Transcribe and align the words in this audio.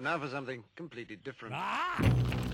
And 0.00 0.06
now 0.06 0.18
for 0.18 0.28
something 0.28 0.64
completely 0.76 1.16
different. 1.16 1.54
Ah! 1.54 2.02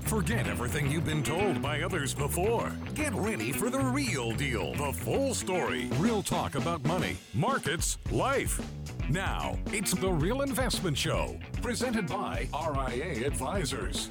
Forget 0.06 0.48
everything 0.48 0.90
you've 0.90 1.04
been 1.04 1.22
told 1.22 1.62
by 1.62 1.80
others 1.82 2.12
before. 2.12 2.72
Get 2.94 3.14
ready 3.14 3.52
for 3.52 3.70
the 3.70 3.78
real 3.78 4.32
deal, 4.32 4.74
the 4.74 4.92
full 4.92 5.32
story, 5.32 5.88
real 6.00 6.24
talk 6.24 6.56
about 6.56 6.84
money, 6.86 7.16
markets, 7.34 7.98
life. 8.10 8.60
Now, 9.08 9.56
it's 9.66 9.92
the 9.92 10.10
Real 10.10 10.42
Investment 10.42 10.98
Show, 10.98 11.38
presented 11.62 12.08
by 12.08 12.48
RIA 12.52 13.24
Advisors. 13.24 14.10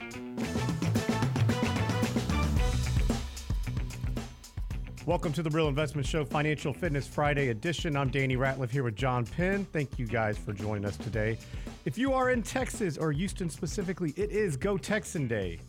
Welcome 5.05 5.33
to 5.33 5.43
the 5.43 5.49
Real 5.49 5.67
Investment 5.67 6.07
Show, 6.07 6.23
Financial 6.23 6.71
Fitness 6.71 7.05
Friday 7.05 7.49
edition. 7.49 7.97
I'm 7.97 8.07
Danny 8.07 8.37
Ratliff 8.37 8.69
here 8.69 8.83
with 8.83 8.95
Jon 8.95 9.25
Penn. 9.25 9.65
Thank 9.73 9.99
you 9.99 10.07
guys 10.07 10.37
for 10.37 10.53
joining 10.53 10.85
us 10.85 10.95
today. 10.95 11.37
If 11.85 11.99
you 11.99 12.13
are 12.13 12.31
in 12.31 12.41
Texas 12.41 12.97
or 12.97 13.11
Houston 13.11 13.47
specifically, 13.47 14.11
it 14.17 14.31
is 14.31 14.57
Go 14.57 14.75
Texan 14.75 15.27
Day. 15.27 15.59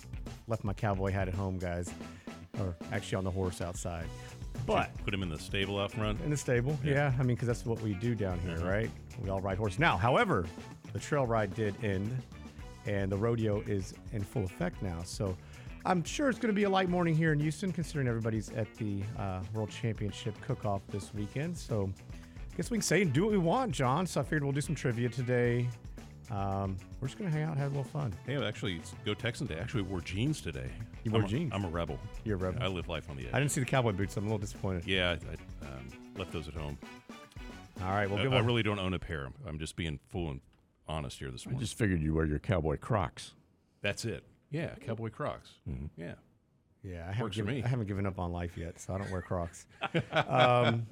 Left 0.49 0.65
my 0.65 0.73
cowboy 0.73 1.11
hat 1.11 1.29
at 1.29 1.35
home, 1.35 1.59
guys, 1.59 1.93
or 2.59 2.75
actually 2.91 3.17
on 3.17 3.25
the 3.25 3.31
horse 3.31 3.61
outside. 3.61 4.07
But 4.65 4.91
Put 5.05 5.13
him 5.13 5.23
in 5.23 5.29
the 5.29 5.39
stable 5.39 5.79
out 5.79 5.93
front. 5.93 6.19
in 6.23 6.31
the 6.31 6.37
stable, 6.37 6.79
yeah. 6.83 7.13
I 7.19 7.23
mean, 7.23 7.37
because 7.37 7.49
that's 7.49 7.67
what 7.67 7.83
we 7.83 7.93
do 7.93 8.15
down 8.15 8.39
here, 8.41 8.59
right? 8.61 8.91
We 9.23 9.29
all 9.29 9.41
ride 9.41 9.59
horse. 9.59 9.79
Now, 9.79 9.99
however, 9.99 10.47
the 10.95 10.99
trail 10.99 11.27
ride 11.27 11.55
did 11.55 11.75
end, 11.85 12.11
and 12.87 13.13
the 13.13 13.17
rodeo 13.19 13.61
is 13.67 13.93
in 14.13 14.23
full 14.25 14.45
effect 14.45 14.81
now. 14.83 15.03
So 15.05 15.37
I'm 15.85 16.03
sure 16.03 16.31
it's 16.31 16.39
going 16.39 16.53
to 16.53 16.57
be 16.57 16.65
a 16.65 16.71
light 16.71 16.89
morning 16.89 17.15
here 17.15 17.35
in 17.35 17.41
Houston, 17.41 17.73
considering 17.73 18.09
everybody's 18.09 18.49
at 18.53 18.73
the 18.77 19.03
uh, 19.19 19.41
World 19.53 19.69
Championship 19.69 20.35
cook-off 20.41 20.81
this 20.89 21.13
weekend. 21.13 21.59
So 21.59 21.91
I 22.51 22.57
guess 22.57 22.71
we 22.71 22.79
can 22.79 22.83
say 22.83 23.03
and 23.03 23.13
do 23.13 23.25
what 23.25 23.33
we 23.33 23.39
want, 23.39 23.73
Jon. 23.73 24.07
So 24.07 24.23
I 24.23 24.25
figured 24.25 24.45
we'll 24.45 24.53
do 24.53 24.63
some 24.63 24.75
trivia 24.75 25.11
today. 25.11 25.69
Um, 26.31 26.77
we're 27.01 27.09
just 27.09 27.19
going 27.19 27.31
to 27.31 27.37
hang 27.37 27.45
out 27.47 27.53
and 27.53 27.59
have 27.61 27.73
a 27.73 27.77
little 27.77 27.91
fun. 27.91 28.13
Hey, 28.27 28.43
actually, 28.45 28.77
it's 28.77 28.95
Go 29.05 29.15
Texan 29.15 29.47
Day. 29.47 29.57
Actually, 29.61 29.83
wore 29.83 30.01
jeans 30.01 30.41
today. 30.41 30.69
You 31.05 31.13
wore 31.13 31.21
I'm 31.21 31.27
a- 31.27 31.29
jeans? 31.29 31.53
I'm 31.55 31.65
a 31.65 31.69
rebel. 31.69 31.99
You're 32.25 32.37
a 32.37 32.39
rebel. 32.39 32.63
I 32.63 32.67
live 32.67 32.89
life 32.89 33.09
on 33.09 33.17
the 33.17 33.27
edge. 33.27 33.35
I 33.35 33.39
didn't 33.39 33.53
see 33.53 33.61
the 33.61 33.67
cowboy 33.67 33.93
boots. 33.93 34.17
I'm 34.17 34.25
a 34.25 34.27
little 34.27 34.39
disappointed. 34.39 34.85
yeah, 34.87 35.11
I, 35.11 35.67
I 35.67 35.69
um, 35.69 35.87
left 36.17 36.33
those 36.33 36.49
at 36.49 36.55
home. 36.55 36.77
All 37.83 37.91
right, 37.91 38.09
well, 38.11 38.19
I, 38.19 38.23
give 38.23 38.33
I 38.33 38.39
a- 38.39 38.43
really 38.43 38.63
don't 38.63 38.79
own 38.79 38.95
a 38.95 38.99
pair. 38.99 39.29
I'm 39.47 39.59
just 39.59 39.77
being 39.77 40.01
full 40.09 40.31
and 40.31 40.41
honest 40.89 41.19
here 41.19 41.31
this 41.31 41.47
morning. 41.47 41.61
I 41.61 41.63
just 41.63 41.79
figured 41.79 42.03
you 42.03 42.15
wear 42.15 42.25
your 42.27 42.39
cowboy 42.41 42.77
Crocs. 42.79 43.33
That's 43.83 44.05
it. 44.05 44.25
Yeah, 44.51 44.75
cowboy 44.85 45.11
Crocs. 45.11 45.51
Yeah. 45.97 46.15
Yeah, 46.83 47.03
I 47.03 47.07
haven't, 47.09 47.23
Works 47.23 47.37
for 47.37 47.43
given, 47.43 47.55
me. 47.57 47.63
I 47.65 47.69
haven't 47.69 47.87
given 47.87 48.07
up 48.07 48.19
on 48.19 48.33
life 48.33 48.57
yet, 48.57 48.81
so 48.81 48.95
I 48.95 48.99
don't 48.99 49.11
wear 49.11 49.21
Crocs. 49.23 49.67
um, 50.13 50.87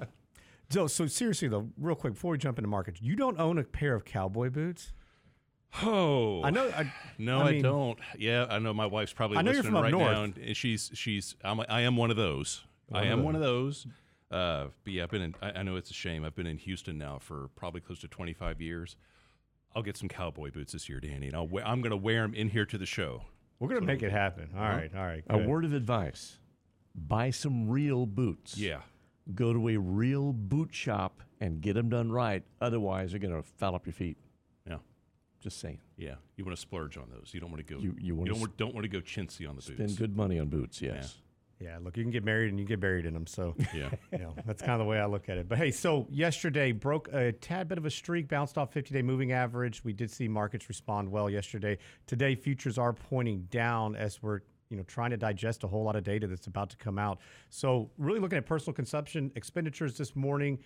so, 0.70 0.86
so 0.88 1.06
seriously 1.06 1.46
though, 1.48 1.68
real 1.78 1.94
quick 1.94 2.14
before 2.14 2.32
we 2.32 2.38
jump 2.38 2.58
into 2.58 2.68
markets, 2.68 3.00
you 3.00 3.14
don't 3.16 3.38
own 3.38 3.58
a 3.58 3.62
pair 3.64 3.94
of 3.94 4.04
cowboy 4.04 4.50
boots? 4.50 4.92
Oh, 5.82 6.42
I 6.44 6.50
know. 6.50 6.68
I, 6.68 6.92
No, 7.18 7.40
I 7.40 7.48
I, 7.48 7.52
mean- 7.52 7.62
don't. 7.62 7.98
Yeah, 8.18 8.46
I 8.48 8.58
know 8.58 8.72
my 8.72 8.86
wife's 8.86 9.12
probably 9.12 9.38
I 9.38 9.42
know 9.42 9.50
you're 9.50 9.62
listening 9.62 9.72
from 9.72 9.76
up 9.78 9.82
right 9.84 9.90
north. 9.92 10.12
now, 10.12 10.22
and 10.24 10.38
and 10.38 10.56
she's 10.56 10.90
she's 10.94 11.34
I'm, 11.42 11.60
I 11.68 11.80
am 11.82 11.96
one 11.96 12.10
of 12.10 12.16
those. 12.16 12.62
I 12.92 12.98
One 12.98 13.06
of 13.06 13.12
am 13.12 13.24
one 13.24 13.34
of 13.34 13.40
those. 13.40 13.86
Uh, 14.30 14.66
but 14.84 14.92
yeah, 14.92 15.02
I've 15.04 15.10
been 15.10 15.22
in. 15.22 15.34
I, 15.42 15.50
I 15.52 15.62
know 15.62 15.76
it's 15.76 15.90
a 15.90 15.94
shame. 15.94 16.24
I've 16.24 16.34
been 16.34 16.46
in 16.46 16.58
Houston 16.58 16.96
now 16.98 17.18
for 17.20 17.48
probably 17.56 17.80
close 17.80 18.00
to 18.00 18.08
25 18.08 18.60
years. 18.60 18.96
I'll 19.76 19.82
get 19.82 19.96
some 19.96 20.08
cowboy 20.08 20.50
boots 20.52 20.72
this 20.72 20.88
year, 20.88 21.00
Danny, 21.00 21.26
and 21.26 21.34
I'll 21.36 21.48
wear, 21.48 21.66
I'm 21.66 21.80
going 21.80 21.90
to 21.90 21.96
wear 21.96 22.22
them 22.22 22.34
in 22.34 22.48
here 22.50 22.64
to 22.66 22.78
the 22.78 22.86
show. 22.86 23.22
We're 23.58 23.68
gonna 23.68 23.80
make 23.80 24.02
it 24.04 24.12
happen. 24.12 24.50
All 24.56 24.62
right, 24.62 24.90
all 24.94 25.04
right. 25.04 25.24
A 25.30 25.38
word 25.38 25.64
of 25.64 25.72
advice 25.72 26.38
buy 26.94 27.30
some 27.30 27.68
real 27.68 28.06
boots. 28.06 28.56
Yeah, 28.56 28.80
Go 29.34 29.52
to 29.52 29.68
a 29.70 29.76
real 29.76 30.32
boot 30.32 30.72
shop 30.74 31.20
and 31.40 31.60
get 31.60 31.74
them 31.74 31.88
done 31.88 32.12
right. 32.12 32.42
Otherwise, 32.60 33.12
you're 33.12 33.18
going 33.20 33.34
to 33.34 33.42
foul 33.42 33.74
up 33.74 33.86
your 33.86 33.92
feet. 33.94 34.16
Yeah, 35.44 35.50
Just 35.50 35.60
saying. 35.60 35.78
yeah. 35.96 36.14
You 36.36 36.44
want 36.44 36.56
to 36.56 36.60
splurge 36.60 36.96
on 36.96 37.10
those. 37.10 37.30
You 37.32 37.40
don't 37.40 37.50
want 37.50 37.66
to 37.66 37.74
go. 37.74 37.80
You- 37.80 37.96
you 38.00 38.14
wanna 38.14 38.28
don't, 38.30 38.36
s- 38.36 38.40
want, 38.40 38.56
don't 38.56 38.74
want 38.74 38.84
to 38.84 38.88
go 38.88 39.00
chintzy 39.00 39.48
on 39.48 39.56
the 39.56 39.62
Spend 39.62 39.78
boots. 39.78 39.92
Spend 39.94 39.98
good 40.10 40.16
money 40.16 40.38
on 40.38 40.48
boots, 40.48 40.80
yes. 40.82 41.16
Yeah, 41.60 41.78
look, 41.80 41.96
you 41.96 42.02
can 42.02 42.10
get 42.10 42.24
married 42.24 42.50
and 42.50 42.58
you 42.58 42.66
get 42.66 42.80
buried 42.80 43.06
in 43.06 43.14
them. 43.14 43.26
So, 43.26 43.54
Yeah. 43.74 43.88
you 44.12 44.18
know, 44.18 44.34
that's 44.44 44.60
kind 44.60 44.72
of 44.72 44.80
the 44.80 44.84
way 44.84 44.98
I 44.98 45.06
look 45.06 45.28
at 45.28 45.38
it. 45.38 45.48
But 45.48 45.58
hey, 45.58 45.70
so 45.70 46.06
yesterday 46.10 46.72
broke 46.72 47.08
a 47.12 47.30
tad 47.32 47.68
bit 47.68 47.78
of 47.78 47.84
a 47.86 47.90
streak, 47.90 48.28
bounced 48.28 48.58
off 48.58 48.72
50 48.72 48.92
day 48.92 49.02
moving 49.02 49.32
average. 49.32 49.84
We 49.84 49.92
did 49.92 50.10
see 50.10 50.26
markets 50.28 50.68
respond 50.68 51.08
well 51.10 51.30
yesterday. 51.30 51.78
Today, 52.06 52.34
futures 52.34 52.76
are 52.76 52.92
pointing 52.92 53.42
down 53.50 53.94
as 53.96 54.20
we're 54.22 54.40
you 54.70 54.76
know 54.76 54.82
trying 54.84 55.10
to 55.10 55.16
digest 55.16 55.62
a 55.62 55.68
whole 55.68 55.84
lot 55.84 55.94
of 55.94 56.02
data 56.02 56.26
that's 56.26 56.48
about 56.48 56.70
to 56.70 56.76
come 56.76 56.98
out. 56.98 57.20
So, 57.50 57.88
really 57.98 58.18
looking 58.18 58.36
at 58.38 58.46
personal 58.46 58.74
consumption 58.74 59.30
expenditures 59.36 59.96
this 59.96 60.16
morning. 60.16 60.58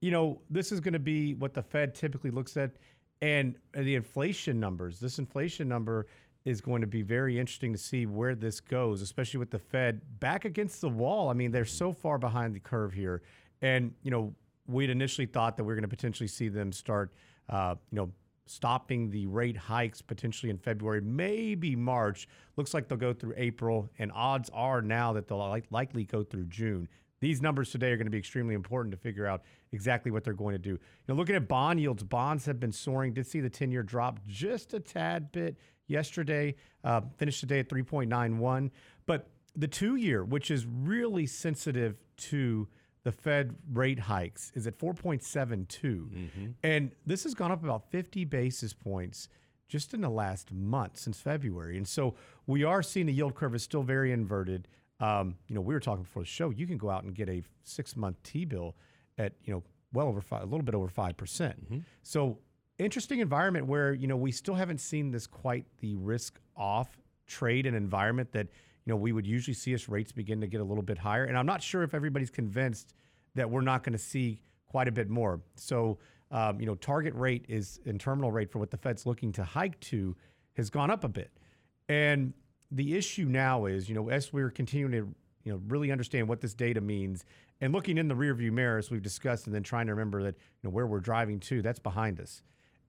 You 0.00 0.10
know, 0.10 0.40
this 0.50 0.70
is 0.72 0.80
going 0.80 0.92
to 0.94 0.98
be 0.98 1.32
what 1.34 1.54
the 1.54 1.62
Fed 1.62 1.94
typically 1.94 2.30
looks 2.30 2.56
at, 2.58 2.72
and 3.24 3.54
the 3.72 3.94
inflation 3.94 4.60
numbers. 4.60 5.00
This 5.00 5.18
inflation 5.18 5.66
number 5.66 6.06
is 6.44 6.60
going 6.60 6.82
to 6.82 6.86
be 6.86 7.00
very 7.00 7.38
interesting 7.38 7.72
to 7.72 7.78
see 7.78 8.04
where 8.04 8.34
this 8.34 8.60
goes, 8.60 9.00
especially 9.00 9.38
with 9.38 9.50
the 9.50 9.58
Fed 9.58 10.02
back 10.20 10.44
against 10.44 10.82
the 10.82 10.90
wall. 10.90 11.30
I 11.30 11.32
mean, 11.32 11.50
they're 11.50 11.64
so 11.64 11.90
far 11.90 12.18
behind 12.18 12.54
the 12.54 12.60
curve 12.60 12.92
here, 12.92 13.22
and 13.62 13.94
you 14.02 14.10
know, 14.10 14.34
we'd 14.66 14.90
initially 14.90 15.26
thought 15.26 15.56
that 15.56 15.64
we 15.64 15.72
are 15.72 15.76
going 15.76 15.88
to 15.88 15.96
potentially 15.96 16.26
see 16.26 16.48
them 16.48 16.70
start, 16.70 17.14
uh, 17.48 17.76
you 17.90 17.96
know, 17.96 18.10
stopping 18.44 19.08
the 19.08 19.26
rate 19.26 19.56
hikes 19.56 20.02
potentially 20.02 20.50
in 20.50 20.58
February, 20.58 21.00
maybe 21.00 21.74
March. 21.74 22.28
Looks 22.56 22.74
like 22.74 22.88
they'll 22.88 22.98
go 22.98 23.14
through 23.14 23.32
April, 23.38 23.88
and 23.98 24.12
odds 24.14 24.50
are 24.52 24.82
now 24.82 25.14
that 25.14 25.28
they'll 25.28 25.62
likely 25.70 26.04
go 26.04 26.22
through 26.22 26.44
June. 26.44 26.90
These 27.24 27.40
numbers 27.40 27.70
today 27.70 27.90
are 27.90 27.96
going 27.96 28.04
to 28.04 28.10
be 28.10 28.18
extremely 28.18 28.54
important 28.54 28.92
to 28.92 28.98
figure 28.98 29.26
out 29.26 29.44
exactly 29.72 30.10
what 30.10 30.24
they're 30.24 30.34
going 30.34 30.52
to 30.52 30.58
do. 30.58 30.72
You 30.72 30.78
know, 31.08 31.14
looking 31.14 31.34
at 31.34 31.48
bond 31.48 31.80
yields, 31.80 32.02
bonds 32.02 32.44
have 32.44 32.60
been 32.60 32.70
soaring. 32.70 33.14
Did 33.14 33.26
see 33.26 33.40
the 33.40 33.48
10 33.48 33.70
year 33.70 33.82
drop 33.82 34.20
just 34.26 34.74
a 34.74 34.78
tad 34.78 35.32
bit 35.32 35.56
yesterday, 35.86 36.54
uh, 36.84 37.00
finished 37.16 37.40
today 37.40 37.60
at 37.60 37.70
3.91. 37.70 38.70
But 39.06 39.30
the 39.56 39.66
two 39.66 39.96
year, 39.96 40.22
which 40.22 40.50
is 40.50 40.66
really 40.66 41.24
sensitive 41.24 41.96
to 42.18 42.68
the 43.04 43.12
Fed 43.12 43.56
rate 43.72 44.00
hikes, 44.00 44.52
is 44.54 44.66
at 44.66 44.78
4.72. 44.78 46.52
And 46.62 46.90
this 47.06 47.24
has 47.24 47.32
gone 47.32 47.50
up 47.50 47.64
about 47.64 47.90
50 47.90 48.26
basis 48.26 48.74
points 48.74 49.30
just 49.66 49.94
in 49.94 50.02
the 50.02 50.10
last 50.10 50.52
month 50.52 50.98
since 50.98 51.20
February. 51.20 51.78
And 51.78 51.88
so 51.88 52.16
we 52.46 52.64
are 52.64 52.82
seeing 52.82 53.06
the 53.06 53.14
yield 53.14 53.34
curve 53.34 53.54
is 53.54 53.62
still 53.62 53.82
very 53.82 54.12
inverted. 54.12 54.68
Um, 55.00 55.36
you 55.48 55.54
know, 55.54 55.60
we 55.60 55.74
were 55.74 55.80
talking 55.80 56.04
before 56.04 56.22
the 56.22 56.28
show. 56.28 56.50
You 56.50 56.66
can 56.66 56.78
go 56.78 56.90
out 56.90 57.04
and 57.04 57.14
get 57.14 57.28
a 57.28 57.42
six 57.62 57.96
month 57.96 58.16
T 58.22 58.44
bill 58.44 58.76
at 59.18 59.32
you 59.44 59.52
know 59.52 59.62
well 59.92 60.08
over 60.08 60.20
five, 60.20 60.42
a 60.42 60.46
little 60.46 60.62
bit 60.62 60.74
over 60.74 60.88
five 60.88 61.16
percent. 61.16 61.56
So 62.02 62.38
interesting 62.78 63.20
environment 63.20 63.66
where 63.66 63.92
you 63.92 64.06
know 64.06 64.16
we 64.16 64.32
still 64.32 64.54
haven't 64.54 64.78
seen 64.78 65.10
this 65.10 65.26
quite 65.26 65.64
the 65.80 65.94
risk 65.96 66.38
off 66.56 66.96
trade 67.26 67.66
and 67.66 67.76
environment 67.76 68.32
that 68.32 68.46
you 68.84 68.92
know 68.92 68.96
we 68.96 69.12
would 69.12 69.26
usually 69.26 69.54
see 69.54 69.72
as 69.74 69.88
rates 69.88 70.12
begin 70.12 70.40
to 70.40 70.46
get 70.46 70.60
a 70.60 70.64
little 70.64 70.82
bit 70.82 70.98
higher. 70.98 71.24
And 71.24 71.36
I'm 71.36 71.46
not 71.46 71.62
sure 71.62 71.82
if 71.82 71.94
everybody's 71.94 72.30
convinced 72.30 72.94
that 73.34 73.50
we're 73.50 73.62
not 73.62 73.82
going 73.82 73.94
to 73.94 73.98
see 73.98 74.40
quite 74.66 74.88
a 74.88 74.92
bit 74.92 75.08
more. 75.08 75.40
So 75.56 75.98
um, 76.30 76.58
you 76.58 76.66
know, 76.66 76.74
target 76.74 77.14
rate 77.14 77.44
is 77.48 77.80
in 77.84 77.98
terminal 77.98 78.32
rate 78.32 78.50
for 78.50 78.58
what 78.58 78.70
the 78.70 78.76
Fed's 78.76 79.06
looking 79.06 79.30
to 79.32 79.44
hike 79.44 79.78
to 79.80 80.16
has 80.56 80.68
gone 80.68 80.90
up 80.90 81.04
a 81.04 81.08
bit. 81.08 81.30
And 81.88 82.32
the 82.74 82.96
issue 82.96 83.26
now 83.26 83.66
is, 83.66 83.88
you 83.88 83.94
know, 83.94 84.08
as 84.10 84.32
we're 84.32 84.50
continuing 84.50 84.92
to, 84.92 85.14
you 85.44 85.52
know, 85.52 85.60
really 85.68 85.92
understand 85.92 86.28
what 86.28 86.40
this 86.40 86.54
data 86.54 86.80
means 86.80 87.24
and 87.60 87.72
looking 87.72 87.98
in 87.98 88.08
the 88.08 88.14
rearview 88.14 88.50
mirror, 88.50 88.78
as 88.78 88.90
we've 88.90 89.02
discussed, 89.02 89.46
and 89.46 89.54
then 89.54 89.62
trying 89.62 89.86
to 89.86 89.92
remember 89.92 90.22
that, 90.24 90.34
you 90.36 90.68
know, 90.68 90.70
where 90.70 90.86
we're 90.86 91.00
driving 91.00 91.38
to, 91.40 91.62
that's 91.62 91.78
behind 91.78 92.20
us. 92.20 92.42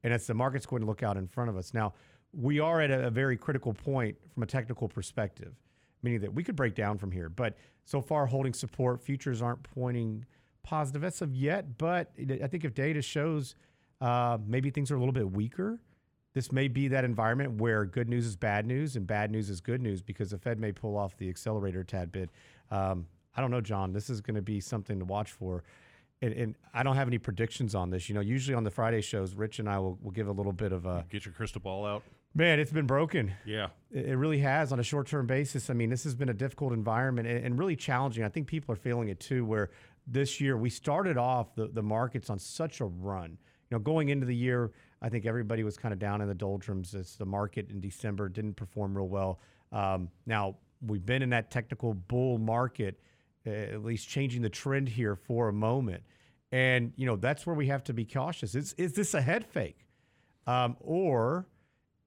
And 0.03 0.11
it's 0.11 0.27
the 0.27 0.33
market's 0.33 0.65
going 0.65 0.81
to 0.81 0.87
look 0.87 1.03
out 1.03 1.17
in 1.17 1.27
front 1.27 1.49
of 1.49 1.57
us. 1.57 1.73
Now, 1.73 1.93
we 2.33 2.59
are 2.59 2.81
at 2.81 2.91
a, 2.91 3.07
a 3.07 3.09
very 3.11 3.37
critical 3.37 3.73
point 3.73 4.17
from 4.33 4.43
a 4.43 4.45
technical 4.45 4.87
perspective, 4.87 5.53
meaning 6.01 6.21
that 6.21 6.33
we 6.33 6.43
could 6.43 6.55
break 6.55 6.75
down 6.75 6.97
from 6.97 7.11
here. 7.11 7.29
But 7.29 7.57
so 7.85 8.01
far, 8.01 8.25
holding 8.25 8.53
support, 8.53 9.01
futures 9.01 9.41
aren't 9.41 9.63
pointing 9.63 10.25
positive 10.63 11.03
as 11.03 11.21
of 11.21 11.35
yet. 11.35 11.77
But 11.77 12.11
I 12.41 12.47
think 12.47 12.65
if 12.65 12.73
data 12.73 13.01
shows 13.01 13.55
uh, 14.01 14.37
maybe 14.45 14.71
things 14.71 14.91
are 14.91 14.95
a 14.95 14.99
little 14.99 15.13
bit 15.13 15.31
weaker, 15.31 15.79
this 16.35 16.51
may 16.51 16.67
be 16.67 16.87
that 16.89 17.03
environment 17.03 17.59
where 17.59 17.85
good 17.85 18.07
news 18.09 18.25
is 18.27 18.35
bad 18.35 18.67
news 18.67 18.95
and 18.95 19.07
bad 19.07 19.31
news 19.31 19.49
is 19.49 19.61
good 19.61 19.81
news 19.81 20.03
because 20.03 20.29
the 20.29 20.37
Fed 20.37 20.59
may 20.59 20.71
pull 20.71 20.95
off 20.97 21.17
the 21.17 21.29
accelerator 21.29 21.79
a 21.79 21.85
tad 21.85 22.11
bit. 22.11 22.29
Um, 22.69 23.07
I 23.35 23.41
don't 23.41 23.49
know, 23.51 23.61
Jon. 23.61 23.93
This 23.93 24.09
is 24.09 24.21
going 24.21 24.35
to 24.35 24.41
be 24.41 24.59
something 24.59 24.99
to 24.99 25.05
watch 25.05 25.31
for. 25.31 25.63
And, 26.21 26.33
and 26.33 26.55
I 26.73 26.83
don't 26.83 26.95
have 26.95 27.07
any 27.07 27.17
predictions 27.17 27.73
on 27.73 27.89
this. 27.89 28.07
You 28.09 28.15
know, 28.15 28.21
usually 28.21 28.53
on 28.55 28.63
the 28.63 28.71
Friday 28.71 29.01
shows, 29.01 29.33
Rich 29.33 29.59
and 29.59 29.69
I 29.69 29.79
will, 29.79 29.97
will 30.01 30.11
give 30.11 30.27
a 30.27 30.31
little 30.31 30.53
bit 30.53 30.71
of 30.71 30.85
a 30.85 31.05
Get 31.09 31.25
your 31.25 31.33
crystal 31.33 31.61
ball 31.61 31.85
out. 31.85 32.03
man. 32.33 32.59
It's 32.59 32.71
been 32.71 32.85
broken. 32.85 33.33
Yeah. 33.45 33.67
It 33.91 34.05
it 34.07 34.15
really 34.17 34.39
has 34.39 34.71
on 34.71 34.79
a 34.79 34.83
short 34.83 35.07
term 35.07 35.27
basis. 35.27 35.69
I 35.69 35.73
mean, 35.73 35.89
this 35.89 36.03
has 36.03 36.15
been 36.15 36.29
a 36.29 36.33
difficult 36.33 36.73
environment 36.73 37.27
and, 37.27 37.45
and 37.45 37.57
really 37.59 37.75
challenging. 37.77 38.23
I 38.25 38.29
think 38.29 38.47
people 38.47 38.73
are 38.73 38.77
feeling 38.77 39.07
it 39.09 39.19
too, 39.19 39.45
where 39.45 39.69
this 40.07 40.39
year 40.41 40.57
we 40.57 40.69
started 40.69 41.17
off 41.17 41.55
the, 41.55 41.67
the 41.67 41.83
markets 41.83 42.29
on 42.29 42.39
such 42.39 42.79
a 42.81 42.85
run. 42.85 43.31
You 43.69 43.77
know, 43.77 43.79
going 43.79 44.09
into 44.09 44.25
the 44.25 44.35
year, 44.35 44.71
I 45.05 45.09
think 45.09 45.27
everybody 45.27 45.63
was 45.63 45.77
kind 45.77 45.93
of 45.93 45.99
down 45.99 46.21
in 46.21 46.27
the 46.27 46.33
doldrums 46.33 46.95
as 46.95 47.15
the 47.15 47.27
market 47.27 47.69
in 47.69 47.79
December 47.79 48.27
didn't 48.27 48.55
perform 48.55 48.97
real 48.97 49.07
well. 49.07 49.39
Um, 49.71 50.09
now, 50.25 50.55
we've 50.85 51.05
been 51.05 51.21
in 51.21 51.29
that 51.29 51.51
technical 51.51 51.93
bull 51.93 52.39
market, 52.39 52.99
uh, 53.45 53.51
at 53.51 53.83
least 53.83 54.09
changing 54.09 54.41
the 54.41 54.49
trend 54.49 54.89
here 54.89 55.15
for 55.15 55.47
a 55.47 55.53
moment. 55.53 56.01
And, 56.51 56.91
you 56.95 57.05
know, 57.05 57.17
that's 57.17 57.45
where 57.45 57.55
we 57.55 57.67
have 57.67 57.83
to 57.83 57.93
be 57.93 58.03
cautious. 58.03 58.55
Is, 58.55 58.73
is 58.79 58.93
this 58.93 59.13
a 59.13 59.21
head 59.21 59.45
fake? 59.45 59.85
Um, 60.47 60.75
or 60.79 61.45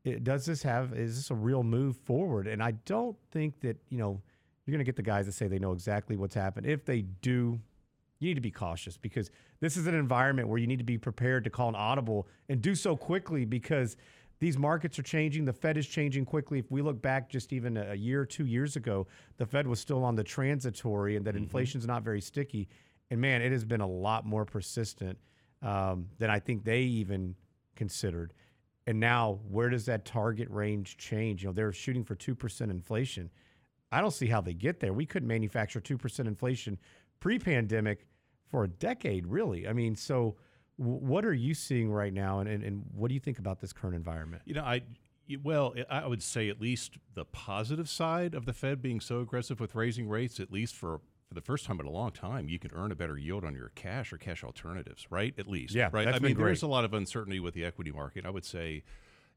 it, 0.05 0.25
does 0.25 0.47
this 0.47 0.62
have 0.65 0.93
is 0.93 1.17
this 1.17 1.31
a 1.31 1.35
real 1.35 1.62
move 1.62 1.97
forward? 1.99 2.49
And 2.49 2.62
I 2.62 2.73
don't 2.73 3.17
think 3.31 3.61
that 3.61 3.77
you 3.91 3.99
know 3.99 4.21
you're 4.65 4.73
going 4.73 4.79
to 4.79 4.85
get 4.85 4.97
the 4.97 5.03
guys 5.03 5.27
that 5.27 5.33
say 5.33 5.49
they 5.49 5.59
know 5.59 5.73
exactly 5.73 6.17
what's 6.17 6.35
happened. 6.35 6.67
If 6.67 6.85
they 6.85 7.03
do, 7.03 7.61
you 8.20 8.29
need 8.29 8.35
to 8.35 8.41
be 8.41 8.50
cautious 8.50 8.97
because 8.97 9.31
this 9.61 9.76
is 9.76 9.87
an 9.87 9.94
environment 9.94 10.49
where 10.49 10.59
you 10.59 10.67
need 10.67 10.79
to 10.79 10.85
be 10.85 10.99
prepared 10.99 11.44
to 11.44 11.50
call 11.50 11.69
an 11.69 11.75
audible 11.75 12.26
and 12.49 12.61
do 12.61 12.75
so 12.75 12.97
quickly 12.97 13.44
because 13.44 13.97
these 14.41 14.56
markets 14.56 14.99
are 14.99 15.03
changing. 15.03 15.44
The 15.44 15.53
Fed 15.53 15.76
is 15.76 15.87
changing 15.87 16.25
quickly. 16.25 16.59
If 16.59 16.70
we 16.70 16.82
look 16.82 17.00
back 17.00 17.29
just 17.29 17.53
even 17.53 17.76
a 17.76 17.94
year, 17.94 18.25
two 18.25 18.47
years 18.47 18.76
ago, 18.76 19.06
the 19.37 19.47
Fed 19.47 19.67
was 19.67 19.81
still 19.81 20.05
on 20.05 20.15
the 20.15 20.25
transitory 20.25 21.17
and 21.17 21.26
that 21.26 21.35
mm-hmm. 21.35 21.44
inflation's 21.44 21.87
not 21.87 22.03
very 22.03 22.20
sticky. 22.20 22.69
And 23.11 23.20
man, 23.20 23.43
it 23.43 23.53
has 23.53 23.65
been 23.65 23.81
a 23.81 23.88
lot 23.88 24.26
more 24.26 24.44
persistent 24.44 25.19
um, 25.62 26.06
than 26.19 26.31
I 26.31 26.38
think 26.38 26.64
they 26.64 26.82
even 26.82 27.35
considered. 27.75 28.32
And 28.87 28.99
now, 28.99 29.41
where 29.49 29.69
does 29.69 29.85
that 29.87 30.05
target 30.05 30.49
range 30.50 30.97
change? 30.97 31.43
You 31.43 31.49
know, 31.49 31.53
they're 31.53 31.73
shooting 31.73 32.05
for 32.05 32.14
2% 32.14 32.71
inflation. 32.71 33.31
I 33.91 34.00
don't 34.00 34.12
see 34.12 34.26
how 34.26 34.41
they 34.41 34.55
get 34.55 34.81
there. 34.81 34.93
We 34.93 35.05
couldn't 35.06 35.29
manufacture 35.29 35.81
2% 35.81 36.21
inflation 36.26 36.79
pre 37.20 37.38
pandemic 37.38 38.06
for 38.50 38.65
a 38.65 38.69
decade, 38.69 39.26
really. 39.26 39.69
I 39.69 39.73
mean, 39.73 39.97
so 39.97 40.37
what 40.76 41.25
are 41.25 41.35
you 41.35 41.55
seeing 41.55 41.91
right 41.91 42.12
now, 42.12 42.38
and, 42.38 42.49
and, 42.49 42.62
and 42.62 42.85
what 42.94 43.09
do 43.09 43.15
you 43.15 43.20
think 43.20 43.38
about 43.38 43.61
this 43.61 43.73
current 43.73 43.97
environment? 43.97 44.43
You 44.47 44.55
know, 44.55 44.62
I 44.65 44.82
well, 45.43 45.75
I 45.91 46.06
would 46.06 46.23
say 46.23 46.49
at 46.49 46.61
least 46.61 46.97
the 47.15 47.25
positive 47.25 47.88
side 47.88 48.35
of 48.35 48.47
the 48.47 48.53
Fed 48.53 48.81
being 48.81 49.00
so 49.00 49.20
aggressive 49.20 49.61
with 49.61 49.75
raising 49.75 50.09
rates, 50.09 50.41
at 50.41 50.50
least 50.50 50.75
for 50.75 51.00
for 51.29 51.35
the 51.35 51.43
first 51.43 51.67
time 51.67 51.79
in 51.79 51.85
a 51.85 51.91
long 51.91 52.11
time, 52.11 52.49
you 52.49 52.59
can 52.59 52.70
earn 52.73 52.91
a 52.91 52.94
better 52.94 53.19
yield 53.19 53.44
on 53.44 53.55
your 53.55 53.71
cash 53.75 54.14
or 54.14 54.17
cash 54.17 54.43
alternatives, 54.43 55.06
right? 55.11 55.35
At 55.37 55.47
least, 55.47 55.75
yeah, 55.75 55.91
right. 55.93 56.09
I 56.09 56.12
mean, 56.12 56.32
great. 56.32 56.47
there's 56.47 56.62
a 56.62 56.67
lot 56.67 56.87
of 56.87 56.94
uncertainty 56.94 57.38
with 57.38 57.53
the 57.53 57.67
equity 57.67 57.93
market. 57.93 58.25
I 58.25 58.31
would 58.31 58.47
say, 58.47 58.82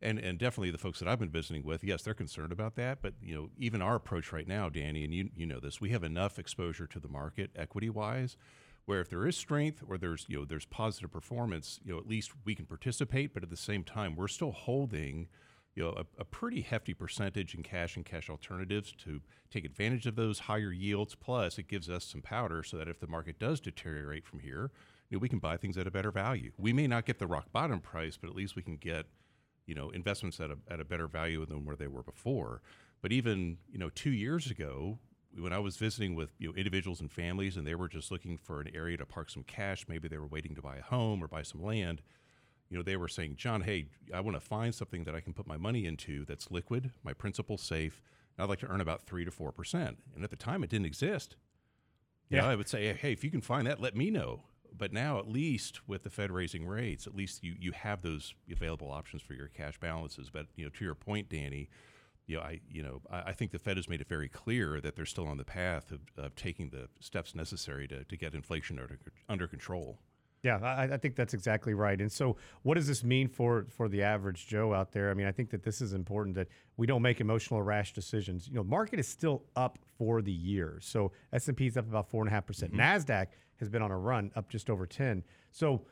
and 0.02 0.20
and 0.20 0.38
definitely 0.40 0.72
the 0.72 0.78
folks 0.78 1.00
that 1.00 1.08
I've 1.08 1.20
been 1.20 1.30
visiting 1.30 1.64
with, 1.64 1.84
yes, 1.84 2.02
they're 2.04 2.14
concerned 2.14 2.52
about 2.52 2.76
that. 2.76 3.02
But 3.02 3.14
you 3.22 3.36
know, 3.36 3.50
even 3.58 3.82
our 3.82 3.96
approach 3.96 4.32
right 4.32 4.48
now, 4.48 4.70
Danny, 4.70 5.04
and 5.04 5.14
you 5.14 5.30
you 5.36 5.46
know 5.46 5.60
this, 5.60 5.80
we 5.80 5.90
have 5.90 6.04
enough 6.04 6.40
exposure 6.40 6.88
to 6.88 7.00
the 7.00 7.08
market 7.08 7.52
equity 7.56 7.90
wise 7.90 8.38
where 8.86 9.00
if 9.00 9.10
there 9.10 9.28
is 9.28 9.38
strength 9.38 9.84
or 9.88 9.98
there's 9.98 10.26
you 10.28 10.38
know 10.38 10.46
there's 10.46 10.66
positive 10.66 11.12
performance, 11.12 11.80
you 11.84 11.94
know 11.94 12.00
at 12.00 12.08
least 12.08 12.32
we 12.46 12.56
can 12.56 12.66
participate, 12.66 13.34
but 13.34 13.44
at 13.44 13.50
the 13.50 13.58
same 13.58 13.84
time 13.84 14.16
we're 14.16 14.28
still 14.28 14.52
holding 14.52 15.28
you 15.76 15.84
know 15.84 15.92
a, 15.92 16.06
a, 16.20 16.26
pretty 16.26 16.62
hefty 16.62 16.94
percentage 16.94 17.56
in 17.56 17.64
cash 17.64 17.96
and 17.96 18.06
cash 18.06 18.30
alternatives 18.30 18.92
to 18.92 19.22
take 19.50 19.64
advantage 19.64 20.06
of 20.06 20.16
those 20.16 20.40
higher 20.40 20.72
yields. 20.72 21.16
Plus, 21.16 21.58
it 21.58 21.68
gives 21.68 21.90
us 21.90 22.04
some 22.06 22.22
powder 22.22 22.64
so 22.64 22.78
that 22.78 22.88
if 22.88 23.00
the 23.00 23.08
market 23.08 23.40
does 23.40 23.60
deteriorate 23.60 24.26
from 24.26 24.40
here, 24.40 24.72
you 25.10 25.18
know 25.18 25.20
we 25.20 25.30
can 25.30 25.40
buy 25.40 25.58
things 25.58 25.78
at 25.78 25.88
a 25.88 25.92
better 25.92 26.12
value. 26.12 26.52
We 26.58 26.74
may 26.74 26.88
not 26.88 27.06
get 27.06 27.20
the 27.20 27.28
rock 27.28 27.52
bottom 27.52 27.80
price, 27.80 28.18
but 28.18 28.30
at 28.30 28.36
least 28.36 28.56
we 28.56 28.64
can 28.64 28.78
get 28.78 29.06
you 29.66 29.76
know 29.76 29.90
investments 29.90 30.40
at 30.40 30.52
a 30.52 30.58
at 30.70 30.80
a 30.80 30.86
better 30.86 31.08
value 31.08 31.46
than 31.46 31.66
where 31.66 31.76
they 31.76 31.88
were 31.88 32.04
before. 32.04 32.62
But 33.02 33.12
even 33.12 33.58
you 33.72 33.80
know 33.80 33.90
two 33.90 34.12
years 34.12 34.50
ago, 34.50 35.00
when 35.38 35.54
I 35.54 35.60
was 35.60 35.78
visiting 35.78 36.16
with 36.16 36.32
you 36.40 36.50
know 36.50 36.56
individuals 36.56 37.02
and 37.02 37.12
families, 37.12 37.58
and 37.58 37.66
they 37.66 37.76
were 37.76 37.88
just 37.88 38.12
looking 38.12 38.38
for 38.38 38.62
an 38.62 38.70
area 38.74 38.98
to 38.98 39.06
park 39.06 39.30
some 39.30 39.44
cash, 39.44 39.86
maybe 39.88 40.08
they 40.08 40.18
were 40.18 40.28
waiting 40.28 40.56
to 40.56 40.62
buy 40.62 40.78
a 40.78 40.82
home 40.82 41.24
or 41.24 41.28
buy 41.28 41.44
some 41.44 41.64
land. 41.64 42.02
You 42.70 42.78
know, 42.78 42.84
they 42.84 42.96
were 42.96 43.10
saying, 43.10 43.36
Jon, 43.36 43.62
hey, 43.62 43.88
I 44.14 44.22
want 44.22 44.38
to 44.38 44.42
find 44.42 44.74
something 44.74 45.04
that 45.04 45.14
I 45.14 45.20
can 45.20 45.34
put 45.34 45.46
my 45.46 45.58
money 45.58 45.86
into 45.86 46.24
that's 46.24 46.52
liquid, 46.52 46.92
my 47.04 47.12
principal 47.12 47.58
safe, 47.58 48.02
and 48.38 48.44
I'd 48.44 48.50
like 48.50 48.60
to 48.60 48.68
earn 48.68 48.80
about 48.80 49.04
three 49.04 49.26
to 49.26 49.32
four 49.32 49.52
percent. 49.52 49.98
And 50.16 50.24
at 50.24 50.30
the 50.30 50.38
time, 50.38 50.64
it 50.64 50.70
didn't 50.70 50.86
exist. 50.86 51.36
You 52.30 52.38
yeah, 52.38 52.44
know, 52.44 52.50
I 52.50 52.56
would 52.56 52.70
say, 52.70 52.94
hey, 52.94 53.12
if 53.12 53.26
you 53.26 53.30
can 53.30 53.42
find 53.42 53.68
that, 53.68 53.82
let 53.82 53.96
me 53.96 54.10
know. 54.10 54.44
But 54.76 54.94
now, 54.94 55.20
at 55.20 55.28
least 55.28 55.88
with 55.88 56.04
the 56.04 56.10
Fed 56.10 56.32
raising 56.32 56.66
rates, 56.66 57.08
at 57.08 57.16
least 57.16 57.44
you 57.44 57.56
you 57.60 57.72
have 57.72 58.02
those 58.02 58.34
available 58.52 58.92
options 58.92 59.22
for 59.22 59.34
your 59.34 59.48
cash 59.48 59.80
balances. 59.80 60.30
But 60.30 60.48
you 60.56 60.66
know, 60.66 60.72
to 60.72 60.86
your 60.86 60.96
point, 60.96 61.30
Danny 61.30 61.70
you 62.28 62.38
know, 62.38 62.44
I, 62.44 62.62
you 62.70 62.82
know, 62.82 63.02
I, 63.10 63.22
I, 63.28 63.34
think 63.34 63.52
the 63.52 63.60
Fed 63.60 63.78
has 63.78 63.90
made 63.90 64.00
it 64.00 64.08
very 64.08 64.30
clear 64.30 64.80
that 64.80 64.96
they're 64.96 65.06
still 65.06 65.28
on 65.28 65.38
the 65.38 65.44
path 65.44 65.92
of, 65.92 66.00
of 66.18 66.36
taking 66.36 66.70
the 66.70 66.88
steps 67.00 67.36
necessary 67.36 67.88
to, 67.90 68.06
to 68.06 68.18
get 68.18 68.34
inflation 68.34 68.80
under, 68.80 69.00
under 69.28 69.48
control. 69.48 70.00
Yeah, 70.44 70.58
I, 70.58 70.94
I, 70.94 70.98
think 70.98 71.16
that's 71.16 71.36
exactly 71.36 71.76
right. 71.76 72.02
And 72.02 72.12
so, 72.12 72.36
what 72.64 72.74
does 72.74 72.88
this 72.88 73.04
mean 73.04 73.28
for 73.28 73.68
for 73.70 73.88
the 73.88 74.02
average 74.02 74.48
Joe 74.48 74.74
out 74.74 74.92
there? 74.92 75.12
I 75.12 75.14
mean, 75.14 75.28
I 75.28 75.32
think 75.32 75.52
that 75.52 75.62
this 75.62 75.82
is 75.82 75.94
important 75.94 76.36
that 76.36 76.48
we 76.78 76.88
don't 76.88 77.04
make 77.04 77.22
emotional, 77.22 77.62
rash 77.62 77.94
decisions. 77.94 78.48
You 78.48 78.56
know, 78.56 78.64
market 78.64 79.00
is 79.00 79.08
still 79.08 79.44
up 79.56 79.78
for 79.98 80.24
the 80.24 80.32
year. 80.32 80.80
So 80.82 81.12
S 81.32 81.48
and 81.48 81.56
P 81.56 81.68
is 81.68 81.78
up 81.78 81.88
about 81.88 82.10
four 82.10 82.24
and 82.24 82.30
a 82.30 82.34
half 82.34 82.48
percent. 82.48 82.74
Mm-hmm. 82.74 82.82
Nasdaq 82.82 83.28
has 83.58 83.70
been 83.70 83.84
on 83.84 83.92
a 83.92 83.98
run, 83.98 84.32
up 84.36 84.50
just 84.50 84.72
over 84.72 84.88
ten. 84.88 85.24
So 85.52 85.86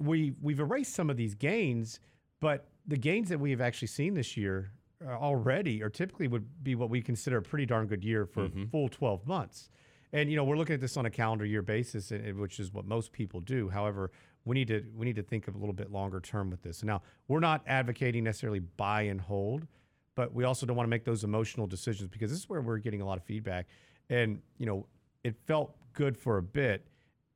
we 0.00 0.34
we've 0.42 0.60
erased 0.60 0.94
some 0.94 1.08
of 1.08 1.16
these 1.16 1.36
gains, 1.36 2.00
but 2.40 2.66
the 2.88 2.96
gains 2.96 3.28
that 3.28 3.38
we 3.38 3.52
have 3.52 3.60
actually 3.60 3.88
seen 3.88 4.14
this 4.14 4.36
year 4.36 4.72
uh, 5.06 5.10
already 5.10 5.82
or 5.82 5.88
typically 5.88 6.26
would 6.26 6.64
be 6.64 6.74
what 6.74 6.90
we 6.90 7.00
consider 7.00 7.38
a 7.38 7.42
pretty 7.42 7.66
darn 7.66 7.86
good 7.86 8.04
year 8.04 8.26
for 8.26 8.48
mm-hmm. 8.48 8.64
full 8.64 8.88
12 8.88 9.26
months. 9.26 9.70
And 10.12 10.30
you 10.30 10.36
know, 10.36 10.44
we're 10.44 10.56
looking 10.56 10.74
at 10.74 10.80
this 10.80 10.96
on 10.96 11.06
a 11.06 11.10
calendar 11.10 11.44
year 11.44 11.62
basis, 11.62 12.12
which 12.36 12.60
is 12.60 12.72
what 12.72 12.86
most 12.86 13.12
people 13.12 13.40
do. 13.40 13.68
However, 13.68 14.10
we 14.44 14.54
need 14.54 14.68
to 14.68 14.84
we 14.94 15.06
need 15.06 15.16
to 15.16 15.22
think 15.22 15.48
of 15.48 15.54
a 15.54 15.58
little 15.58 15.72
bit 15.72 15.90
longer 15.90 16.20
term 16.20 16.50
with 16.50 16.62
this. 16.62 16.82
now, 16.82 17.02
we're 17.28 17.40
not 17.40 17.62
advocating 17.66 18.24
necessarily 18.24 18.58
buy 18.58 19.02
and 19.02 19.20
hold, 19.20 19.66
but 20.14 20.34
we 20.34 20.44
also 20.44 20.66
don't 20.66 20.76
want 20.76 20.86
to 20.86 20.90
make 20.90 21.04
those 21.04 21.24
emotional 21.24 21.66
decisions 21.66 22.08
because 22.08 22.30
this 22.30 22.40
is 22.40 22.48
where 22.48 22.60
we're 22.60 22.78
getting 22.78 23.00
a 23.00 23.06
lot 23.06 23.16
of 23.16 23.24
feedback. 23.24 23.66
And 24.10 24.40
you 24.58 24.66
know, 24.66 24.86
it 25.24 25.36
felt 25.46 25.76
good 25.94 26.16
for 26.16 26.38
a 26.38 26.42
bit, 26.42 26.86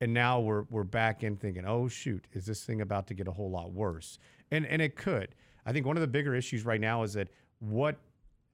and 0.00 0.12
now 0.12 0.40
we're 0.40 0.64
we're 0.70 0.84
back 0.84 1.22
in 1.22 1.36
thinking, 1.36 1.64
oh 1.64 1.88
shoot, 1.88 2.26
is 2.32 2.44
this 2.44 2.64
thing 2.64 2.82
about 2.82 3.06
to 3.06 3.14
get 3.14 3.28
a 3.28 3.32
whole 3.32 3.50
lot 3.50 3.72
worse? 3.72 4.18
And 4.50 4.66
and 4.66 4.82
it 4.82 4.96
could. 4.96 5.34
I 5.64 5.72
think 5.72 5.86
one 5.86 5.96
of 5.96 6.02
the 6.02 6.08
bigger 6.08 6.34
issues 6.34 6.64
right 6.64 6.80
now 6.80 7.02
is 7.04 7.14
that 7.14 7.28
what 7.60 7.96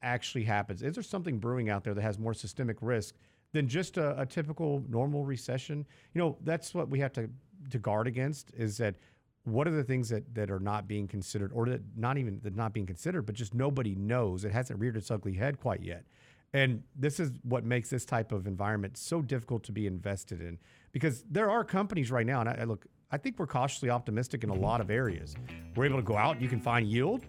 actually 0.03 0.45
happens. 0.45 0.83
Is 0.83 0.95
there 0.95 1.03
something 1.03 1.39
brewing 1.39 1.71
out 1.71 1.85
there 1.85 1.95
that 1.95 2.03
has 2.03 2.19
more 2.19 2.35
systemic 2.35 2.77
risk 2.81 3.15
than 3.53 3.69
just 3.69 3.97
a, 3.97 4.21
a 4.21 4.27
typical 4.27 4.85
normal 4.89 5.25
recession? 5.25 5.87
You 6.15 6.21
know, 6.21 6.37
that's 6.43 6.75
what 6.75 6.89
we 6.89 6.99
have 7.01 7.13
to 7.15 7.29
to 7.71 7.79
guard 7.79 8.07
against. 8.07 8.53
Is 8.57 8.77
that 8.79 8.97
what 9.45 9.67
are 9.67 9.73
the 9.73 9.85
things 9.85 10.09
that, 10.09 10.35
that 10.35 10.51
are 10.51 10.61
not 10.61 10.87
being 10.87 11.09
considered 11.09 11.51
or 11.53 11.67
that 11.67 11.81
not 11.97 12.19
even 12.19 12.41
that 12.43 12.55
not 12.55 12.73
being 12.73 12.87
considered 12.87 13.23
but 13.23 13.35
just 13.35 13.55
nobody 13.55 13.97
knows 13.97 14.45
it 14.45 14.53
hasn't 14.53 14.79
reared 14.79 14.97
its 14.97 15.11
ugly 15.11 15.33
head 15.33 15.59
quite 15.59 15.83
yet 15.83 16.05
and 16.53 16.81
this 16.95 17.19
is 17.19 17.33
what 17.43 17.65
makes 17.65 17.91
this 17.91 18.05
type 18.05 18.31
of 18.31 18.47
environment 18.47 18.97
so 18.97 19.21
difficult 19.21 19.65
to 19.65 19.73
be 19.73 19.89
invested 19.89 20.41
in 20.41 20.57
because 20.93 21.25
there 21.29 21.51
are 21.51 21.65
companies 21.65 22.13
right 22.13 22.25
now 22.25 22.39
and 22.39 22.49
I, 22.49 22.59
I 22.61 22.65
look 22.65 22.87
i 23.11 23.17
think 23.17 23.37
we're 23.37 23.49
cautiously 23.49 23.91
optimistic 23.91 24.45
in 24.45 24.51
a 24.51 24.55
lot 24.55 24.81
of 24.81 24.93
areas 24.93 25.35
we're 25.75 25.87
able 25.87 25.97
to 25.97 26.05
go 26.05 26.17
out 26.17 26.41
you 26.41 26.49
can 26.49 26.61
find 26.61 26.87
yield 26.87 27.27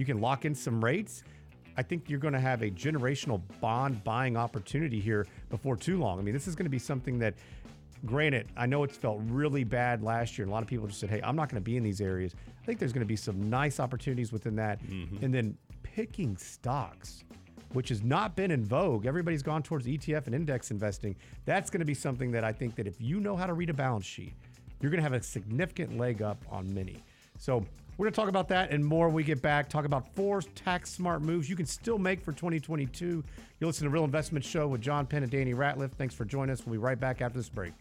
you 0.00 0.06
can 0.06 0.20
lock 0.20 0.44
in 0.46 0.54
some 0.54 0.82
rates. 0.82 1.24
I 1.80 1.82
think 1.82 2.10
you're 2.10 2.18
going 2.18 2.34
to 2.34 2.40
have 2.40 2.60
a 2.60 2.70
generational 2.70 3.40
bond 3.58 4.04
buying 4.04 4.36
opportunity 4.36 5.00
here 5.00 5.26
before 5.48 5.76
too 5.76 5.98
long. 5.98 6.18
I 6.18 6.22
mean, 6.22 6.34
this 6.34 6.46
is 6.46 6.54
going 6.54 6.66
to 6.66 6.70
be 6.70 6.78
something 6.78 7.18
that, 7.20 7.32
granted, 8.04 8.48
I 8.54 8.66
know 8.66 8.84
it's 8.84 8.98
felt 8.98 9.18
really 9.24 9.64
bad 9.64 10.02
last 10.02 10.36
year, 10.36 10.46
a 10.46 10.50
lot 10.50 10.62
of 10.62 10.68
people 10.68 10.86
just 10.88 11.00
said, 11.00 11.08
hey, 11.08 11.22
I'm 11.24 11.34
not 11.34 11.48
going 11.48 11.58
to 11.58 11.64
be 11.64 11.78
in 11.78 11.82
these 11.82 12.02
areas. 12.02 12.34
I 12.62 12.66
think 12.66 12.80
there's 12.80 12.92
going 12.92 13.00
to 13.00 13.08
be 13.08 13.16
some 13.16 13.48
nice 13.48 13.80
opportunities 13.80 14.30
within 14.30 14.56
that. 14.56 14.84
Mm-hmm. 14.84 15.24
And 15.24 15.32
then 15.32 15.56
picking 15.82 16.36
stocks, 16.36 17.24
which 17.72 17.88
has 17.88 18.02
not 18.02 18.36
been 18.36 18.50
in 18.50 18.62
vogue. 18.62 19.06
Everybody's 19.06 19.42
gone 19.42 19.62
towards 19.62 19.86
ETF 19.86 20.26
and 20.26 20.34
index 20.34 20.70
investing. 20.70 21.16
That's 21.46 21.70
going 21.70 21.80
to 21.80 21.86
be 21.86 21.94
something 21.94 22.30
that 22.32 22.44
I 22.44 22.52
think 22.52 22.74
that 22.74 22.88
if 22.88 23.00
you 23.00 23.20
know 23.20 23.36
how 23.36 23.46
to 23.46 23.54
read 23.54 23.70
a 23.70 23.74
balance 23.74 24.04
sheet, 24.04 24.34
you're 24.82 24.90
going 24.90 25.02
to 25.02 25.10
have 25.10 25.14
a 25.14 25.22
significant 25.22 25.96
leg 25.96 26.20
up 26.20 26.44
on 26.50 26.74
many. 26.74 27.02
So 27.38 27.64
we're 28.00 28.06
going 28.06 28.14
to 28.14 28.16
talk 28.16 28.30
about 28.30 28.48
that 28.48 28.70
and 28.70 28.82
more 28.82 29.08
when 29.08 29.14
we 29.14 29.22
get 29.22 29.42
back. 29.42 29.68
Talk 29.68 29.84
about 29.84 30.14
four 30.14 30.40
tax 30.40 30.90
smart 30.90 31.20
moves 31.20 31.50
you 31.50 31.54
can 31.54 31.66
still 31.66 31.98
make 31.98 32.22
for 32.22 32.32
2022. 32.32 33.22
You'll 33.58 33.68
listen 33.68 33.84
to 33.84 33.90
Real 33.90 34.04
Investment 34.04 34.42
Show 34.42 34.68
with 34.68 34.80
Jon 34.80 35.04
Penn 35.04 35.22
and 35.22 35.30
Danny 35.30 35.52
Ratliff. 35.52 35.92
Thanks 35.92 36.14
for 36.14 36.24
joining 36.24 36.50
us. 36.50 36.64
We'll 36.64 36.72
be 36.72 36.78
right 36.78 36.98
back 36.98 37.20
after 37.20 37.36
this 37.36 37.50
break. 37.50 37.74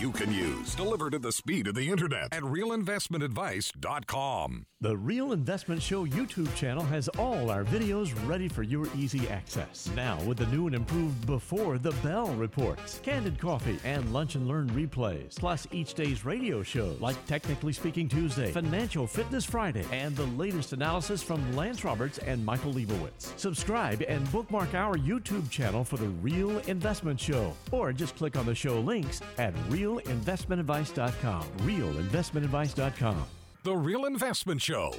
You 0.00 0.12
can 0.12 0.32
use, 0.32 0.74
delivered 0.74 1.14
at 1.14 1.22
the 1.22 1.32
speed 1.32 1.66
of 1.66 1.74
the 1.74 1.88
internet 1.88 2.28
at 2.32 2.42
realinvestmentadvice.com. 2.42 4.66
The 4.82 4.96
Real 4.96 5.32
Investment 5.32 5.82
Show 5.82 6.06
YouTube 6.06 6.54
channel 6.54 6.82
has 6.84 7.10
all 7.10 7.50
our 7.50 7.64
videos 7.64 8.14
ready 8.26 8.48
for 8.48 8.62
your 8.62 8.86
easy 8.96 9.28
access. 9.28 9.90
Now, 9.94 10.18
with 10.22 10.38
the 10.38 10.46
new 10.46 10.68
and 10.68 10.74
improved 10.74 11.26
Before 11.26 11.76
the 11.76 11.92
Bell 12.02 12.28
reports, 12.28 12.98
Candid 13.02 13.38
Coffee, 13.38 13.78
and 13.84 14.10
Lunch 14.10 14.36
and 14.36 14.48
Learn 14.48 14.70
replays, 14.70 15.38
plus 15.38 15.68
each 15.70 15.92
day's 15.92 16.24
radio 16.24 16.62
shows 16.62 16.98
like 16.98 17.22
Technically 17.26 17.74
Speaking 17.74 18.08
Tuesday, 18.08 18.52
Financial 18.52 19.06
Fitness 19.06 19.44
Friday, 19.44 19.84
and 19.92 20.16
the 20.16 20.24
latest 20.28 20.72
analysis 20.72 21.22
from 21.22 21.54
Lance 21.54 21.84
Roberts 21.84 22.16
and 22.16 22.42
Michael 22.42 22.72
Lebowitz. 22.72 23.38
Subscribe 23.38 24.02
and 24.08 24.32
bookmark 24.32 24.72
our 24.72 24.96
YouTube 24.96 25.50
channel 25.50 25.84
for 25.84 25.98
the 25.98 26.08
Real 26.08 26.58
Investment 26.60 27.20
Show, 27.20 27.52
or 27.70 27.92
just 27.92 28.16
click 28.16 28.34
on 28.34 28.46
the 28.46 28.54
show 28.54 28.80
links 28.80 29.20
at 29.36 29.52
realinvestmentadvice.com. 29.90 31.42
Realinvestmentadvice.com. 31.58 33.24
The 33.62 33.76
Real 33.76 34.06
Investment 34.06 34.62
Show. 34.62 34.94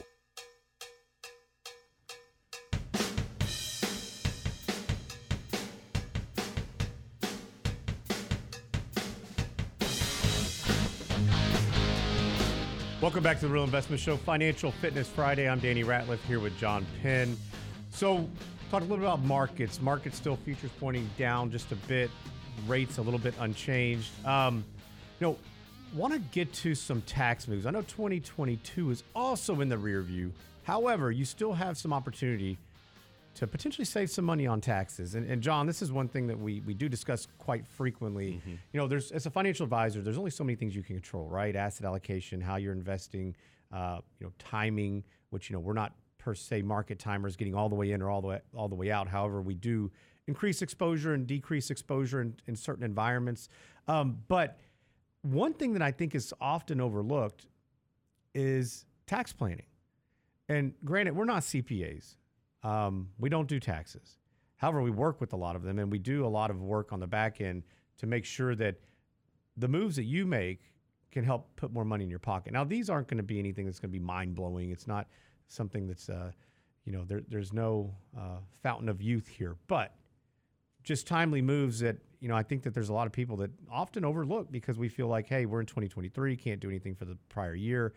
Welcome 13.01 13.23
back 13.23 13.39
to 13.39 13.47
the 13.47 13.51
Real 13.51 13.63
Investment 13.63 13.99
Show, 13.99 14.15
Financial 14.15 14.71
Fitness 14.71 15.07
Friday. 15.07 15.49
I'm 15.49 15.59
Danny 15.59 15.83
Ratliff 15.83 16.19
here 16.27 16.39
with 16.39 16.55
Jon 16.59 16.85
Penn. 17.01 17.35
So, 17.91 18.29
talk 18.69 18.81
a 18.81 18.83
little 18.83 18.97
bit 18.97 19.05
about 19.05 19.23
markets. 19.23 19.81
Markets 19.81 20.17
still 20.17 20.35
futures 20.35 20.69
pointing 20.79 21.09
down 21.17 21.49
just 21.49 21.71
a 21.71 21.75
bit, 21.75 22.11
rates 22.67 22.99
a 22.99 23.01
little 23.01 23.19
bit 23.19 23.33
unchanged. 23.39 24.11
Um, 24.23 24.63
know, 25.21 25.37
want 25.93 26.13
to 26.13 26.19
get 26.19 26.51
to 26.53 26.75
some 26.75 27.01
tax 27.01 27.47
moves. 27.47 27.65
I 27.65 27.71
know 27.71 27.81
2022 27.81 28.91
is 28.91 29.03
also 29.15 29.61
in 29.61 29.69
the 29.69 29.77
rear 29.77 30.01
view. 30.01 30.31
However, 30.63 31.11
you 31.11 31.25
still 31.25 31.53
have 31.53 31.77
some 31.77 31.91
opportunity 31.91 32.57
to 33.35 33.47
potentially 33.47 33.85
save 33.85 34.09
some 34.09 34.25
money 34.25 34.45
on 34.45 34.59
taxes. 34.59 35.15
And, 35.15 35.29
and 35.29 35.41
Jon, 35.41 35.65
this 35.65 35.81
is 35.81 35.91
one 35.91 36.07
thing 36.07 36.27
that 36.27 36.37
we, 36.37 36.61
we 36.61 36.73
do 36.73 36.89
discuss 36.89 37.27
quite 37.37 37.65
frequently. 37.65 38.33
Mm-hmm. 38.33 38.51
You 38.73 38.79
know, 38.79 38.87
there's 38.87 39.11
as 39.11 39.25
a 39.25 39.29
financial 39.29 39.63
advisor, 39.63 40.01
there's 40.01 40.17
only 40.17 40.31
so 40.31 40.43
many 40.43 40.55
things 40.55 40.75
you 40.75 40.83
can 40.83 40.95
control, 40.95 41.27
right? 41.27 41.55
Asset 41.55 41.85
allocation, 41.85 42.41
how 42.41 42.57
you're 42.57 42.73
investing, 42.73 43.35
uh, 43.71 43.99
you 44.19 44.25
know, 44.25 44.33
timing, 44.37 45.03
which 45.29 45.49
you 45.49 45.55
know 45.55 45.61
we're 45.61 45.73
not 45.73 45.93
per 46.17 46.35
se 46.35 46.61
market 46.61 46.99
timers, 46.99 47.35
getting 47.35 47.55
all 47.55 47.69
the 47.69 47.75
way 47.75 47.91
in 47.91 48.01
or 48.01 48.09
all 48.09 48.21
the 48.21 48.27
way 48.27 48.41
all 48.53 48.67
the 48.67 48.75
way 48.75 48.91
out. 48.91 49.07
However, 49.07 49.41
we 49.41 49.55
do 49.55 49.89
increase 50.27 50.61
exposure 50.61 51.13
and 51.13 51.25
decrease 51.25 51.71
exposure 51.71 52.21
in, 52.21 52.35
in 52.47 52.55
certain 52.55 52.83
environments. 52.83 53.49
Um, 53.87 54.17
but 54.27 54.59
one 55.21 55.53
thing 55.53 55.73
that 55.73 55.81
I 55.81 55.91
think 55.91 56.15
is 56.15 56.33
often 56.41 56.81
overlooked 56.81 57.45
is 58.33 58.85
tax 59.07 59.33
planning. 59.33 59.65
And 60.49 60.73
granted, 60.83 61.15
we're 61.15 61.25
not 61.25 61.43
CPAs. 61.43 62.15
Um, 62.63 63.09
we 63.19 63.29
don't 63.29 63.47
do 63.47 63.59
taxes. 63.59 64.17
However, 64.57 64.81
we 64.81 64.91
work 64.91 65.21
with 65.21 65.33
a 65.33 65.37
lot 65.37 65.55
of 65.55 65.63
them 65.63 65.79
and 65.79 65.91
we 65.91 65.97
do 65.97 66.25
a 66.25 66.27
lot 66.27 66.51
of 66.51 66.61
work 66.61 66.93
on 66.93 66.99
the 66.99 67.07
back 67.07 67.41
end 67.41 67.63
to 67.97 68.05
make 68.05 68.25
sure 68.25 68.55
that 68.55 68.75
the 69.57 69.67
moves 69.67 69.95
that 69.95 70.03
you 70.03 70.25
make 70.25 70.71
can 71.11 71.23
help 71.23 71.55
put 71.55 71.71
more 71.73 71.83
money 71.83 72.03
in 72.03 72.09
your 72.09 72.19
pocket. 72.19 72.53
Now, 72.53 72.63
these 72.63 72.89
aren't 72.89 73.07
going 73.07 73.17
to 73.17 73.23
be 73.23 73.39
anything 73.39 73.65
that's 73.65 73.79
going 73.79 73.91
to 73.91 73.99
be 73.99 74.03
mind 74.03 74.35
blowing. 74.35 74.71
It's 74.71 74.87
not 74.87 75.07
something 75.47 75.87
that's, 75.87 76.09
uh, 76.09 76.31
you 76.85 76.93
know, 76.93 77.03
there, 77.05 77.21
there's 77.27 77.51
no 77.51 77.93
uh, 78.17 78.37
fountain 78.63 78.87
of 78.87 79.01
youth 79.01 79.27
here, 79.27 79.55
but 79.67 79.95
just 80.83 81.07
timely 81.07 81.41
moves 81.41 81.79
that, 81.79 81.97
you 82.19 82.27
know, 82.27 82.35
I 82.35 82.43
think 82.43 82.63
that 82.63 82.73
there's 82.73 82.89
a 82.89 82.93
lot 82.93 83.07
of 83.07 83.13
people 83.13 83.37
that 83.37 83.51
often 83.71 84.05
overlook 84.05 84.51
because 84.51 84.77
we 84.77 84.89
feel 84.89 85.07
like, 85.07 85.27
hey, 85.27 85.45
we're 85.45 85.59
in 85.59 85.65
2023, 85.65 86.35
can't 86.37 86.59
do 86.59 86.69
anything 86.69 86.95
for 86.95 87.05
the 87.05 87.17
prior 87.29 87.55
year. 87.55 87.93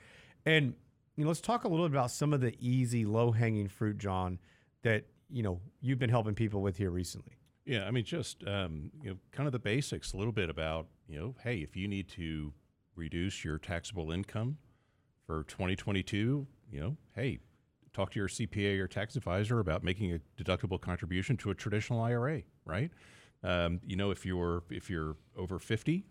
And, 0.47 0.75
you 1.17 1.25
know, 1.25 1.29
let's 1.29 1.41
talk 1.41 1.65
a 1.65 1.69
little 1.69 1.89
bit 1.89 1.97
about 1.97 2.11
some 2.11 2.33
of 2.33 2.41
the 2.41 2.55
easy, 2.59 3.05
low 3.05 3.33
hanging 3.33 3.69
fruit, 3.69 3.99
Jon, 3.99 4.39
that, 4.83 5.05
you 5.31 5.43
know, 5.43 5.61
you've 5.81 5.99
been 5.99 6.11
helping 6.11 6.35
people 6.35 6.63
with 6.63 6.77
here 6.77 6.91
recently. 6.91 7.33
Yeah, 7.65 7.87
I 7.87 7.91
mean, 7.91 8.05
just 8.05 8.47
um, 8.47 8.91
you 9.03 9.11
know, 9.11 9.17
kind 9.33 9.47
of 9.47 9.53
the 9.53 9.59
basics. 9.59 10.13
A 10.13 10.17
little 10.17 10.33
bit 10.33 10.51
about 10.51 10.87
you 11.09 11.19
know, 11.19 11.35
hey, 11.43 11.59
if 11.59 11.77
you 11.77 11.89
need 11.89 12.09
to 12.11 12.53
reduce 12.95 13.45
your 13.45 13.59
taxable 13.59 14.11
income 14.13 14.59
for 15.27 15.45
2022, 15.45 16.47
you 16.71 16.81
know, 16.81 16.97
hey, 17.15 17.39
talk 17.95 18.11
to 18.11 18.19
your 18.19 18.29
CPA 18.29 18.79
or 18.81 18.89
tax 18.89 19.17
advisor 19.17 19.61
about 19.61 19.83
making 19.83 20.13
a 20.13 20.21
deductible 20.43 20.81
contribution 20.81 21.37
to 21.39 21.51
a 21.51 21.55
traditional 21.55 22.03
IRA, 22.03 22.43
right? 22.67 22.91
Um, 23.43 23.81
you 23.87 23.97
know, 23.97 24.11
if 24.11 24.27
you're 24.27 24.65
if 24.71 24.91
you're 24.91 25.17
over 25.37 25.59
50, 25.59 26.05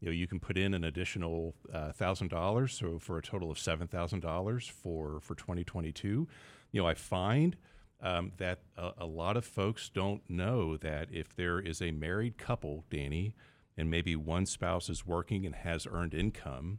you 0.00 0.06
know, 0.06 0.12
you 0.12 0.26
can 0.26 0.40
put 0.40 0.56
in 0.56 0.74
an 0.74 0.84
additional 0.84 1.54
uh, 1.72 1.92
thousand 1.92 2.28
dollars, 2.28 2.72
so 2.72 2.98
for 2.98 3.18
a 3.18 3.22
total 3.22 3.50
of 3.50 3.58
seven 3.58 3.86
thousand 3.86 4.20
dollars 4.20 4.66
for 4.66 5.20
for 5.20 5.34
2022. 5.34 6.26
You 6.72 6.82
know, 6.82 6.86
I 6.86 6.94
find 6.94 7.56
um, 8.00 8.32
that 8.38 8.60
a, 8.76 8.92
a 8.98 9.06
lot 9.06 9.36
of 9.36 9.44
folks 9.44 9.88
don't 9.88 10.22
know 10.28 10.76
that 10.76 11.08
if 11.10 11.34
there 11.34 11.60
is 11.60 11.80
a 11.80 11.90
married 11.90 12.38
couple, 12.38 12.84
Danny, 12.90 13.34
and 13.76 13.90
maybe 13.90 14.16
one 14.16 14.46
spouse 14.46 14.88
is 14.88 15.06
working 15.06 15.46
and 15.46 15.54
has 15.54 15.86
earned 15.90 16.14
income, 16.14 16.78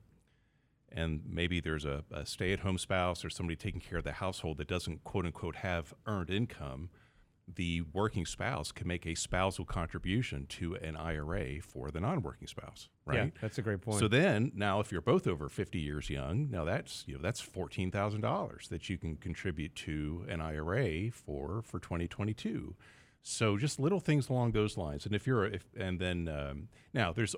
and 0.91 1.21
maybe 1.27 1.59
there's 1.59 1.85
a, 1.85 2.03
a 2.11 2.25
stay 2.25 2.53
at 2.53 2.59
home 2.59 2.77
spouse 2.77 3.23
or 3.25 3.29
somebody 3.29 3.55
taking 3.55 3.81
care 3.81 3.97
of 3.99 4.03
the 4.03 4.13
household 4.13 4.57
that 4.57 4.67
doesn't 4.67 5.03
quote 5.03 5.25
unquote 5.25 5.57
have 5.57 5.93
earned 6.05 6.29
income, 6.29 6.89
the 7.55 7.81
working 7.93 8.25
spouse 8.25 8.71
can 8.71 8.87
make 8.87 9.05
a 9.05 9.15
spousal 9.15 9.63
contribution 9.63 10.45
to 10.47 10.75
an 10.75 10.97
IRA 10.97 11.61
for 11.61 11.91
the 11.91 11.99
non 11.99 12.21
working 12.21 12.47
spouse, 12.47 12.89
right? 13.05 13.15
Yeah, 13.15 13.29
that's 13.41 13.57
a 13.57 13.61
great 13.61 13.81
point. 13.81 13.99
So 13.99 14.07
then, 14.07 14.51
now 14.53 14.81
if 14.81 14.91
you're 14.91 15.01
both 15.01 15.27
over 15.27 15.47
50 15.47 15.79
years 15.79 16.09
young, 16.09 16.49
now 16.51 16.65
that's 16.65 17.05
you 17.07 17.15
know 17.15 17.21
that's 17.21 17.39
fourteen 17.39 17.89
thousand 17.89 18.21
dollars 18.21 18.67
that 18.69 18.89
you 18.89 18.97
can 18.97 19.15
contribute 19.15 19.75
to 19.75 20.25
an 20.27 20.41
IRA 20.41 21.09
for 21.11 21.61
for 21.61 21.79
2022. 21.79 22.75
So 23.21 23.57
just 23.57 23.79
little 23.79 23.99
things 23.99 24.29
along 24.29 24.51
those 24.51 24.77
lines. 24.77 25.05
And 25.05 25.15
if 25.15 25.25
you're 25.25 25.45
if 25.45 25.63
and 25.77 25.99
then 25.99 26.27
um, 26.27 26.67
now 26.93 27.13
there's 27.13 27.35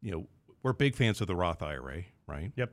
you 0.00 0.12
know 0.12 0.26
we're 0.62 0.72
big 0.72 0.94
fans 0.94 1.20
of 1.20 1.26
the 1.26 1.36
Roth 1.36 1.62
IRA, 1.62 2.04
right? 2.26 2.52
Yep. 2.56 2.72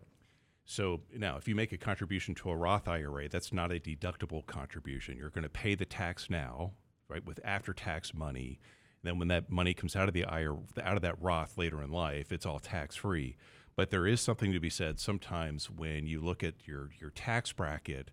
So 0.66 1.02
now, 1.16 1.38
if 1.38 1.48
you 1.48 1.56
make 1.56 1.72
a 1.72 1.78
contribution 1.78 2.36
to 2.36 2.50
a 2.50 2.56
Roth 2.56 2.88
IRA, 2.88 3.28
that's 3.28 3.52
not 3.52 3.72
a 3.72 3.80
deductible 3.80 4.46
contribution. 4.46 5.18
You're 5.18 5.30
going 5.30 5.44
to 5.44 5.50
pay 5.50 5.76
the 5.76 5.86
tax 5.86 6.30
now, 6.30 6.74
right, 7.10 7.26
with 7.26 7.40
after-tax 7.44 8.14
money. 8.14 8.60
And 9.02 9.10
then 9.10 9.20
when 9.20 9.28
that 9.30 9.52
money 9.52 9.74
comes 9.74 9.96
out 9.96 10.08
of 10.08 10.14
the 10.14 10.26
IRA, 10.26 10.60
out 10.82 10.96
of 10.96 11.02
that 11.02 11.22
Roth 11.22 11.58
later 11.58 11.82
in 11.82 11.92
life, 11.92 12.32
it's 12.32 12.46
all 12.46 12.60
tax-free. 12.60 13.36
But 13.76 13.90
there 13.90 14.06
is 14.06 14.22
something 14.22 14.52
to 14.52 14.60
be 14.60 14.70
said 14.70 15.00
sometimes 15.00 15.70
when 15.70 16.06
you 16.06 16.22
look 16.22 16.44
at 16.44 16.68
your 16.68 16.90
your 17.00 17.10
tax 17.10 17.52
bracket, 17.52 18.12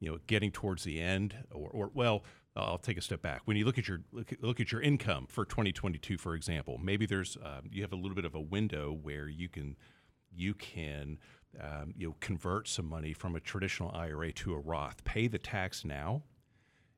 you 0.00 0.10
know, 0.10 0.18
getting 0.26 0.50
towards 0.50 0.84
the 0.84 1.00
end, 1.00 1.34
or, 1.52 1.70
or 1.70 1.90
well, 1.94 2.24
I'll 2.56 2.78
take 2.78 2.98
a 2.98 3.02
step 3.02 3.22
back. 3.22 3.42
When 3.44 3.56
you 3.56 3.64
look 3.64 3.78
at 3.78 3.86
your 3.88 4.00
look 4.12 4.32
at, 4.32 4.42
look 4.42 4.60
at 4.60 4.72
your 4.72 4.80
income 4.80 5.26
for 5.28 5.44
2022, 5.44 6.18
for 6.18 6.34
example, 6.34 6.78
maybe 6.82 7.06
there's 7.06 7.36
um, 7.42 7.70
you 7.70 7.82
have 7.82 7.92
a 7.92 7.96
little 7.96 8.14
bit 8.14 8.24
of 8.24 8.34
a 8.34 8.40
window 8.40 8.92
where 8.92 9.28
you 9.28 9.48
can 9.48 9.76
you 10.36 10.54
can 10.54 11.18
um, 11.60 11.94
you 11.96 12.08
know 12.08 12.14
convert 12.20 12.68
some 12.68 12.86
money 12.86 13.12
from 13.12 13.34
a 13.34 13.40
traditional 13.40 13.90
IRA 13.94 14.32
to 14.32 14.54
a 14.54 14.58
Roth, 14.58 15.04
pay 15.04 15.26
the 15.26 15.38
tax 15.38 15.84
now, 15.84 16.22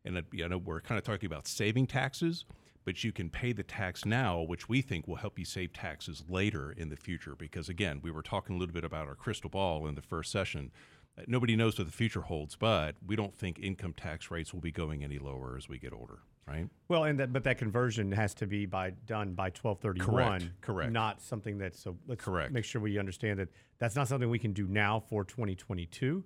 and 0.05 0.23
you 0.33 0.49
know 0.49 0.59
we're 0.59 0.81
kind 0.81 0.99
of 0.99 1.05
talking 1.05 1.27
about 1.27 1.47
saving 1.47 1.87
taxes, 1.87 2.45
but 2.85 3.05
you 3.05 3.13
can 3.13 3.31
pay 3.31 3.53
the 3.53 3.63
tax 3.63 4.05
now, 4.05 4.41
which 4.41 4.69
we 4.69 4.81
think 4.81 5.07
will 5.07 5.17
help 5.17 5.39
you 5.39 5.45
save 5.45 5.73
taxes 5.73 6.25
later 6.29 6.73
in 6.73 6.89
the 6.89 6.97
future. 6.97 7.35
Because 7.37 7.69
again, 7.69 8.01
we 8.03 8.11
were 8.11 8.23
talking 8.23 8.57
a 8.57 8.59
little 8.59 8.75
bit 8.75 8.85
about 8.85 9.07
our 9.07 9.15
crystal 9.15 9.51
ball 9.51 9.87
in 9.87 9.95
the 9.95 10.03
first 10.03 10.33
session. 10.33 10.71
Nobody 11.27 11.57
knows 11.57 11.77
what 11.79 11.87
the 11.87 11.93
future 11.93 12.23
holds, 12.23 12.57
but 12.57 12.95
we 13.05 13.17
don't 13.17 13.37
think 13.37 13.59
income 13.59 13.93
tax 13.93 14.31
rates 14.31 14.55
will 14.55 14.61
be 14.61 14.71
going 14.71 15.03
any 15.03 15.19
lower 15.19 15.57
as 15.57 15.69
we 15.69 15.79
get 15.79 15.93
older, 15.93 16.21
right? 16.49 16.69
Well, 16.89 17.05
and 17.05 17.21
that 17.21 17.33
but 17.33 17.45
that 17.45 17.59
conversion 17.59 18.11
has 18.13 18.35
to 18.35 18.47
be 18.47 18.67
by 18.67 18.91
done 19.07 19.35
by 19.35 19.51
twelve 19.51 19.81
thirty 19.81 20.01
one. 20.01 20.41
Correct, 20.41 20.45
correct. 20.61 20.93
Not 20.93 21.21
something 21.21 21.59
that's 21.59 21.81
so. 21.81 21.97
Let's 22.07 22.25
Correct. 22.25 22.53
make 22.53 22.65
sure 22.65 22.81
we 22.81 22.99
understand 22.99 23.39
that 23.39 23.49
that's 23.79 23.97
not 23.97 24.09
something 24.09 24.29
we 24.29 24.39
can 24.39 24.53
do 24.53 24.67
now 24.67 25.01
for 25.09 25.25
twenty 25.25 25.55
twenty 25.55 25.87
two. 25.87 26.25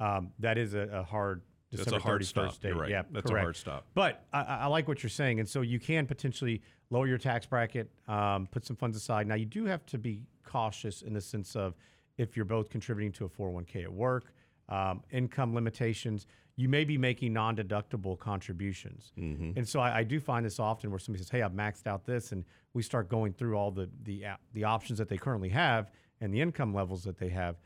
Um, 0.00 0.32
that 0.38 0.58
is 0.58 0.74
a, 0.74 0.88
a 0.92 1.02
hard. 1.02 1.42
That's 1.70 1.84
December 1.84 1.98
a 1.98 2.02
hard 2.02 2.22
31st 2.22 2.26
stop. 2.26 2.60
Date. 2.60 2.68
You're 2.68 2.78
right. 2.78 2.90
Yeah, 2.90 3.02
That's 3.10 3.30
a 3.30 3.34
hard 3.34 3.56
stop. 3.56 3.84
But 3.94 4.24
I, 4.32 4.42
I 4.42 4.56
I 4.58 4.66
like 4.66 4.86
what 4.86 5.02
you're 5.02 5.10
saying, 5.10 5.40
and 5.40 5.48
so 5.48 5.62
you 5.62 5.80
can 5.80 6.06
potentially 6.06 6.62
lower 6.90 7.08
your 7.08 7.18
tax 7.18 7.46
bracket, 7.46 7.90
um, 8.06 8.46
put 8.46 8.64
some 8.64 8.76
funds 8.76 8.96
aside. 8.96 9.26
Now 9.26 9.34
you 9.34 9.46
do 9.46 9.64
have 9.64 9.84
to 9.86 9.98
be 9.98 10.22
cautious 10.44 11.02
in 11.02 11.14
the 11.14 11.20
sense 11.20 11.56
of 11.56 11.74
if 12.16 12.36
you're 12.36 12.44
both 12.44 12.70
contributing 12.70 13.10
to 13.12 13.24
a 13.24 13.28
401k 13.28 13.82
at 13.82 13.92
work, 13.92 14.32
um, 14.68 15.02
income 15.10 15.52
limitations. 15.54 16.26
You 16.56 16.68
may 16.68 16.84
be 16.84 16.96
making 16.96 17.32
non-deductible 17.32 18.18
contributions, 18.18 19.12
and 19.56 19.68
so 19.68 19.80
I, 19.80 19.98
I 19.98 20.02
do 20.04 20.20
find 20.20 20.46
this 20.46 20.60
often 20.60 20.90
where 20.90 21.00
somebody 21.00 21.22
says, 21.24 21.30
"Hey, 21.30 21.42
I've 21.42 21.52
maxed 21.52 21.86
out 21.88 22.04
this," 22.06 22.30
and 22.30 22.44
we 22.74 22.82
start 22.82 23.08
going 23.08 23.32
through 23.32 23.56
all 23.56 23.70
the 23.72 23.90
the 24.04 24.24
the 24.52 24.64
options 24.64 24.98
that 24.98 25.08
they 25.08 25.16
currently 25.16 25.48
have 25.48 25.90
and 26.20 26.32
the 26.32 26.40
income 26.40 26.72
levels 26.72 27.02
that 27.04 27.18
they 27.18 27.28
have, 27.30 27.56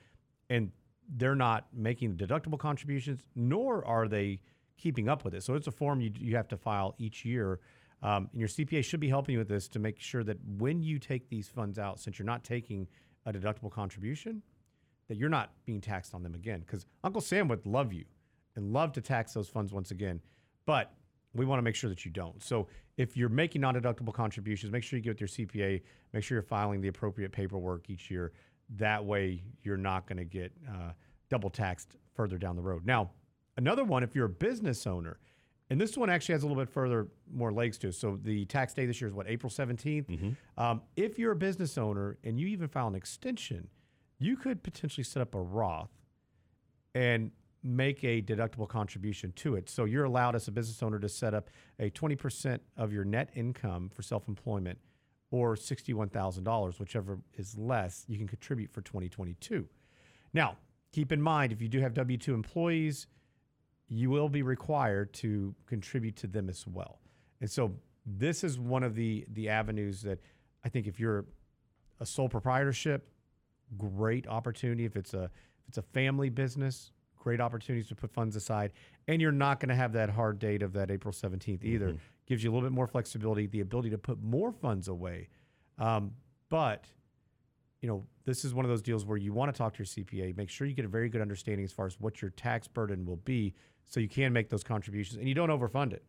and 0.48 0.72
they're 1.16 1.34
not 1.34 1.66
making 1.72 2.16
deductible 2.16 2.58
contributions, 2.58 3.24
nor 3.34 3.84
are 3.84 4.08
they 4.08 4.40
keeping 4.78 5.08
up 5.08 5.24
with 5.24 5.34
it. 5.34 5.42
So 5.42 5.54
it's 5.54 5.66
a 5.66 5.72
form 5.72 6.00
you, 6.00 6.10
you 6.18 6.36
have 6.36 6.48
to 6.48 6.56
file 6.56 6.94
each 6.98 7.24
year. 7.24 7.60
Um, 8.02 8.28
and 8.32 8.40
your 8.40 8.48
CPA 8.48 8.84
should 8.84 9.00
be 9.00 9.08
helping 9.08 9.32
you 9.32 9.38
with 9.38 9.48
this 9.48 9.68
to 9.68 9.78
make 9.78 9.98
sure 9.98 10.22
that 10.24 10.36
when 10.56 10.82
you 10.82 10.98
take 10.98 11.28
these 11.28 11.48
funds 11.48 11.78
out, 11.78 11.98
since 11.98 12.18
you're 12.18 12.26
not 12.26 12.44
taking 12.44 12.86
a 13.26 13.32
deductible 13.32 13.70
contribution, 13.70 14.42
that 15.08 15.16
you're 15.16 15.28
not 15.28 15.50
being 15.64 15.80
taxed 15.80 16.14
on 16.14 16.22
them 16.22 16.34
again. 16.34 16.60
Because 16.60 16.86
Uncle 17.02 17.20
Sam 17.20 17.48
would 17.48 17.66
love 17.66 17.92
you 17.92 18.04
and 18.58 18.72
love 18.72 18.92
to 18.92 19.00
tax 19.00 19.32
those 19.32 19.48
funds 19.48 19.72
once 19.72 19.92
again. 19.92 20.20
But 20.66 20.92
we 21.32 21.46
want 21.46 21.58
to 21.58 21.62
make 21.62 21.76
sure 21.76 21.88
that 21.88 22.04
you 22.04 22.10
don't. 22.10 22.42
So 22.42 22.66
if 22.96 23.16
you're 23.16 23.28
making 23.28 23.60
non-deductible 23.60 24.12
contributions, 24.12 24.72
make 24.72 24.82
sure 24.82 24.98
you 24.98 25.02
get 25.02 25.20
with 25.20 25.20
your 25.20 25.46
CPA. 25.46 25.80
Make 26.12 26.24
sure 26.24 26.34
you're 26.36 26.42
filing 26.42 26.80
the 26.80 26.88
appropriate 26.88 27.30
paperwork 27.32 27.88
each 27.88 28.10
year. 28.10 28.32
That 28.76 29.04
way, 29.04 29.42
you're 29.62 29.76
not 29.76 30.06
going 30.06 30.18
to 30.18 30.24
get 30.24 30.52
uh, 30.68 30.90
double 31.30 31.48
taxed 31.48 31.96
further 32.14 32.36
down 32.36 32.56
the 32.56 32.62
road. 32.62 32.84
Now, 32.84 33.12
another 33.56 33.84
one, 33.84 34.02
if 34.02 34.14
you're 34.14 34.26
a 34.26 34.28
business 34.28 34.86
owner, 34.86 35.18
and 35.70 35.80
this 35.80 35.96
one 35.96 36.10
actually 36.10 36.32
has 36.32 36.42
a 36.42 36.46
little 36.46 36.60
bit 36.60 36.68
further 36.68 37.08
more 37.32 37.52
legs 37.52 37.78
to 37.78 37.88
it. 37.88 37.94
So 37.94 38.18
the 38.20 38.44
tax 38.46 38.74
day 38.74 38.86
this 38.86 39.00
year 39.00 39.08
is 39.08 39.14
what 39.14 39.28
April 39.28 39.50
17th. 39.50 40.08
Um, 40.56 40.82
if 40.96 41.18
you're 41.18 41.32
a 41.32 41.36
business 41.36 41.78
owner 41.78 42.18
and 42.24 42.40
you 42.40 42.48
even 42.48 42.68
file 42.68 42.88
an 42.88 42.94
extension, 42.94 43.68
you 44.18 44.36
could 44.36 44.62
potentially 44.62 45.04
set 45.04 45.20
up 45.20 45.34
a 45.34 45.40
Roth 45.40 45.90
and 46.94 47.30
make 47.62 48.04
a 48.04 48.22
deductible 48.22 48.68
contribution 48.68 49.32
to 49.32 49.56
it. 49.56 49.68
So 49.68 49.84
you're 49.84 50.04
allowed 50.04 50.36
as 50.36 50.48
a 50.48 50.52
business 50.52 50.82
owner 50.82 50.98
to 50.98 51.08
set 51.08 51.34
up 51.34 51.50
a 51.78 51.90
20% 51.90 52.60
of 52.76 52.92
your 52.92 53.04
net 53.04 53.30
income 53.34 53.88
for 53.88 54.02
self-employment 54.02 54.78
or 55.30 55.56
$61,000, 55.56 56.80
whichever 56.80 57.18
is 57.34 57.58
less, 57.58 58.04
you 58.08 58.16
can 58.16 58.26
contribute 58.26 58.72
for 58.72 58.80
2022. 58.80 59.66
Now, 60.32 60.56
keep 60.92 61.12
in 61.12 61.20
mind 61.20 61.52
if 61.52 61.60
you 61.60 61.68
do 61.68 61.80
have 61.80 61.94
W 61.94 62.16
2 62.16 62.34
employees, 62.34 63.06
you 63.88 64.10
will 64.10 64.28
be 64.28 64.42
required 64.42 65.12
to 65.14 65.54
contribute 65.66 66.16
to 66.16 66.26
them 66.26 66.48
as 66.48 66.66
well. 66.66 67.00
And 67.40 67.50
so 67.50 67.74
this 68.06 68.44
is 68.44 68.58
one 68.58 68.82
of 68.82 68.94
the 68.94 69.26
the 69.32 69.48
avenues 69.48 70.02
that 70.02 70.18
I 70.64 70.68
think 70.68 70.86
if 70.86 70.98
you're 70.98 71.26
a 72.00 72.06
sole 72.06 72.28
proprietorship, 72.28 73.08
great 73.76 74.26
opportunity. 74.26 74.84
If 74.84 74.96
it's 74.96 75.14
a 75.14 75.24
if 75.24 75.68
it's 75.68 75.78
a 75.78 75.82
family 75.82 76.30
business, 76.30 76.92
great 77.18 77.40
opportunities 77.40 77.88
to 77.88 77.94
put 77.94 78.10
funds 78.10 78.36
aside. 78.36 78.72
And 79.06 79.20
you're 79.20 79.32
not 79.32 79.60
going 79.60 79.68
to 79.68 79.74
have 79.74 79.92
that 79.92 80.10
hard 80.10 80.38
date 80.38 80.62
of 80.62 80.72
that 80.74 80.90
April 80.90 81.12
17th 81.12 81.64
either. 81.64 81.96
Gives 82.26 82.44
you 82.44 82.50
a 82.50 82.52
little 82.52 82.68
bit 82.68 82.74
more 82.74 82.86
flexibility, 82.86 83.46
the 83.46 83.60
ability 83.60 83.90
to 83.90 83.98
put 83.98 84.22
more 84.22 84.52
funds 84.52 84.88
away. 84.88 85.28
Um, 85.78 86.12
but 86.48 86.86
you 87.80 87.88
know, 87.88 88.04
this 88.24 88.44
is 88.44 88.52
one 88.54 88.64
of 88.64 88.68
those 88.70 88.82
deals 88.82 89.04
where 89.04 89.16
you 89.16 89.32
want 89.32 89.54
to 89.54 89.56
talk 89.56 89.74
to 89.74 89.78
your 89.78 89.86
CPA, 89.86 90.36
make 90.36 90.50
sure 90.50 90.66
you 90.66 90.74
get 90.74 90.84
a 90.84 90.88
very 90.88 91.08
good 91.08 91.20
understanding 91.20 91.64
as 91.64 91.72
far 91.72 91.86
as 91.86 91.98
what 92.00 92.20
your 92.20 92.30
tax 92.32 92.66
burden 92.66 93.06
will 93.06 93.16
be 93.16 93.54
so 93.86 94.00
you 94.00 94.08
can 94.08 94.32
make 94.32 94.48
those 94.48 94.64
contributions 94.64 95.18
and 95.18 95.28
you 95.28 95.34
don't 95.34 95.50
overfund 95.50 95.92
it. 95.92 96.02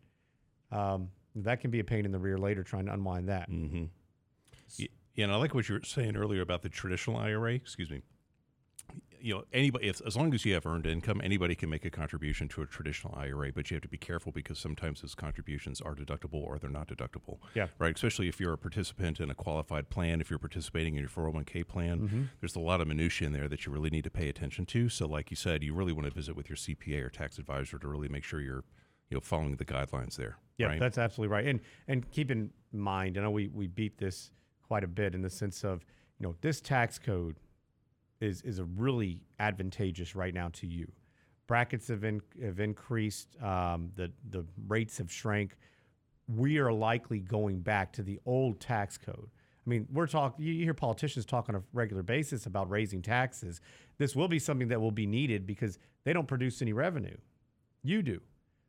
Um, 0.71 1.09
that 1.35 1.61
can 1.61 1.71
be 1.71 1.79
a 1.79 1.83
pain 1.83 2.05
in 2.05 2.11
the 2.11 2.19
rear 2.19 2.37
later 2.37 2.63
trying 2.63 2.87
to 2.87 2.93
unwind 2.93 3.29
that. 3.29 3.49
Mm-hmm. 3.49 3.85
Yeah, 5.15 5.25
and 5.25 5.31
I 5.31 5.35
like 5.35 5.53
what 5.53 5.67
you 5.69 5.75
were 5.75 5.81
saying 5.83 6.15
earlier 6.15 6.41
about 6.41 6.61
the 6.61 6.69
traditional 6.69 7.17
IRA. 7.17 7.53
Excuse 7.53 7.89
me. 7.89 8.01
You 9.21 9.35
know, 9.35 9.43
anybody, 9.51 9.87
if, 9.87 10.01
as 10.05 10.15
long 10.15 10.33
as 10.33 10.45
you 10.45 10.53
have 10.53 10.65
earned 10.65 10.85
income, 10.85 11.21
anybody 11.23 11.55
can 11.55 11.69
make 11.69 11.85
a 11.85 11.89
contribution 11.89 12.47
to 12.49 12.61
a 12.61 12.65
traditional 12.65 13.13
IRA, 13.15 13.51
but 13.53 13.69
you 13.69 13.75
have 13.75 13.81
to 13.81 13.87
be 13.87 13.97
careful 13.97 14.31
because 14.31 14.59
sometimes 14.59 15.01
those 15.01 15.15
contributions 15.15 15.81
are 15.81 15.95
deductible 15.95 16.41
or 16.41 16.57
they're 16.57 16.69
not 16.69 16.87
deductible. 16.87 17.39
Yeah. 17.53 17.67
Right. 17.77 17.95
Especially 17.95 18.27
if 18.27 18.39
you're 18.39 18.53
a 18.53 18.57
participant 18.57 19.19
in 19.19 19.29
a 19.29 19.35
qualified 19.35 19.89
plan, 19.89 20.21
if 20.21 20.29
you're 20.29 20.39
participating 20.39 20.95
in 20.95 21.01
your 21.01 21.09
401k 21.09 21.67
plan, 21.67 21.99
mm-hmm. 21.99 22.23
there's 22.39 22.55
a 22.55 22.59
lot 22.59 22.81
of 22.81 22.87
minutia 22.87 23.27
in 23.27 23.33
there 23.33 23.47
that 23.47 23.65
you 23.65 23.71
really 23.71 23.89
need 23.89 24.03
to 24.03 24.11
pay 24.11 24.29
attention 24.29 24.65
to. 24.67 24.89
So, 24.89 25.07
like 25.07 25.29
you 25.29 25.35
said, 25.35 25.63
you 25.63 25.73
really 25.73 25.93
want 25.93 26.07
to 26.07 26.13
visit 26.13 26.35
with 26.35 26.49
your 26.49 26.57
CPA 26.57 27.05
or 27.05 27.09
tax 27.09 27.37
advisor 27.37 27.77
to 27.79 27.87
really 27.87 28.09
make 28.09 28.23
sure 28.23 28.41
you're, 28.41 28.63
you 29.09 29.15
know, 29.15 29.21
following 29.21 29.55
the 29.55 29.65
guidelines 29.65 30.15
there. 30.15 30.37
Yeah, 30.57 30.67
right? 30.67 30.79
that's 30.79 30.97
absolutely 30.97 31.33
right. 31.33 31.45
And 31.45 31.59
and 31.87 32.09
keep 32.11 32.31
in 32.31 32.51
mind, 32.71 33.17
I 33.17 33.21
know 33.21 33.31
we 33.31 33.47
we 33.47 33.67
beat 33.67 33.97
this 33.97 34.31
quite 34.61 34.83
a 34.83 34.87
bit 34.87 35.15
in 35.15 35.21
the 35.21 35.29
sense 35.29 35.63
of 35.63 35.83
you 36.19 36.27
know 36.27 36.35
this 36.41 36.61
tax 36.61 36.99
code 36.99 37.37
is 38.21 38.41
is 38.41 38.59
a 38.59 38.65
really 38.65 39.23
advantageous 39.39 40.15
right 40.15 40.33
now 40.33 40.49
to 40.53 40.67
you. 40.67 40.91
Brackets 41.47 41.87
have 41.87 42.03
in, 42.03 42.21
have 42.41 42.59
increased. 42.59 43.35
Um, 43.41 43.91
the 43.95 44.11
the 44.29 44.45
rates 44.67 44.97
have 44.97 45.11
shrank. 45.11 45.55
We 46.27 46.59
are 46.59 46.71
likely 46.71 47.19
going 47.19 47.61
back 47.61 47.91
to 47.93 48.03
the 48.03 48.19
old 48.25 48.59
tax 48.59 48.97
code. 48.97 49.29
I 49.65 49.69
mean, 49.69 49.87
we're 49.91 50.07
talking. 50.07 50.45
You 50.45 50.63
hear 50.63 50.73
politicians 50.73 51.25
talk 51.25 51.49
on 51.49 51.55
a 51.55 51.63
regular 51.73 52.03
basis 52.03 52.45
about 52.45 52.69
raising 52.69 53.01
taxes. 53.01 53.61
This 53.97 54.15
will 54.15 54.27
be 54.27 54.39
something 54.39 54.67
that 54.67 54.79
will 54.79 54.91
be 54.91 55.05
needed 55.05 55.45
because 55.45 55.79
they 56.03 56.13
don't 56.13 56.27
produce 56.27 56.61
any 56.61 56.73
revenue. 56.73 57.17
You 57.83 58.01
do. 58.01 58.21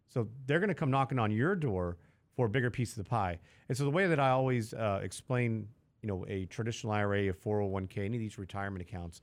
So 0.08 0.28
they're 0.46 0.58
going 0.58 0.68
to 0.68 0.74
come 0.74 0.90
knocking 0.90 1.18
on 1.18 1.30
your 1.30 1.54
door 1.54 1.96
for 2.34 2.46
a 2.46 2.48
bigger 2.48 2.70
piece 2.70 2.92
of 2.92 3.04
the 3.04 3.08
pie. 3.08 3.38
And 3.68 3.76
so 3.76 3.84
the 3.84 3.90
way 3.90 4.06
that 4.06 4.18
I 4.18 4.30
always 4.30 4.74
uh, 4.74 5.00
explain, 5.02 5.68
you 6.02 6.08
know, 6.08 6.24
a 6.28 6.46
traditional 6.46 6.92
IRA, 6.92 7.28
a 7.28 7.32
401k, 7.32 7.98
any 7.98 8.16
of 8.16 8.20
these 8.20 8.38
retirement 8.38 8.82
accounts, 8.82 9.20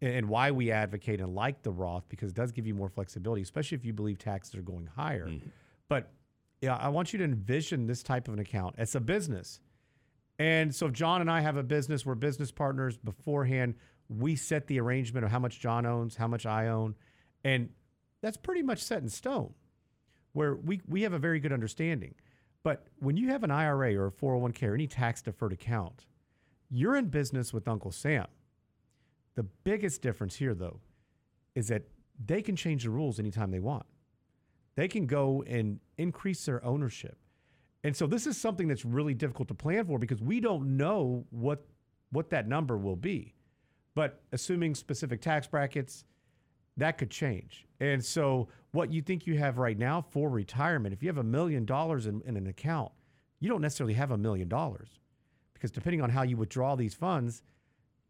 and, 0.00 0.28
why 0.28 0.50
we 0.50 0.70
advocate 0.70 1.20
and 1.20 1.34
like 1.34 1.62
the 1.62 1.70
Roth 1.70 2.04
because 2.08 2.30
it 2.30 2.36
does 2.36 2.52
give 2.52 2.66
you 2.66 2.74
more 2.74 2.88
flexibility, 2.88 3.42
especially 3.42 3.76
if 3.76 3.84
you 3.84 3.92
believe 3.92 4.18
taxes 4.18 4.54
are 4.54 4.62
going 4.62 4.88
higher. 4.94 5.26
Mm-hmm. 5.26 5.48
But 5.88 6.10
yeah, 6.60 6.76
I 6.76 6.88
want 6.88 7.12
you 7.12 7.18
to 7.18 7.24
envision 7.24 7.86
this 7.86 8.02
type 8.02 8.28
of 8.28 8.34
an 8.34 8.40
account 8.40 8.76
It's 8.78 8.94
a 8.94 9.00
business. 9.00 9.60
And 10.38 10.74
so 10.74 10.86
if 10.86 10.92
Jon 10.92 11.22
and 11.22 11.30
I 11.30 11.40
have 11.40 11.56
a 11.56 11.62
business, 11.62 12.04
we're 12.04 12.14
business 12.14 12.50
partners 12.52 12.98
beforehand. 12.98 13.74
We 14.08 14.36
set 14.36 14.66
the 14.66 14.78
arrangement 14.80 15.24
of 15.24 15.30
how 15.30 15.38
much 15.38 15.60
Jon 15.60 15.86
owns, 15.86 16.16
how 16.16 16.28
much 16.28 16.44
I 16.44 16.68
own, 16.68 16.94
and 17.42 17.70
that's 18.20 18.36
pretty 18.36 18.62
much 18.62 18.82
set 18.82 19.02
in 19.02 19.08
stone 19.08 19.54
where 20.32 20.54
we, 20.54 20.82
we 20.86 21.02
have 21.02 21.14
a 21.14 21.18
very 21.18 21.40
good 21.40 21.52
understanding. 21.52 22.14
But 22.62 22.86
when 22.98 23.16
you 23.16 23.28
have 23.28 23.42
an 23.42 23.50
IRA 23.50 23.94
or 23.96 24.08
a 24.08 24.12
401k 24.12 24.64
or 24.64 24.74
any 24.74 24.86
tax 24.86 25.22
deferred 25.22 25.52
account, 25.52 26.04
you're 26.68 26.96
in 26.96 27.06
business 27.06 27.54
with 27.54 27.66
Uncle 27.66 27.90
Sam. 27.90 28.26
The 29.36 29.44
biggest 29.64 30.02
difference 30.02 30.34
here, 30.34 30.54
though, 30.54 30.80
is 31.54 31.68
that 31.68 31.84
they 32.24 32.42
can 32.42 32.56
change 32.56 32.84
the 32.84 32.90
rules 32.90 33.18
anytime 33.18 33.50
they 33.50 33.60
want. 33.60 33.86
They 34.74 34.88
can 34.88 35.06
go 35.06 35.44
and 35.46 35.78
increase 35.98 36.44
their 36.44 36.64
ownership. 36.64 37.18
And 37.84 37.96
so 37.96 38.06
this 38.06 38.26
is 38.26 38.36
something 38.36 38.66
that's 38.66 38.84
really 38.84 39.14
difficult 39.14 39.48
to 39.48 39.54
plan 39.54 39.84
for 39.86 39.98
because 39.98 40.20
we 40.20 40.40
don't 40.40 40.76
know 40.76 41.24
what 41.30 41.64
what 42.10 42.30
that 42.30 42.48
number 42.48 42.78
will 42.78 42.96
be. 42.96 43.34
But 43.94 44.22
assuming 44.32 44.74
specific 44.74 45.20
tax 45.20 45.46
brackets, 45.46 46.04
that 46.76 46.98
could 46.98 47.10
change. 47.10 47.66
And 47.80 48.04
so, 48.04 48.48
what 48.72 48.92
you 48.92 49.02
think 49.02 49.26
you 49.26 49.38
have 49.38 49.58
right 49.58 49.78
now 49.78 50.02
for 50.10 50.28
retirement, 50.28 50.92
if 50.92 51.02
you 51.02 51.08
have 51.08 51.18
a 51.18 51.24
million 51.24 51.64
dollars 51.64 52.06
in 52.06 52.22
in 52.22 52.36
an 52.36 52.46
account, 52.46 52.92
you 53.40 53.48
don't 53.48 53.60
necessarily 53.60 53.94
have 53.94 54.10
a 54.10 54.18
million 54.18 54.48
dollars 54.48 55.00
because 55.54 55.70
depending 55.70 56.00
on 56.02 56.10
how 56.10 56.22
you 56.22 56.36
withdraw 56.36 56.74
these 56.76 56.94
funds, 56.94 57.42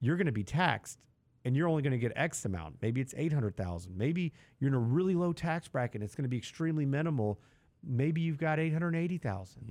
you're 0.01 0.17
going 0.17 0.27
to 0.27 0.33
be 0.33 0.45
taxed 0.45 0.99
and 1.47 1.55
you're 1.55 1.69
only 1.69 1.81
going 1.81 1.93
to 1.93 1.99
get 1.99 2.13
X 2.17 2.45
amount. 2.45 2.75
Maybe 2.83 3.01
it's 3.01 3.15
800,000. 3.17 3.97
Maybe 3.97 4.33
you're 4.59 4.67
in 4.67 4.75
a 4.75 4.81
really 4.81 5.15
low 5.15 5.33
tax 5.33 5.69
bracket. 5.69 5.95
And 5.95 6.05
it's 6.05 6.17
going 6.17 6.25
to 6.25 6.29
be 6.29 6.37
extremely 6.37 6.85
minimal. 6.85 7.41
Maybe 7.85 8.21
you've 8.21 8.37
got 8.37 8.59
880,000. 8.59 9.63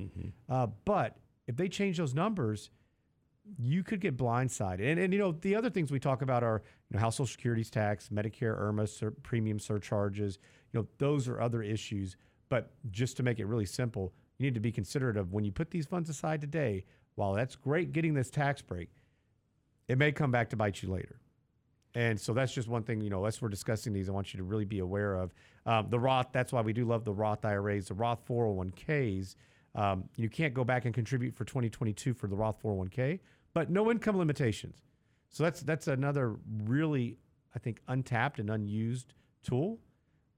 Uh, 0.49 0.67
but 0.85 1.17
if 1.47 1.57
they 1.57 1.67
change 1.67 1.97
those 1.97 2.13
numbers, 2.13 2.69
you 3.59 3.83
could 3.83 3.99
get 3.99 4.15
blindsided. 4.15 4.89
And, 4.89 5.01
and 5.01 5.11
you 5.11 5.19
know, 5.19 5.33
the 5.33 5.53
other 5.53 5.69
things 5.69 5.91
we 5.91 5.99
talk 5.99 6.21
about 6.21 6.43
are, 6.43 6.63
you 6.89 6.95
know, 6.95 7.01
how 7.01 7.09
Social 7.09 7.25
Security's 7.25 7.69
tax, 7.69 8.07
Medicare, 8.07 8.57
IRMAA, 8.57 8.87
sur- 8.87 9.11
premium 9.11 9.59
surcharges. 9.59 10.39
You 10.71 10.79
know, 10.79 10.87
those 10.97 11.27
are 11.27 11.41
other 11.41 11.61
issues. 11.61 12.15
But 12.47 12.71
just 12.89 13.17
to 13.17 13.23
make 13.23 13.37
it 13.37 13.47
really 13.47 13.65
simple, 13.65 14.13
you 14.37 14.45
need 14.45 14.53
to 14.53 14.61
be 14.61 14.71
considerate 14.71 15.17
of 15.17 15.33
when 15.33 15.43
you 15.43 15.51
put 15.51 15.71
these 15.71 15.87
funds 15.87 16.09
aside 16.09 16.39
today, 16.39 16.85
while 17.15 17.33
that's 17.33 17.57
great 17.57 17.91
getting 17.91 18.13
this 18.13 18.29
tax 18.29 18.61
break, 18.61 18.91
it 19.89 19.97
may 19.97 20.13
come 20.13 20.31
back 20.31 20.49
to 20.51 20.55
bite 20.55 20.81
you 20.81 20.89
later. 20.89 21.19
And 21.95 22.19
so 22.19 22.33
that's 22.33 22.53
just 22.53 22.67
one 22.67 22.83
thing, 22.83 22.99
you 22.99 23.09
know, 23.09 23.23
as 23.23 23.41
we're 23.41 23.49
discussing 23.49 23.93
these, 23.93 24.09
I 24.09 24.11
want 24.11 24.33
you 24.33 24.37
to 24.37 24.43
really 24.43 24.65
be 24.65 24.79
aware 24.79 25.15
of. 25.15 25.33
Um, 25.65 25.87
the 25.89 25.97
Roth, 25.97 26.27
that's 26.33 26.51
why 26.51 26.61
we 26.61 26.73
do 26.73 26.83
love 26.83 27.05
the 27.05 27.13
Roth 27.13 27.45
IRAs, 27.45 27.87
the 27.87 27.93
Roth 27.93 28.19
401ks. 28.27 29.35
Um, 29.75 30.03
you 30.17 30.29
can't 30.29 30.53
go 30.53 30.65
back 30.65 30.83
and 30.85 30.93
contribute 30.93 31.33
for 31.33 31.45
2022 31.45 32.13
for 32.13 32.27
the 32.27 32.35
Roth 32.35 32.61
401k, 32.61 33.19
but 33.53 33.69
no 33.69 33.89
income 33.89 34.17
limitations. 34.17 34.83
So 35.29 35.43
that's 35.43 35.61
that's 35.61 35.87
another 35.87 36.35
really, 36.63 37.17
I 37.55 37.59
think, 37.59 37.81
untapped 37.87 38.39
and 38.39 38.49
unused 38.49 39.13
tool 39.43 39.79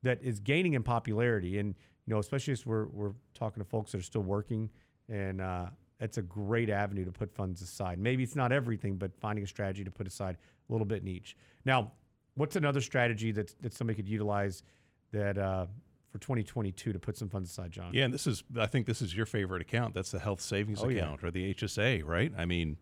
that 0.04 0.22
is 0.24 0.40
gaining 0.40 0.74
in 0.74 0.84
popularity. 0.84 1.60
And 1.60 1.76
you 2.06 2.14
know, 2.14 2.20
especially 2.20 2.54
as 2.54 2.66
we're 2.66 2.86
we're 2.88 3.14
talking 3.34 3.62
to 3.62 3.70
folks 3.70 3.92
that 3.92 4.00
are 4.00 4.04
still 4.04 4.24
working, 4.24 4.70
and 5.10 5.42
uh, 5.42 5.68
it's 6.00 6.18
a 6.18 6.22
great 6.22 6.70
avenue 6.70 7.06
to 7.06 7.12
put 7.12 7.34
funds 7.34 7.62
aside. 7.62 8.00
Maybe 8.00 8.24
it's 8.24 8.36
not 8.36 8.52
everything, 8.52 8.98
but 8.98 9.12
finding 9.20 9.44
a 9.44 9.48
strategy 9.48 9.84
to 9.84 9.92
put 9.92 10.08
aside 10.08 10.38
a 10.70 10.72
little 10.72 10.86
bit 10.86 11.02
in 11.02 11.08
each. 11.08 11.36
Now, 11.66 11.92
what's 12.36 12.56
another 12.56 12.82
strategy 12.82 13.32
that 13.32 13.54
that 13.62 13.74
somebody 13.74 13.96
could 13.96 14.08
utilize 14.10 14.64
that 15.12 15.38
uh, 15.38 15.66
for 16.12 16.20
2022 16.20 16.94
to 16.94 17.00
put 17.00 17.18
some 17.18 17.30
funds 17.30 17.50
aside, 17.50 17.72
Jon? 17.72 17.92
Yeah, 17.94 18.06
and 18.06 18.14
this 18.14 18.28
is 18.28 18.44
I 18.60 18.68
think 18.68 18.86
this 18.86 19.02
is 19.02 19.16
your 19.16 19.26
favorite 19.26 19.62
account. 19.62 19.94
That's 19.94 20.12
the 20.12 20.20
health 20.20 20.42
savings 20.42 20.82
Oh, 20.84 20.90
yeah. 20.90 21.02
account 21.02 21.24
or 21.24 21.32
the 21.32 21.54
HSA, 21.54 22.04
right? 22.06 22.32
I 22.38 22.46
mean, 22.46 22.78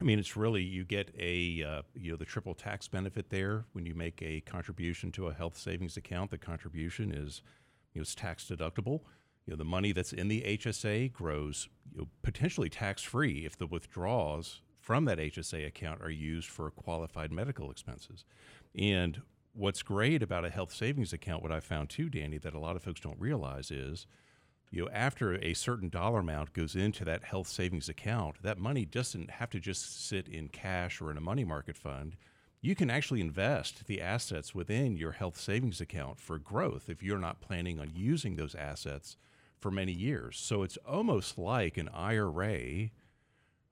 I 0.00 0.04
mean 0.04 0.18
it's 0.20 0.36
really 0.36 0.62
you 0.62 0.84
get 0.84 1.10
a 1.18 1.64
uh, 1.64 1.82
you 1.94 2.12
know 2.12 2.16
the 2.16 2.24
triple 2.24 2.54
tax 2.54 2.86
benefit 2.86 3.30
there 3.30 3.64
when 3.72 3.84
you 3.84 3.94
make 3.94 4.22
a 4.22 4.40
contribution 4.42 5.10
to 5.12 5.26
a 5.26 5.34
health 5.34 5.58
savings 5.58 5.96
account. 5.96 6.30
The 6.30 6.38
contribution 6.38 7.10
is 7.10 7.42
you 7.94 7.98
know 8.00 8.02
it's 8.02 8.14
tax 8.14 8.44
deductible. 8.44 9.00
You 9.48 9.54
know 9.54 9.56
the 9.56 9.64
money 9.64 9.92
that's 9.92 10.12
in 10.12 10.28
the 10.28 10.42
HSA 10.42 11.10
grows 11.10 11.70
you 11.94 12.02
know, 12.02 12.08
potentially 12.20 12.68
tax 12.68 13.02
free 13.02 13.46
if 13.46 13.56
the 13.56 13.66
withdrawals 13.66 14.60
from 14.78 15.06
that 15.06 15.16
HSA 15.16 15.66
account 15.66 16.02
are 16.02 16.10
used 16.10 16.50
for 16.50 16.70
qualified 16.70 17.32
medical 17.32 17.70
expenses. 17.70 18.26
And 18.78 19.22
what's 19.54 19.82
great 19.82 20.22
about 20.22 20.44
a 20.44 20.50
health 20.50 20.74
savings 20.74 21.14
account, 21.14 21.42
what 21.42 21.50
I 21.50 21.60
found 21.60 21.88
too, 21.88 22.10
Danny, 22.10 22.36
that 22.36 22.52
a 22.52 22.58
lot 22.58 22.76
of 22.76 22.82
folks 22.82 23.00
don't 23.00 23.18
realize 23.18 23.70
is, 23.70 24.06
you 24.70 24.82
know, 24.82 24.90
after 24.92 25.36
a 25.36 25.54
certain 25.54 25.88
dollar 25.88 26.20
amount 26.20 26.52
goes 26.52 26.76
into 26.76 27.02
that 27.06 27.24
health 27.24 27.48
savings 27.48 27.88
account, 27.88 28.42
that 28.42 28.58
money 28.58 28.84
doesn't 28.84 29.30
have 29.30 29.48
to 29.48 29.58
just 29.58 30.06
sit 30.06 30.28
in 30.28 30.48
cash 30.48 31.00
or 31.00 31.10
in 31.10 31.16
a 31.16 31.22
money 31.22 31.44
market 31.44 31.78
fund. 31.78 32.16
You 32.60 32.74
can 32.74 32.90
actually 32.90 33.22
invest 33.22 33.86
the 33.86 34.02
assets 34.02 34.54
within 34.54 34.98
your 34.98 35.12
health 35.12 35.40
savings 35.40 35.80
account 35.80 36.20
for 36.20 36.38
growth 36.38 36.90
if 36.90 37.02
you're 37.02 37.18
not 37.18 37.40
planning 37.40 37.80
on 37.80 37.92
using 37.94 38.36
those 38.36 38.54
assets 38.54 39.16
for 39.58 39.70
many 39.70 39.92
years. 39.92 40.38
So 40.38 40.62
it's 40.62 40.76
almost 40.86 41.38
like 41.38 41.76
an 41.76 41.88
IRA 41.88 42.90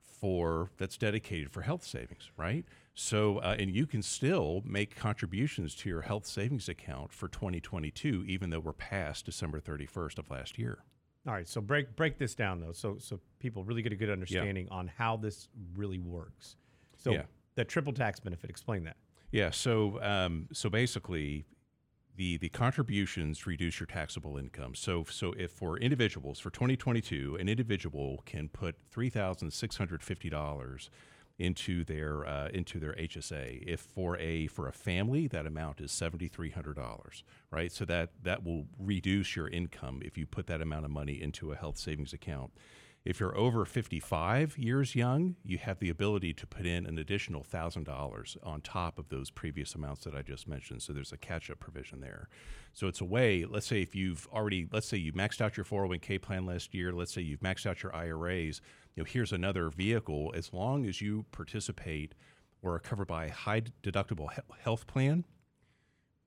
for 0.01 0.71
that's 0.79 0.97
dedicated 0.97 1.51
for 1.51 1.63
health 1.63 1.85
savings, 1.85 2.31
right? 2.37 2.65
So, 2.95 3.39
uh, 3.39 3.57
and 3.59 3.75
you 3.75 3.87
can 3.87 4.01
still 4.03 4.63
make 4.65 4.97
contributions 4.97 5.75
to 5.77 5.89
your 5.89 6.01
health 6.03 6.27
savings 6.27 6.69
account 6.69 7.13
for 7.13 7.29
2022, 7.29 8.25
even 8.27 8.51
though 8.51 8.61
we're 8.61 8.73
past 8.73 9.27
December 9.27 9.61
31st 9.61 10.19
of 10.19 10.31
last 10.31 10.59
year. 10.59 10.79
All 11.27 11.35
right, 11.35 11.47
so 11.49 11.61
break 11.61 11.97
break 11.97 12.19
this 12.19 12.35
down 12.37 12.61
though, 12.61 12.71
so 12.73 12.99
so 12.99 13.19
people 13.41 13.65
really 13.65 13.83
get 13.83 13.93
a 13.93 13.97
good 13.97 14.11
understanding 14.11 14.69
on 14.71 14.87
how 14.97 15.17
this 15.17 15.49
really 15.75 15.99
works. 15.99 16.55
So 16.97 17.11
Yeah. 17.13 17.23
that 17.57 17.69
triple 17.69 17.93
tax 17.93 18.21
benefit, 18.21 18.49
explain 18.49 18.85
that. 18.85 18.97
Yeah. 19.33 19.51
So 19.51 20.01
um, 20.03 20.49
so 20.53 20.71
basically, 20.71 21.45
the 22.17 22.37
the 22.39 22.49
contributions 22.49 23.47
reduce 23.47 23.81
your 23.81 23.87
taxable 23.87 24.37
income. 24.37 24.75
So 24.75 25.05
so 25.09 25.33
if 25.33 25.51
for 25.51 25.79
individuals 25.79 26.39
for 26.39 26.51
2022, 26.51 27.37
an 27.39 27.49
individual 27.49 28.23
can 28.27 28.49
put 28.49 28.77
three 28.91 29.11
thousand 29.11 29.53
six 29.53 29.77
hundred 29.77 30.03
fifty 30.03 30.29
dollars 30.29 30.91
into 31.39 31.85
their 31.85 32.27
uh, 32.27 32.49
into 32.49 32.79
their 32.79 32.95
HSA. 32.95 33.63
If 33.67 33.81
for 33.81 34.19
a 34.19 34.47
for 34.47 34.69
a 34.69 34.73
family, 34.73 35.27
that 35.29 35.47
amount 35.47 35.81
is 35.81 35.93
seventy 35.93 36.29
three 36.29 36.51
hundred 36.51 36.77
dollars, 36.77 37.23
right? 37.51 37.71
So 37.71 37.85
that 37.85 38.11
that 38.23 38.45
will 38.45 38.67
reduce 38.79 39.37
your 39.37 39.49
income 39.49 40.01
if 40.05 40.17
you 40.17 40.27
put 40.27 40.47
that 40.47 40.61
amount 40.61 40.85
of 40.85 40.91
money 40.91 41.21
into 41.21 41.53
a 41.53 41.57
health 41.57 41.79
savings 41.79 42.13
account. 42.13 42.53
If 43.07 43.21
you're 43.21 43.39
over 43.39 43.65
55 43.65 44.59
years 44.59 44.97
young, 44.97 45.37
you 45.45 45.59
have 45.59 45.79
the 45.79 45.91
ability 45.91 46.33
to 46.35 46.47
put 46.47 46.67
in 46.67 46.87
an 46.87 46.99
additional 46.99 47.45
$1,000 47.45 48.37
on 48.43 48.61
top 48.63 48.99
of 48.99 49.11
those 49.11 49.31
previous 49.31 49.77
amounts 49.77 50.03
that 50.03 50.17
I 50.17 50.23
just 50.23 50.49
mentioned. 50.49 50.83
So 50.83 50.93
there's 50.93 51.13
a 51.13 51.17
catch 51.17 51.49
up 51.49 51.61
provision 51.61 52.01
there. 52.01 52.29
So 52.73 52.89
it's 52.89 53.01
a 53.01 53.05
way, 53.05 53.45
let's 53.49 53.69
say 53.69 53.81
if 53.81 53.95
you've 53.95 54.27
already, 54.33 54.67
let's 54.73 54.89
say 54.89 54.97
you 54.97 55.13
maxed 55.13 55.41
out 55.41 55.57
your 55.57 55.63
401k 55.63 56.21
plan 56.21 56.47
last 56.47 56.75
year, 56.75 56.93
let's 56.93 57.13
say 57.13 57.23
you've 57.23 57.43
maxed 57.43 57.65
out 57.65 57.81
your 57.85 57.95
IRAs, 57.95 58.61
you 58.97 59.05
know, 59.05 59.07
here's 59.09 59.31
another 59.31 59.71
vehicle. 59.71 60.33
As 60.35 60.53
long 60.53 60.85
as 60.85 61.01
you 61.01 61.27
participate 61.31 62.13
or 62.61 62.75
are 62.75 62.81
covered 62.81 63.07
by 63.07 63.27
a 63.27 63.33
high 63.33 63.63
deductible 63.85 64.31
health 64.59 64.89
plan, 64.89 65.25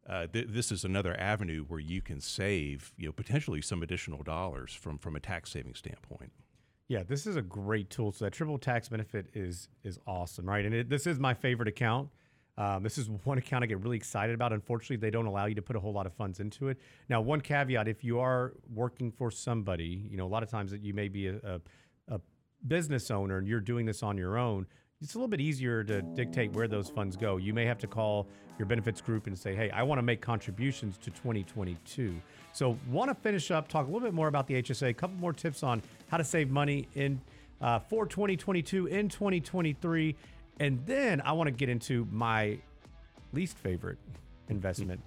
uh, 0.07 0.27
th- 0.27 0.47
this 0.47 0.71
is 0.71 0.85
another 0.85 1.19
avenue 1.19 1.65
where 1.67 1.81
you 1.81 2.01
can 2.01 2.21
save, 2.21 2.93
you 2.95 3.07
know, 3.07 3.11
potentially 3.11 3.61
some 3.61 3.83
additional 3.83 4.23
dollars 4.23 4.73
from 4.73 4.97
from 4.97 5.17
a 5.17 5.19
tax 5.19 5.51
saving 5.51 5.75
standpoint. 5.75 6.31
Yeah, 6.89 7.03
this 7.03 7.27
is 7.27 7.35
a 7.35 7.41
great 7.41 7.91
tool. 7.91 8.11
So 8.11 8.25
that 8.25 8.31
triple 8.31 8.57
tax 8.57 8.89
benefit 8.89 9.27
is 9.33 9.69
is 9.83 9.99
awesome, 10.07 10.45
right? 10.45 10.65
And 10.65 10.73
it, 10.73 10.89
this 10.89 11.05
is 11.07 11.19
my 11.19 11.35
favorite 11.35 11.69
account. 11.69 12.09
Um, 12.57 12.81
this 12.83 12.97
is 12.97 13.09
one 13.23 13.37
account 13.37 13.63
I 13.63 13.67
get 13.67 13.81
really 13.81 13.95
excited 13.95 14.33
about. 14.33 14.51
Unfortunately, 14.51 14.97
they 14.97 15.11
don't 15.11 15.27
allow 15.27 15.45
you 15.45 15.55
to 15.55 15.61
put 15.61 15.75
a 15.75 15.79
whole 15.79 15.93
lot 15.93 16.07
of 16.07 16.13
funds 16.13 16.39
into 16.39 16.67
it. 16.67 16.79
Now, 17.07 17.21
one 17.21 17.41
caveat: 17.41 17.87
if 17.87 18.03
you 18.03 18.19
are 18.19 18.53
working 18.73 19.11
for 19.11 19.29
somebody, 19.29 20.07
you 20.09 20.17
know, 20.17 20.25
a 20.25 20.33
lot 20.33 20.41
of 20.41 20.49
times 20.49 20.71
that 20.71 20.81
you 20.81 20.95
may 20.95 21.07
be 21.07 21.27
a, 21.27 21.35
a, 21.43 21.61
a 22.15 22.19
business 22.67 23.11
owner 23.11 23.37
and 23.37 23.47
you're 23.47 23.61
doing 23.61 23.85
this 23.85 24.01
on 24.01 24.17
your 24.17 24.39
own, 24.39 24.65
it's 25.01 25.15
a 25.15 25.17
little 25.17 25.29
bit 25.29 25.39
easier 25.39 25.83
to 25.83 26.01
dictate 26.01 26.51
where 26.51 26.67
those 26.67 26.89
funds 26.89 27.15
go. 27.15 27.37
You 27.37 27.53
may 27.53 27.65
have 27.65 27.77
to 27.79 27.87
call 27.87 28.27
your 28.57 28.65
benefits 28.65 28.99
group 28.99 29.27
and 29.27 29.37
say, 29.37 29.55
hey, 29.55 29.69
I 29.69 29.81
want 29.83 29.99
to 29.99 30.03
make 30.03 30.19
contributions 30.19 30.97
to 30.97 31.09
2022. 31.11 32.15
So, 32.51 32.77
want 32.89 33.09
to 33.09 33.15
finish 33.15 33.51
up, 33.51 33.69
talk 33.69 33.87
a 33.87 33.89
little 33.89 34.05
bit 34.05 34.13
more 34.13 34.27
about 34.27 34.47
the 34.47 34.61
HSA, 34.61 34.89
a 34.89 34.93
couple 34.93 35.15
more 35.17 35.31
tips 35.31 35.63
on 35.63 35.81
how 36.09 36.17
to 36.17 36.23
save 36.23 36.49
money 36.49 36.87
in 36.95 37.21
uh, 37.61 37.79
for 37.79 38.05
2022 38.05 38.87
in 38.87 39.07
2023. 39.07 40.15
And 40.59 40.85
then 40.85 41.21
I 41.21 41.31
want 41.31 41.47
to 41.47 41.51
get 41.51 41.69
into 41.69 42.05
my 42.11 42.57
least 43.31 43.57
favorite 43.57 43.97
investment 44.49 45.01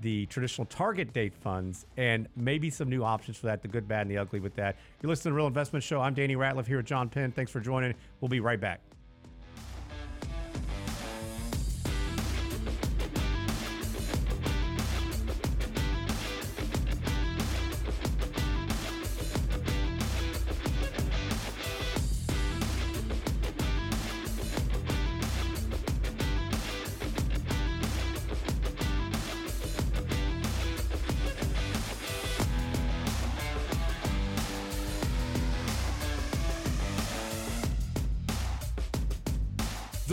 the 0.00 0.26
traditional 0.26 0.64
target 0.64 1.12
date 1.12 1.32
funds 1.32 1.86
and 1.96 2.26
maybe 2.34 2.68
some 2.70 2.88
new 2.88 3.04
options 3.04 3.36
for 3.36 3.46
that 3.46 3.62
the 3.62 3.68
good, 3.68 3.86
bad, 3.86 4.00
and 4.00 4.10
the 4.10 4.18
ugly 4.18 4.40
with 4.40 4.52
that. 4.56 4.74
You're 5.00 5.08
listening 5.08 5.30
to 5.30 5.34
the 5.34 5.36
Real 5.36 5.46
Investment 5.46 5.84
Show. 5.84 6.00
I'm 6.00 6.12
Danny 6.12 6.34
Ratliff 6.34 6.66
here 6.66 6.78
with 6.78 6.86
Jon 6.86 7.08
Penn. 7.08 7.30
Thanks 7.30 7.52
for 7.52 7.60
joining. 7.60 7.94
We'll 8.20 8.28
be 8.28 8.40
right 8.40 8.60
back. 8.60 8.80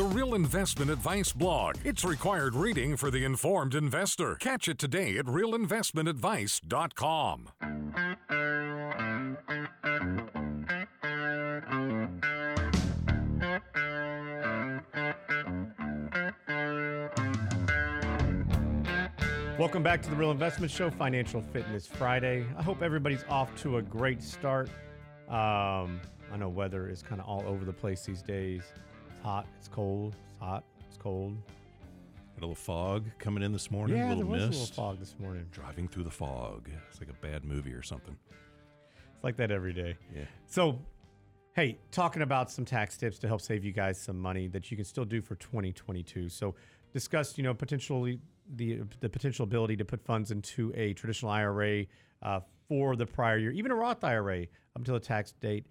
Real 0.09 0.33
Investment 0.33 0.89
Advice 0.89 1.31
blog. 1.31 1.75
It's 1.85 2.03
required 2.03 2.55
reading 2.55 2.97
for 2.97 3.11
the 3.11 3.23
informed 3.23 3.75
investor. 3.75 4.33
Catch 4.35 4.67
it 4.67 4.79
today 4.79 5.17
at 5.17 5.25
realinvestmentadvice.com. 5.25 7.49
Welcome 19.59 19.83
back 19.83 20.01
to 20.01 20.09
the 20.09 20.15
Real 20.15 20.31
Investment 20.31 20.71
Show, 20.71 20.89
Financial 20.89 21.43
Fitness 21.53 21.85
Friday. 21.85 22.47
I 22.57 22.63
hope 22.63 22.81
everybody's 22.81 23.25
off 23.29 23.55
to 23.61 23.77
a 23.77 23.83
great 23.83 24.23
start. 24.23 24.69
Um, 25.27 26.01
I 26.31 26.37
know 26.37 26.49
weather 26.49 26.89
is 26.89 27.03
kind 27.03 27.21
of 27.21 27.27
all 27.27 27.43
over 27.45 27.63
the 27.63 27.73
place 27.73 28.05
these 28.05 28.23
days. 28.23 28.63
It's 29.19 29.25
hot, 29.25 29.47
it's 29.57 29.67
cold, 29.67 30.15
it's 30.29 30.39
hot, 30.39 30.63
it's 30.87 30.95
cold. 30.95 31.35
Got 32.35 32.39
a 32.39 32.39
little 32.39 32.55
fog 32.55 33.03
coming 33.19 33.43
in 33.43 33.51
this 33.51 33.69
morning. 33.69 33.97
Yeah, 33.97 34.13
a 34.13 34.15
little 34.15 34.23
there 34.23 34.31
was 34.31 34.47
mist. 34.47 34.57
a 34.57 34.61
little 34.61 34.75
fog 34.75 34.99
this 35.01 35.13
morning. 35.19 35.45
Driving 35.51 35.89
through 35.89 36.05
the 36.05 36.09
fog. 36.09 36.69
It's 36.89 37.01
like 37.01 37.09
a 37.09 37.21
bad 37.21 37.43
movie 37.43 37.73
or 37.73 37.83
something. 37.83 38.15
It's 39.13 39.23
like 39.25 39.35
that 39.35 39.51
every 39.51 39.73
day. 39.73 39.97
Yeah. 40.15 40.23
So, 40.47 40.79
hey, 41.53 41.77
talking 41.91 42.21
about 42.21 42.49
some 42.49 42.63
tax 42.63 42.95
tips 42.95 43.19
to 43.19 43.27
help 43.27 43.41
save 43.41 43.65
you 43.65 43.73
guys 43.73 43.99
some 43.99 44.17
money 44.17 44.47
that 44.47 44.71
you 44.71 44.77
can 44.77 44.85
still 44.85 45.03
do 45.03 45.21
for 45.21 45.35
2022. 45.35 46.29
So, 46.29 46.55
discussed, 46.93 47.37
you 47.37 47.43
know, 47.43 47.53
potentially 47.53 48.21
the 48.55 48.83
the 49.01 49.09
potential 49.09 49.43
ability 49.43 49.75
to 49.75 49.83
put 49.83 50.01
funds 50.05 50.31
into 50.31 50.71
a 50.77 50.93
traditional 50.93 51.29
IRA 51.29 51.87
uh, 52.21 52.39
for 52.69 52.95
the 52.95 53.05
prior 53.05 53.37
year, 53.37 53.51
even 53.51 53.69
a 53.69 53.75
Roth 53.75 54.01
IRA 54.01 54.43
up 54.43 54.47
until 54.77 54.93
the 54.93 55.01
tax 55.01 55.33
date. 55.41 55.65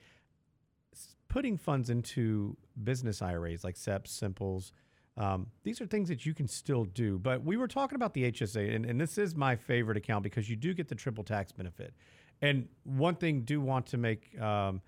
Putting 1.28 1.56
funds 1.56 1.90
into 1.90 2.56
business 2.82 3.20
IRAs 3.20 3.64
like 3.64 3.76
SEPs, 3.76 4.08
Simples, 4.08 4.72
um, 5.16 5.48
these 5.64 5.80
are 5.80 5.86
things 5.86 6.08
that 6.08 6.24
you 6.24 6.32
can 6.32 6.48
still 6.48 6.84
do. 6.84 7.18
But 7.18 7.44
we 7.44 7.56
were 7.56 7.68
talking 7.68 7.96
about 7.96 8.14
the 8.14 8.30
HSA, 8.30 8.74
and, 8.74 8.86
and 8.86 9.00
this 9.00 9.18
is 9.18 9.34
my 9.34 9.56
favorite 9.56 9.96
account 9.96 10.22
because 10.22 10.48
you 10.48 10.56
do 10.56 10.72
get 10.72 10.88
the 10.88 10.94
triple 10.94 11.24
tax 11.24 11.52
benefit. 11.52 11.92
And 12.40 12.68
one 12.84 13.16
thing 13.16 13.42
do 13.42 13.60
want 13.60 13.86
to 13.86 13.98
make 13.98 14.40
um, 14.40 14.80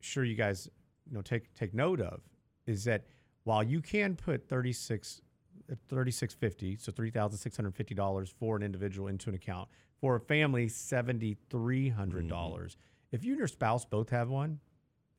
sure 0.00 0.24
you 0.24 0.34
guys 0.34 0.68
you 1.08 1.16
know 1.16 1.22
take 1.22 1.54
take 1.54 1.72
note 1.74 2.00
of 2.00 2.20
is 2.66 2.84
that 2.84 3.06
while 3.44 3.62
you 3.62 3.80
can 3.80 4.16
put 4.16 4.48
36 4.48 5.20
uh, 5.70 5.74
3650 5.88 6.76
so 6.76 6.92
$3650 6.92 8.32
for 8.38 8.56
an 8.56 8.62
individual 8.62 9.08
into 9.08 9.28
an 9.28 9.34
account 9.34 9.68
for 10.00 10.16
a 10.16 10.20
family 10.20 10.66
$7300 10.66 12.76
if 13.12 13.24
you 13.24 13.32
and 13.32 13.38
your 13.38 13.48
spouse 13.48 13.84
both 13.84 14.08
have 14.10 14.28
one 14.28 14.60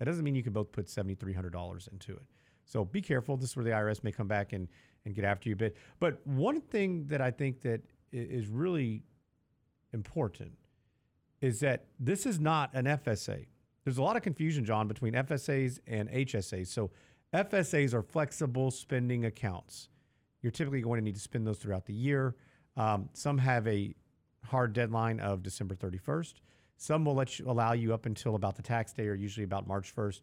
that 0.02 0.06
doesn't 0.06 0.24
mean 0.24 0.34
you 0.34 0.42
can 0.42 0.54
both 0.54 0.72
put 0.72 0.88
$7300 0.88 1.92
into 1.92 2.14
it 2.14 2.24
so 2.66 2.84
be 2.84 3.02
careful 3.02 3.38
this 3.38 3.52
is 3.52 3.56
where 3.56 3.66
the 3.66 3.72
irs 3.72 4.04
may 4.04 4.12
come 4.12 4.28
back 4.28 4.52
and 4.52 4.68
and 5.06 5.14
get 5.14 5.24
after 5.24 5.48
you 5.48 5.54
a 5.54 5.58
bit 5.58 5.78
but 6.00 6.26
one 6.26 6.60
thing 6.60 7.06
that 7.08 7.22
i 7.22 7.30
think 7.30 7.62
that 7.62 7.82
is 8.12 8.48
really 8.48 9.04
important 9.94 10.52
is 11.42 11.60
that 11.60 11.86
this 12.00 12.26
is 12.26 12.40
not 12.40 12.70
an 12.74 12.86
FSA. 12.86 13.48
There's 13.84 13.98
a 13.98 14.04
lot 14.04 14.16
of 14.16 14.22
confusion, 14.22 14.64
Jon, 14.64 14.88
between 14.88 15.14
FSAs 15.14 15.80
and 15.88 16.10
HSAs. 16.10 16.68
So, 16.68 16.92
FSAs 17.34 17.94
are 17.94 18.04
flexible 18.04 18.72
spending 18.72 19.26
accounts. 19.26 19.88
You're 20.42 20.52
typically 20.52 20.82
going 20.82 21.00
to 21.00 21.04
need 21.04 21.16
to 21.16 21.22
spend 21.22 21.48
those 21.48 21.58
throughout 21.58 21.86
the 21.86 21.94
year. 21.94 22.36
Um, 22.76 23.10
some 23.14 23.38
have 23.38 23.66
a 23.68 23.96
hard 24.46 24.74
deadline 24.74 25.20
of 25.22 25.42
December 25.42 25.76
31st. 25.76 26.34
Some 26.82 27.06
will 27.06 27.14
let 27.14 27.38
you 27.38 27.48
allow 27.48 27.74
you 27.74 27.94
up 27.94 28.08
until 28.08 28.34
about 28.34 28.56
the 28.56 28.64
tax 28.64 28.92
day, 28.92 29.08
or 29.08 29.14
usually 29.14 29.44
about 29.44 29.68
March 29.68 29.96
1st, 29.96 30.22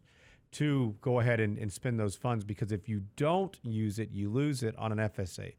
to 0.51 0.93
go 0.99 1.21
ahead 1.21 1.39
and, 1.39 1.57
and 1.57 1.71
spend 1.71 1.97
those 1.97 2.17
funds 2.17 2.43
because 2.43 2.73
if 2.73 2.89
you 2.89 3.03
don't 3.15 3.57
use 3.63 3.97
it, 3.97 4.09
you 4.11 4.29
lose 4.29 4.61
it 4.61 4.75
on 4.77 4.91
an 4.91 4.97
FSA. 4.97 5.53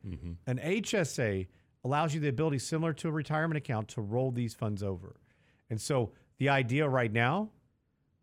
An 0.47 0.59
HSA 0.59 1.47
allows 1.85 2.13
you 2.13 2.21
the 2.21 2.29
ability, 2.29 2.59
similar 2.59 2.93
to 2.93 3.09
a 3.09 3.13
retirement 3.13 3.57
account, 3.57 3.89
to 3.89 4.03
roll 4.03 4.31
these 4.31 4.53
funds 4.53 4.83
over. 4.83 5.17
And 5.71 5.81
so 5.81 6.13
the 6.37 6.51
idea 6.51 6.87
right 6.87 7.11
now 7.11 7.49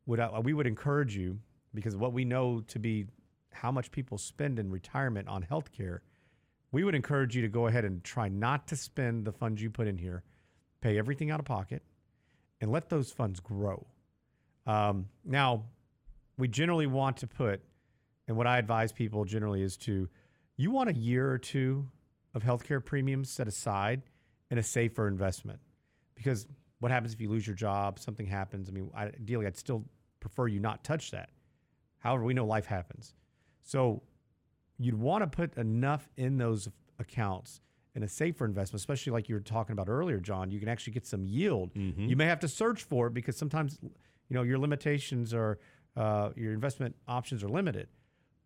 would 0.06 0.20
uh, 0.20 0.40
we 0.44 0.54
would 0.54 0.68
encourage 0.68 1.18
you 1.18 1.40
because 1.74 1.96
what 1.96 2.14
we 2.14 2.26
know 2.26 2.62
to 2.68 2.78
be 2.78 3.08
how 3.54 3.72
much 3.72 3.90
people 3.90 4.20
spend 4.20 4.60
in 4.60 4.70
retirement 4.70 5.28
on 5.28 5.42
healthcare, 5.42 6.02
we 6.72 6.84
would 6.84 6.94
encourage 6.94 7.36
you 7.36 7.42
to 7.42 7.50
go 7.50 7.66
ahead 7.66 7.86
and 7.86 8.04
try 8.04 8.30
not 8.30 8.68
to 8.68 8.76
spend 8.76 9.26
the 9.26 9.32
funds 9.32 9.64
you 9.64 9.72
put 9.72 9.88
in 9.88 9.98
here, 9.98 10.22
pay 10.80 11.00
everything 11.00 11.32
out 11.32 11.40
of 11.40 11.46
pocket, 11.48 11.82
and 12.62 12.72
let 12.72 12.90
those 12.90 13.12
funds 13.12 13.40
grow. 13.40 13.86
Um, 14.66 15.08
now, 15.24 15.66
we 16.38 16.48
generally 16.48 16.88
want 16.88 17.18
to 17.18 17.28
put, 17.28 17.62
and 18.28 18.38
what 18.38 18.48
I 18.48 18.58
advise 18.58 18.92
people 18.92 19.26
generally 19.26 19.62
is 19.62 19.78
to, 19.78 20.10
you 20.56 20.72
want 20.72 20.90
a 20.90 20.94
year 20.94 21.30
or 21.32 21.38
two 21.38 21.88
of 22.34 22.44
healthcare 22.44 22.84
premiums 22.84 23.30
set 23.30 23.48
aside 23.48 24.02
in 24.52 24.58
a 24.58 24.64
safer 24.64 25.08
investment 25.08 25.60
because 26.16 26.48
what 26.80 26.92
happens 26.92 27.14
if 27.14 27.22
you 27.22 27.30
lose 27.30 27.48
your 27.48 27.56
job? 27.56 28.00
Something 28.00 28.26
happens. 28.26 28.70
I 28.70 28.72
mean, 28.72 28.90
ideally, 28.96 29.48
I'd 29.48 29.58
still 29.58 29.86
prefer 30.20 30.48
you 30.48 30.60
not 30.60 30.84
touch 30.84 31.12
that. 31.12 31.30
However, 32.00 32.24
we 32.24 32.34
know 32.34 32.46
life 32.46 32.66
happens. 32.66 33.14
So 33.62 34.02
you'd 34.78 35.00
want 35.00 35.24
to 35.24 35.28
put 35.28 35.58
enough 35.58 36.10
in 36.18 36.38
those 36.38 36.70
accounts 37.00 37.62
in 37.98 38.04
a 38.04 38.08
safer 38.08 38.46
investment, 38.46 38.80
especially 38.80 39.12
like 39.12 39.28
you 39.28 39.34
were 39.34 39.42
talking 39.42 39.74
about 39.74 39.90
earlier, 39.90 40.20
Jon. 40.20 40.52
You 40.52 40.60
can 40.60 40.70
actually 40.70 40.94
get 40.94 41.06
some 41.08 41.26
yield. 41.26 41.72
You 42.10 42.16
may 42.16 42.26
have 42.28 42.40
to 42.42 42.48
search 42.48 42.84
for 42.84 43.08
it 43.08 43.14
because 43.16 43.36
sometimes, 43.36 43.80
you 43.82 44.36
know, 44.36 44.44
your 44.44 44.60
limitations 44.60 45.34
are 45.34 45.58
uh, 45.98 46.30
your 46.36 46.54
investment 46.54 46.96
options 47.08 47.44
are 47.44 47.50
limited. 47.50 47.88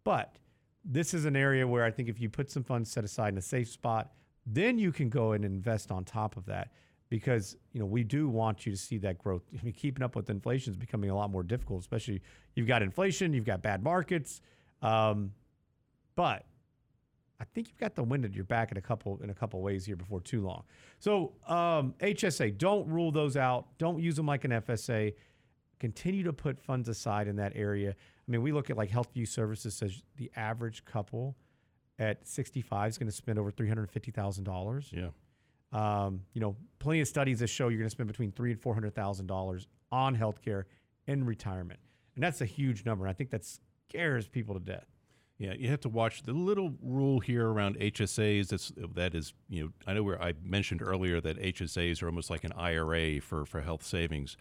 But 0.06 0.38
this 0.86 1.14
is 1.14 1.26
an 1.26 1.36
area 1.36 1.68
where 1.68 1.84
I 1.84 1.92
think 1.92 2.08
if 2.08 2.20
you 2.22 2.30
put 2.30 2.50
some 2.50 2.64
funds 2.64 2.90
set 2.90 3.04
aside 3.04 3.34
in 3.34 3.38
a 3.38 3.42
safe 3.42 3.68
spot, 3.68 4.14
then 4.46 4.80
you 4.80 4.94
can 4.94 5.10
go 5.10 5.34
and 5.34 5.44
invest 5.44 5.92
on 5.92 6.06
top 6.06 6.38
of 6.38 6.46
that 6.46 6.72
because 7.10 7.58
you 7.74 7.82
know 7.82 7.86
we 7.86 8.06
do 8.06 8.30
want 8.30 8.66
you 8.66 8.72
to 8.72 8.78
see 8.78 8.98
that 9.00 9.18
growth. 9.18 9.44
I 9.60 9.62
mean, 9.64 9.74
keeping 9.74 10.02
up 10.02 10.16
with 10.16 10.30
inflation 10.30 10.72
is 10.72 10.78
becoming 10.78 11.10
a 11.10 11.16
lot 11.16 11.30
more 11.30 11.44
difficult, 11.44 11.82
especially 11.82 12.22
you've 12.56 12.68
got 12.68 12.82
inflation, 12.82 13.34
you've 13.34 13.46
got 13.46 13.62
bad 13.62 13.84
markets, 13.84 14.42
um, 14.82 15.34
but 16.16 16.46
I 17.42 17.44
think 17.56 17.70
you've 17.70 17.80
got 17.80 17.96
the 17.96 18.04
wind 18.04 18.24
at 18.24 18.36
your 18.36 18.44
back 18.44 18.72
in 18.72 18.78
a 18.78 18.82
couple 18.82 19.20
in 19.24 19.32
a 19.32 19.34
couple 19.34 19.60
ways 19.64 19.84
here 19.84 19.96
before 19.96 20.22
too 20.22 20.42
long. 20.42 20.64
So 21.00 21.34
um, 21.48 21.96
HSA, 22.00 22.56
don't 22.60 22.88
rule 22.88 23.12
those 23.12 23.36
out. 23.36 23.66
Don't 23.80 24.00
use 24.00 24.16
them 24.16 24.28
like 24.28 24.46
an 24.46 24.52
FSA. 24.52 25.16
Continue 25.80 26.22
to 26.24 26.34
put 26.34 26.62
funds 26.62 26.88
aside 26.88 27.28
in 27.28 27.38
that 27.38 27.54
area. 27.56 27.90
I 27.90 28.32
mean, 28.32 28.44
we 28.44 28.52
look 28.52 28.70
at 28.70 28.78
like 28.78 28.92
health 28.92 29.12
HealthView 29.16 29.28
Services 29.28 29.74
says 29.74 30.04
the 30.18 30.32
average 30.36 30.86
couple 30.86 31.36
at 31.98 32.28
65 32.28 32.90
is 32.92 32.98
going 33.00 33.10
to 33.10 33.16
spend 33.16 33.40
over 33.40 33.52
$350,000. 33.52 34.92
Yeah. 34.92 35.08
Um, 35.74 36.22
you 36.34 36.42
know, 36.42 36.56
plenty 36.78 37.02
of 37.02 37.08
studies 37.08 37.40
that 37.40 37.48
show 37.48 37.70
you're 37.70 37.80
going 37.80 37.90
to 37.90 37.90
spend 37.90 38.08
between 38.08 38.32
three 38.32 38.52
and 38.52 38.62
four 38.62 38.76
hundred 38.76 38.94
thousand 38.94 39.26
dollars 39.26 39.68
on 39.92 40.16
healthcare 40.16 40.66
in 41.08 41.26
retirement, 41.26 41.80
and 42.16 42.24
that's 42.24 42.42
a 42.42 42.46
huge 42.46 42.86
number. 42.86 43.06
And 43.06 43.10
I 43.10 43.14
think 43.14 43.30
that 43.32 43.46
scares 43.46 44.28
people 44.28 44.54
to 44.54 44.60
death. 44.60 44.86
Yeah, 45.42 45.54
you 45.58 45.70
have 45.70 45.80
to 45.82 45.90
watch 45.90 46.22
the 46.22 46.34
little 46.34 46.76
rule 46.84 47.20
here 47.20 47.48
around 47.48 47.80
HSAs. 47.80 48.50
That's 48.50 48.72
that 48.94 49.16
is, 49.16 49.34
you 49.50 49.64
know, 49.64 49.72
I 49.88 49.96
know 49.96 50.04
where 50.04 50.22
I 50.22 50.34
mentioned 50.44 50.84
earlier 50.84 51.20
that 51.20 51.42
HSAs 51.42 52.04
are 52.04 52.06
almost 52.06 52.30
like 52.30 52.44
an 52.44 52.52
IRA 52.52 53.20
for 53.22 53.48
for 53.48 53.62
health 53.62 53.82
savings. 53.82 54.38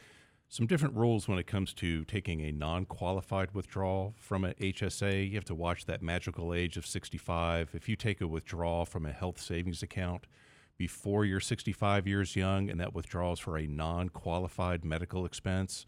Some 0.50 0.66
different 0.66 0.94
rules 0.94 1.26
when 1.26 1.38
it 1.38 1.46
comes 1.46 1.72
to 1.74 2.04
taking 2.04 2.42
a 2.42 2.52
non-qualified 2.52 3.54
withdrawal 3.54 4.14
from 4.18 4.44
an 4.44 4.52
HSA. 4.60 5.26
You 5.26 5.36
have 5.36 5.44
to 5.46 5.54
watch 5.54 5.86
that 5.86 6.02
magical 6.02 6.52
age 6.52 6.76
of 6.76 6.84
65. 6.84 7.70
If 7.72 7.88
you 7.88 7.96
take 7.96 8.20
a 8.20 8.28
withdrawal 8.28 8.84
from 8.84 9.06
a 9.06 9.12
health 9.12 9.40
savings 9.40 9.82
account 9.82 10.26
before 10.76 11.24
you're 11.24 11.40
65 11.40 12.06
years 12.06 12.36
young, 12.36 12.68
and 12.68 12.78
that 12.78 12.92
withdrawal 12.92 13.32
is 13.32 13.38
for 13.38 13.56
a 13.56 13.66
non-qualified 13.66 14.84
medical 14.84 15.24
expense, 15.24 15.86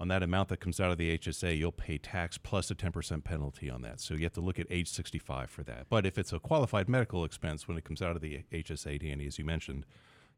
on 0.00 0.08
that 0.08 0.22
amount 0.22 0.48
that 0.48 0.58
comes 0.58 0.80
out 0.80 0.90
of 0.90 0.98
the 0.98 1.16
HSA, 1.16 1.56
you'll 1.56 1.70
pay 1.72 1.96
tax 1.98 2.36
plus 2.38 2.70
a 2.70 2.74
10% 2.74 3.22
penalty 3.22 3.70
on 3.70 3.82
that. 3.82 4.00
So 4.00 4.14
you 4.14 4.24
have 4.24 4.32
to 4.32 4.40
look 4.40 4.58
at 4.58 4.66
age 4.70 4.88
65 4.88 5.48
for 5.50 5.62
that. 5.64 5.86
But 5.88 6.06
if 6.06 6.18
it's 6.18 6.32
a 6.32 6.40
qualified 6.40 6.88
medical 6.88 7.24
expense 7.24 7.68
when 7.68 7.76
it 7.76 7.84
comes 7.84 8.02
out 8.02 8.16
of 8.16 8.22
the 8.22 8.42
HSA, 8.52 9.00
Danny, 9.00 9.26
as 9.26 9.38
you 9.38 9.44
mentioned, 9.44 9.86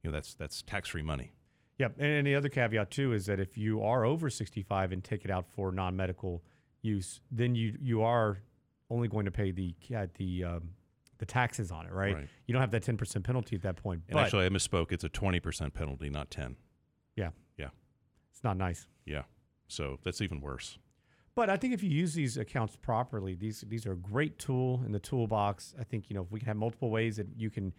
you 0.03 0.11
know 0.11 0.15
that's 0.15 0.35
that's 0.35 0.61
tax-free 0.63 1.03
money. 1.03 1.33
Yep. 1.79 1.95
And 1.99 2.27
the 2.27 2.35
other 2.35 2.49
caveat 2.49 2.91
too 2.91 3.13
is 3.15 3.27
that 3.27 3.41
if 3.41 3.57
you 3.57 3.83
are 3.83 4.05
over 4.05 4.29
65 4.31 4.93
and 4.93 5.03
take 5.03 5.25
it 5.25 5.31
out 5.31 5.47
for 5.49 5.73
non-medical 5.73 6.43
use, 6.83 7.21
then 7.31 7.55
you 7.55 7.77
you 7.81 8.03
are 8.03 8.43
only 8.91 9.09
going 9.09 9.25
to 9.25 9.31
pay 9.31 9.51
the 9.51 9.75
the 10.19 10.45
um, 10.45 10.71
the 11.19 11.25
taxes 11.27 11.71
on 11.73 11.87
it, 11.87 11.93
right? 11.93 12.15
Right. 12.17 12.29
You 12.47 12.53
don't 12.53 12.61
have 12.61 12.73
that 12.73 12.83
10% 12.85 13.25
penalty 13.25 13.57
at 13.57 13.63
that 13.63 13.77
point. 13.77 14.03
And 14.09 14.15
but 14.15 14.25
actually, 14.25 14.45
I 14.47 14.49
misspoke. 14.51 14.93
It's 14.93 15.05
a 15.05 15.09
20% 15.09 15.73
penalty, 15.73 16.11
not 16.11 16.31
10. 16.31 16.57
yeah, 17.17 17.31
Yeah. 17.57 17.69
it's 18.33 18.43
not 18.45 18.57
nice. 18.57 18.87
Yeah. 19.07 19.23
So 19.69 19.99
that's 20.03 20.21
even 20.21 20.41
worse. 20.41 20.79
But 21.35 21.51
I 21.51 21.57
think 21.57 21.75
if 21.75 21.83
you 21.83 21.91
use 21.91 22.15
these 22.15 22.37
accounts 22.37 22.77
properly, 22.77 23.35
these 23.35 23.65
these 23.67 23.87
are 23.87 23.93
a 23.93 23.97
great 23.97 24.39
tool 24.39 24.83
in 24.87 24.93
the 24.93 25.01
toolbox. 25.01 25.75
I 25.79 25.85
think 25.85 26.09
you 26.09 26.15
know 26.15 26.23
if 26.23 26.31
we 26.31 26.39
can 26.39 26.47
have 26.47 26.57
multiple 26.57 26.91
ways 26.91 27.17
that 27.17 27.27
you 27.37 27.51
can 27.51 27.73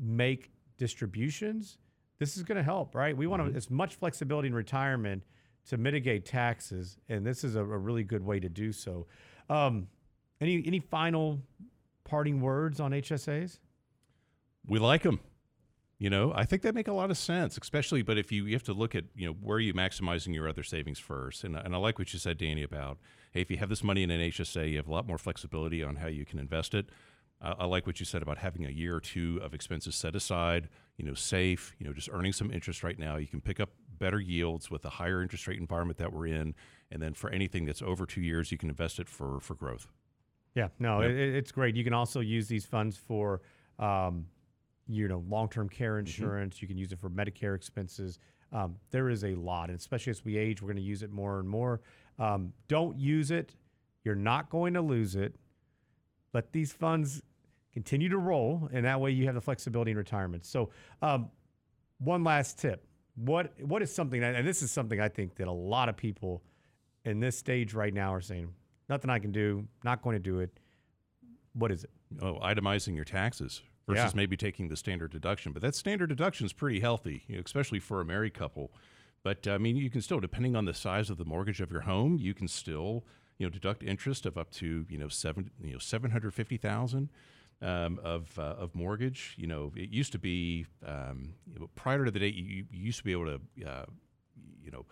make 0.00 0.50
distributions, 0.78 1.78
this 2.18 2.36
is 2.36 2.42
going 2.42 2.56
to 2.56 2.62
help, 2.62 2.94
right? 2.94 3.16
We 3.16 3.26
want 3.26 3.46
to 3.46 3.56
as 3.56 3.70
much 3.70 3.96
flexibility 3.96 4.48
in 4.48 4.54
retirement 4.54 5.22
to 5.68 5.76
mitigate 5.76 6.24
taxes, 6.24 6.96
and 7.08 7.26
this 7.26 7.44
is 7.44 7.56
a, 7.56 7.60
a 7.60 7.78
really 7.78 8.04
good 8.04 8.24
way 8.24 8.40
to 8.40 8.48
do 8.48 8.72
so. 8.72 9.06
Um, 9.50 9.88
any 10.40 10.62
any 10.66 10.80
final 10.80 11.42
parting 12.04 12.40
words 12.40 12.80
on 12.80 12.92
HSAs? 12.92 13.58
We 14.66 14.78
like 14.78 15.02
them. 15.02 15.20
You 15.98 16.10
know, 16.10 16.32
I 16.34 16.44
think 16.44 16.62
that 16.62 16.74
make 16.74 16.88
a 16.88 16.92
lot 16.92 17.10
of 17.10 17.16
sense, 17.16 17.56
especially. 17.56 18.02
But 18.02 18.18
if 18.18 18.32
you, 18.32 18.46
you 18.46 18.54
have 18.54 18.64
to 18.64 18.72
look 18.72 18.94
at, 18.94 19.04
you 19.14 19.26
know, 19.26 19.32
where 19.32 19.56
are 19.58 19.60
you 19.60 19.72
maximizing 19.72 20.34
your 20.34 20.48
other 20.48 20.64
savings 20.64 20.98
first? 20.98 21.44
And, 21.44 21.56
and 21.56 21.74
I 21.74 21.78
like 21.78 21.98
what 21.98 22.12
you 22.12 22.18
said, 22.18 22.36
Danny, 22.38 22.62
about 22.62 22.98
hey, 23.32 23.40
if 23.40 23.50
you 23.50 23.56
have 23.58 23.68
this 23.68 23.82
money 23.84 24.02
in 24.02 24.10
an 24.10 24.20
HSA, 24.20 24.70
you 24.70 24.76
have 24.76 24.88
a 24.88 24.92
lot 24.92 25.06
more 25.06 25.18
flexibility 25.18 25.82
on 25.82 25.96
how 25.96 26.06
you 26.08 26.24
can 26.24 26.38
invest 26.38 26.74
it. 26.74 26.88
I, 27.40 27.52
I 27.60 27.64
like 27.64 27.86
what 27.86 28.00
you 28.00 28.06
said 28.06 28.22
about 28.22 28.38
having 28.38 28.64
a 28.66 28.70
year 28.70 28.96
or 28.96 29.00
two 29.00 29.40
of 29.42 29.54
expenses 29.54 29.94
set 29.94 30.14
aside, 30.16 30.68
you 30.96 31.04
know, 31.04 31.14
safe, 31.14 31.74
you 31.78 31.86
know, 31.86 31.92
just 31.92 32.08
earning 32.12 32.32
some 32.32 32.50
interest 32.50 32.82
right 32.82 32.98
now. 32.98 33.16
You 33.16 33.26
can 33.28 33.40
pick 33.40 33.60
up 33.60 33.70
better 33.98 34.18
yields 34.20 34.70
with 34.70 34.82
the 34.82 34.90
higher 34.90 35.22
interest 35.22 35.46
rate 35.46 35.58
environment 35.60 35.98
that 35.98 36.12
we're 36.12 36.26
in, 36.26 36.54
and 36.90 37.00
then 37.02 37.14
for 37.14 37.30
anything 37.30 37.64
that's 37.64 37.82
over 37.82 38.04
two 38.06 38.20
years, 38.20 38.50
you 38.52 38.58
can 38.58 38.68
invest 38.68 38.98
it 38.98 39.08
for 39.08 39.38
for 39.40 39.54
growth. 39.54 39.86
Yeah, 40.56 40.68
no, 40.78 41.00
Yep. 41.02 41.10
it- 41.10 41.34
it's 41.36 41.52
great. 41.52 41.76
You 41.76 41.84
can 41.84 41.92
also 41.94 42.20
use 42.20 42.46
these 42.48 42.66
funds 42.66 42.96
for, 42.96 43.42
um, 43.78 44.26
you 44.86 45.08
know, 45.08 45.24
long-term 45.28 45.68
care 45.68 45.98
insurance. 45.98 46.60
You 46.60 46.68
can 46.68 46.76
use 46.76 46.92
it 46.92 47.00
for 47.00 47.10
Medicare 47.10 47.54
expenses. 47.54 48.18
Um, 48.52 48.76
there 48.90 49.08
is 49.08 49.24
a 49.24 49.34
lot, 49.34 49.70
and 49.70 49.78
especially 49.78 50.10
as 50.10 50.24
we 50.24 50.36
age, 50.36 50.62
we're 50.62 50.68
going 50.68 50.76
to 50.76 50.82
use 50.82 51.02
it 51.02 51.10
more 51.10 51.40
and 51.40 51.48
more. 51.48 51.80
Um, 52.18 52.52
don't 52.68 52.98
use 52.98 53.30
it. 53.30 53.56
You're 54.04 54.14
not 54.14 54.50
going 54.50 54.74
to 54.74 54.82
lose 54.82 55.16
it. 55.16 55.34
Let 56.32 56.52
these 56.52 56.72
funds 56.72 57.22
continue 57.72 58.08
to 58.08 58.18
roll, 58.18 58.68
and 58.72 58.84
that 58.84 59.00
way 59.00 59.10
you 59.10 59.26
have 59.26 59.34
the 59.34 59.40
flexibility 59.40 59.90
in 59.90 59.96
retirement. 59.96 60.44
So, 60.44 60.70
um, 61.02 61.30
one 61.98 62.22
last 62.22 62.58
tip: 62.58 62.86
what 63.16 63.52
what 63.60 63.82
is 63.82 63.92
something, 63.92 64.20
that, 64.20 64.34
and 64.34 64.46
this 64.46 64.62
is 64.62 64.70
something 64.70 65.00
I 65.00 65.08
think 65.08 65.36
that 65.36 65.48
a 65.48 65.52
lot 65.52 65.88
of 65.88 65.96
people 65.96 66.42
in 67.04 67.20
this 67.20 67.36
stage 67.36 67.74
right 67.74 67.92
now 67.92 68.14
are 68.14 68.20
saying, 68.20 68.52
nothing 68.88 69.10
I 69.10 69.18
can 69.18 69.32
do, 69.32 69.66
not 69.84 70.02
going 70.02 70.14
to 70.14 70.22
do 70.22 70.40
it. 70.40 70.50
What 71.54 71.70
is 71.70 71.84
it? 71.84 71.90
oh, 72.22 72.38
itemizing 72.42 72.94
your 72.94 73.04
taxes 73.04 73.62
versus 73.86 74.12
Yeah. 74.12 74.16
maybe 74.16 74.36
taking 74.36 74.68
the 74.68 74.76
standard 74.76 75.10
deduction. 75.10 75.52
But 75.52 75.62
that 75.62 75.74
standard 75.74 76.08
deduction 76.08 76.46
is 76.46 76.52
pretty 76.52 76.80
healthy, 76.80 77.24
you 77.28 77.36
know, 77.36 77.42
especially 77.44 77.80
for 77.80 78.00
a 78.00 78.04
married 78.04 78.34
couple. 78.34 78.72
But 79.22 79.46
I 79.46 79.58
mean, 79.58 79.76
you 79.76 79.90
can 79.90 80.00
still, 80.02 80.20
depending 80.20 80.54
on 80.56 80.64
the 80.64 80.74
size 80.74 81.10
of 81.10 81.16
the 81.18 81.24
mortgage 81.24 81.60
of 81.60 81.70
your 81.70 81.82
home, 81.82 82.18
you 82.18 82.34
can 82.34 82.46
still, 82.48 83.04
you 83.38 83.46
know, 83.46 83.50
deduct 83.50 83.82
interest 83.82 84.26
of 84.26 84.36
up 84.36 84.50
to 84.52 84.86
you 84.88 84.98
know 84.98 85.08
seven, 85.08 85.50
you 85.62 85.72
know, 85.72 85.78
seven 85.78 86.10
hundred 86.10 86.34
fifty 86.34 86.56
thousand. 86.56 87.10
Um, 87.62 87.98
of 88.02 88.36
uh, 88.38 88.42
of 88.58 88.74
mortgage, 88.74 89.34
you 89.38 89.46
know, 89.46 89.72
it 89.76 89.88
used 89.88 90.12
to 90.12 90.18
be 90.18 90.66
um, 90.84 91.34
prior 91.76 92.04
to 92.04 92.10
the 92.10 92.18
date 92.18 92.34
you, 92.34 92.44
you 92.44 92.66
used 92.70 92.98
to 92.98 93.04
be 93.04 93.12
able 93.12 93.26
to, 93.26 93.40
uh, 93.66 93.86
you 94.62 94.70
know, 94.70 94.84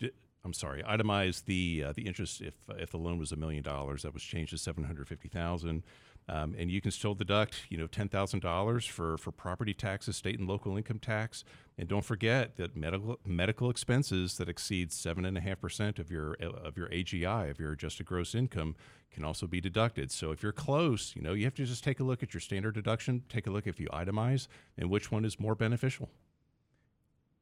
di- 0.00 0.10
I'm 0.42 0.54
sorry, 0.54 0.82
itemize 0.82 1.44
the 1.44 1.84
uh, 1.86 1.92
the 1.92 2.02
interest 2.06 2.40
if 2.40 2.54
if 2.70 2.90
the 2.90 2.96
loan 2.96 3.18
was 3.18 3.30
a 3.32 3.36
million 3.36 3.62
dollars. 3.62 4.02
That 4.02 4.14
was 4.14 4.22
changed 4.24 4.50
to 4.52 4.58
seven 4.58 4.82
hundred 4.84 5.06
fifty 5.06 5.28
thousand, 5.28 5.84
um, 6.28 6.54
and 6.58 6.70
you 6.70 6.80
can 6.80 6.90
still 6.90 7.14
deduct 7.14 7.66
you 7.68 7.78
know 7.78 7.86
ten 7.86 8.08
thousand 8.08 8.40
dollars 8.40 8.86
for 8.86 9.16
for 9.16 9.30
property 9.30 9.74
taxes, 9.74 10.16
state 10.16 10.38
and 10.38 10.48
local 10.48 10.76
income 10.76 10.98
tax, 10.98 11.44
and 11.78 11.88
don't 11.88 12.04
forget 12.04 12.56
that 12.56 12.76
medical 12.76 13.18
medical 13.24 13.70
expenses 13.70 14.36
that 14.38 14.48
exceed 14.48 14.92
seven 14.92 15.24
and 15.24 15.36
a 15.38 15.40
half 15.40 15.60
percent 15.60 15.98
of 15.98 16.10
your 16.10 16.34
of 16.34 16.76
your 16.76 16.88
AGI 16.88 17.50
of 17.50 17.60
your 17.60 17.72
adjusted 17.72 18.06
gross 18.06 18.34
income 18.34 18.74
can 19.10 19.24
also 19.24 19.46
be 19.46 19.60
deducted. 19.60 20.10
So 20.10 20.30
if 20.32 20.42
you're 20.42 20.52
close, 20.52 21.14
you 21.14 21.22
know 21.22 21.32
you 21.32 21.44
have 21.44 21.54
to 21.54 21.64
just 21.64 21.84
take 21.84 22.00
a 22.00 22.04
look 22.04 22.22
at 22.22 22.34
your 22.34 22.40
standard 22.40 22.74
deduction, 22.74 23.22
take 23.28 23.46
a 23.46 23.50
look 23.50 23.66
if 23.66 23.78
you 23.78 23.88
itemize, 23.88 24.48
and 24.76 24.90
which 24.90 25.12
one 25.12 25.24
is 25.24 25.38
more 25.38 25.54
beneficial. 25.54 26.08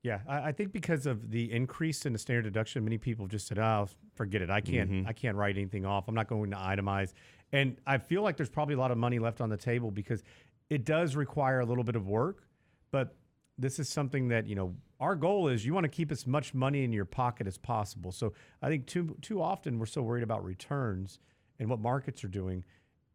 Yeah, 0.04 0.18
I, 0.28 0.48
I 0.48 0.52
think 0.52 0.70
because 0.70 1.06
of 1.06 1.30
the 1.30 1.50
increase 1.50 2.04
in 2.04 2.12
the 2.12 2.18
standard 2.18 2.42
deduction, 2.42 2.84
many 2.84 2.98
people 2.98 3.26
just 3.26 3.46
said, 3.46 3.58
"Oh, 3.58 3.88
forget 4.14 4.42
it. 4.42 4.50
I 4.50 4.60
can't. 4.60 4.90
Mm-hmm. 4.90 5.08
I 5.08 5.14
can't 5.14 5.34
write 5.34 5.56
anything 5.56 5.86
off. 5.86 6.08
I'm 6.08 6.14
not 6.14 6.28
going 6.28 6.50
to 6.50 6.56
itemize." 6.58 7.14
And 7.52 7.78
I 7.86 7.96
feel 7.96 8.22
like 8.22 8.36
there's 8.36 8.50
probably 8.50 8.74
a 8.74 8.78
lot 8.78 8.90
of 8.90 8.98
money 8.98 9.18
left 9.18 9.40
on 9.40 9.48
the 9.48 9.56
table 9.56 9.90
because 9.90 10.22
it 10.68 10.84
does 10.84 11.16
require 11.16 11.60
a 11.60 11.64
little 11.64 11.84
bit 11.84 11.96
of 11.96 12.06
work. 12.06 12.46
But 12.90 13.16
this 13.56 13.78
is 13.78 13.88
something 13.88 14.28
that 14.28 14.46
you 14.46 14.54
know 14.54 14.74
our 15.00 15.16
goal 15.16 15.48
is 15.48 15.64
you 15.64 15.72
want 15.72 15.84
to 15.84 15.88
keep 15.88 16.12
as 16.12 16.26
much 16.26 16.52
money 16.52 16.84
in 16.84 16.92
your 16.92 17.06
pocket 17.06 17.46
as 17.46 17.56
possible. 17.56 18.12
So 18.12 18.34
I 18.60 18.68
think 18.68 18.86
too 18.86 19.16
too 19.22 19.40
often 19.40 19.78
we're 19.78 19.86
so 19.86 20.02
worried 20.02 20.22
about 20.22 20.44
returns 20.44 21.18
and 21.58 21.70
what 21.70 21.80
markets 21.80 22.22
are 22.24 22.28
doing 22.28 22.62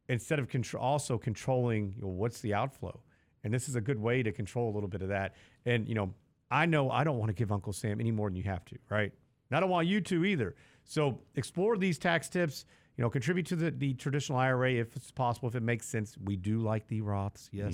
instead 0.07 0.39
of 0.39 0.47
contr- 0.47 0.79
also 0.79 1.19
controlling 1.19 1.93
you 1.97 2.01
know, 2.01 2.07
what's 2.07 2.41
the 2.41 2.55
outflow. 2.55 2.99
And 3.43 3.53
this 3.53 3.69
is 3.69 3.75
a 3.75 3.81
good 3.81 3.99
way 3.99 4.23
to 4.23 4.31
control 4.31 4.71
a 4.71 4.73
little 4.73 4.89
bit 4.89 5.03
of 5.03 5.09
that. 5.09 5.35
And 5.67 5.87
you 5.87 5.93
know, 5.93 6.15
I 6.51 6.65
know 6.65 6.89
I 6.89 7.03
don't 7.03 7.17
want 7.17 7.29
to 7.29 7.33
give 7.33 7.51
Uncle 7.51 7.73
Sam 7.73 7.99
any 7.99 8.11
more 8.11 8.29
than 8.29 8.35
you 8.35 8.43
have 8.43 8.65
to, 8.65 8.77
right? 8.89 9.11
And 9.49 9.57
I 9.57 9.59
don't 9.59 9.69
want 9.69 9.87
you 9.87 10.01
to 10.01 10.25
either. 10.25 10.55
So 10.83 11.19
explore 11.35 11.77
these 11.77 11.97
tax 11.97 12.29
tips. 12.29 12.65
You 12.97 13.03
know, 13.03 13.09
contribute 13.09 13.45
to 13.47 13.55
the, 13.55 13.71
the 13.71 13.93
traditional 13.93 14.37
IRA 14.37 14.73
if 14.73 14.95
it's 14.95 15.11
possible, 15.11 15.47
if 15.47 15.55
it 15.55 15.63
makes 15.63 15.85
sense. 15.87 16.17
We 16.23 16.35
do 16.35 16.59
like 16.59 16.87
the 16.87 17.01
Roths, 17.01 17.47
yes. 17.51 17.73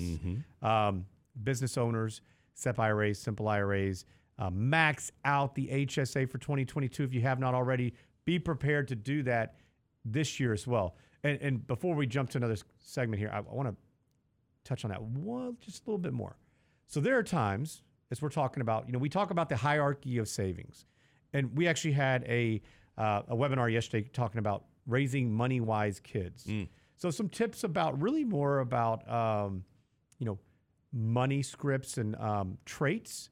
Um, 0.62 1.06
business 1.42 1.76
owners, 1.76 2.20
SEP 2.54 2.78
IRAs, 2.78 3.18
simple 3.18 3.48
IRAs, 3.48 4.04
uh, 4.38 4.50
max 4.50 5.10
out 5.24 5.54
the 5.54 5.66
HSA 5.68 6.30
for 6.30 6.38
2022 6.38 7.02
if 7.02 7.12
you 7.12 7.22
have 7.22 7.40
not 7.40 7.54
already. 7.54 7.94
Be 8.24 8.38
prepared 8.38 8.88
to 8.88 8.94
do 8.94 9.22
that 9.24 9.56
this 10.04 10.38
year 10.38 10.52
as 10.52 10.66
well. 10.66 10.96
And, 11.24 11.40
and 11.40 11.66
before 11.66 11.94
we 11.94 12.06
jump 12.06 12.30
to 12.30 12.38
another 12.38 12.56
segment 12.78 13.18
here, 13.18 13.30
I, 13.32 13.38
I 13.38 13.40
want 13.40 13.68
to 13.68 13.74
touch 14.64 14.84
on 14.84 14.90
that 14.90 15.02
one 15.02 15.56
just 15.60 15.82
a 15.84 15.90
little 15.90 15.98
bit 15.98 16.12
more. 16.12 16.36
So 16.86 17.00
there 17.00 17.18
are 17.18 17.22
times, 17.22 17.82
as 18.10 18.22
we're 18.22 18.28
talking 18.28 18.60
about, 18.60 18.86
you 18.86 18.92
know, 18.92 18.98
we 18.98 19.08
talk 19.08 19.30
about 19.30 19.48
the 19.48 19.56
hierarchy 19.56 20.18
of 20.18 20.28
savings, 20.28 20.84
and 21.32 21.56
we 21.56 21.66
actually 21.66 21.92
had 21.92 22.24
a 22.24 22.62
uh, 22.96 23.22
a 23.28 23.36
webinar 23.36 23.70
yesterday 23.70 24.08
talking 24.12 24.38
about 24.38 24.64
raising 24.86 25.32
money 25.32 25.60
wise 25.60 26.00
kids. 26.00 26.46
So 26.96 27.10
some 27.10 27.28
tips 27.28 27.62
about 27.64 28.00
really 28.00 28.24
more 28.24 28.60
about 28.60 29.08
um, 29.10 29.64
you 30.18 30.26
know 30.26 30.38
money 30.92 31.42
scripts 31.42 31.98
and 31.98 32.16
um, 32.16 32.58
traits. 32.64 33.30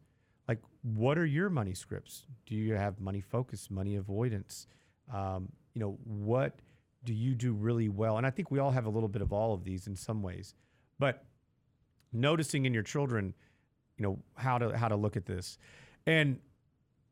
Like, 0.49 0.61
what 0.83 1.17
are 1.17 1.25
your 1.25 1.49
money 1.49 1.73
scripts? 1.73 2.27
Do 2.47 2.55
you 2.57 2.75
have 2.75 3.01
money 3.01 3.21
focus, 3.23 3.71
money 3.71 3.97
avoidance? 3.97 4.67
Um, 5.13 5.49
you 5.73 5.81
know, 5.81 5.99
what 6.05 6.59
do 7.05 7.15
you 7.15 7.35
do 7.35 7.53
really 7.53 7.89
well? 7.89 8.19
And 8.19 8.27
I 8.27 8.31
think 8.31 8.51
we 8.51 8.59
all 8.59 8.71
have 8.71 8.87
a 8.87 8.91
little 8.91 9.09
bit 9.09 9.23
of 9.23 9.33
all 9.33 9.55
of 9.55 9.65
these 9.65 9.87
in 9.87 9.97
some 9.97 10.23
ways. 10.23 10.55
But 10.99 11.25
noticing 12.13 12.67
in 12.67 12.75
your 12.75 12.83
children, 12.83 13.35
you 13.97 14.03
know, 14.03 14.19
how 14.37 14.59
to 14.59 14.77
how 14.77 14.89
to 14.89 14.97
look 14.97 15.17
at 15.17 15.27
this. 15.27 15.59
And 16.07 16.39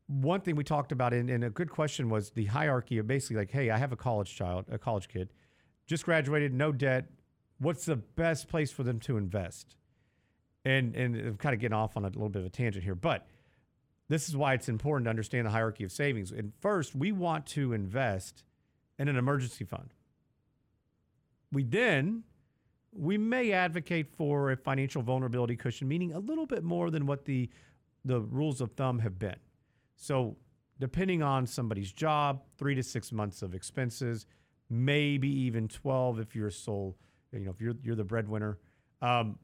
one 0.07 0.41
thing 0.41 0.55
we 0.55 0.63
talked 0.63 0.91
about, 0.91 1.13
and, 1.13 1.29
and 1.29 1.43
a 1.43 1.49
good 1.49 1.69
question 1.69 2.09
was 2.09 2.31
the 2.31 2.45
hierarchy 2.45 2.97
of 2.97 3.07
basically 3.07 3.37
like, 3.37 3.51
hey, 3.51 3.69
I 3.69 3.77
have 3.77 3.91
a 3.91 3.95
college 3.95 4.35
child, 4.35 4.65
a 4.69 4.77
college 4.77 5.07
kid, 5.07 5.29
just 5.87 6.05
graduated, 6.05 6.53
no 6.53 6.71
debt. 6.71 7.05
What's 7.59 7.85
the 7.85 7.95
best 7.95 8.49
place 8.49 8.71
for 8.71 8.83
them 8.83 8.99
to 9.01 9.17
invest? 9.17 9.75
And 10.65 10.95
and 10.95 11.15
I'm 11.15 11.37
kind 11.37 11.53
of 11.53 11.59
getting 11.59 11.75
off 11.75 11.97
on 11.97 12.03
a 12.03 12.07
little 12.07 12.29
bit 12.29 12.41
of 12.41 12.45
a 12.45 12.49
tangent 12.49 12.83
here, 12.83 12.95
but 12.95 13.27
this 14.09 14.27
is 14.27 14.35
why 14.35 14.53
it's 14.53 14.69
important 14.69 15.05
to 15.05 15.09
understand 15.09 15.47
the 15.47 15.51
hierarchy 15.51 15.83
of 15.83 15.91
savings. 15.91 16.31
And 16.31 16.53
first, 16.59 16.93
we 16.95 17.11
want 17.11 17.45
to 17.47 17.73
invest 17.73 18.43
in 18.99 19.07
an 19.07 19.15
emergency 19.15 19.63
fund. 19.65 19.93
We 21.51 21.63
then 21.63 22.23
we 22.95 23.17
may 23.17 23.51
advocate 23.51 24.07
for 24.15 24.51
a 24.51 24.57
financial 24.57 25.01
vulnerability 25.01 25.55
cushion, 25.55 25.87
meaning 25.87 26.13
a 26.13 26.19
little 26.19 26.45
bit 26.45 26.63
more 26.63 26.89
than 26.89 27.05
what 27.05 27.25
the 27.25 27.49
the 28.05 28.19
rules 28.19 28.59
of 28.59 28.71
thumb 28.73 28.99
have 28.99 29.17
been. 29.17 29.37
So, 29.95 30.35
depending 30.79 31.23
on 31.23 31.47
somebody's 31.47 31.91
job, 31.91 32.43
three 32.57 32.75
to 32.75 32.83
six 32.83 33.11
months 33.11 33.41
of 33.41 33.55
expenses, 33.55 34.25
maybe 34.69 35.29
even 35.29 35.67
twelve 35.67 36.19
if 36.19 36.35
you're 36.35 36.49
sole, 36.49 36.97
you 37.31 37.39
know, 37.39 37.51
if 37.51 37.61
you're 37.61 37.75
you're 37.81 37.95
the 37.95 38.03
breadwinner. 38.03 38.59
Um, 39.01 39.39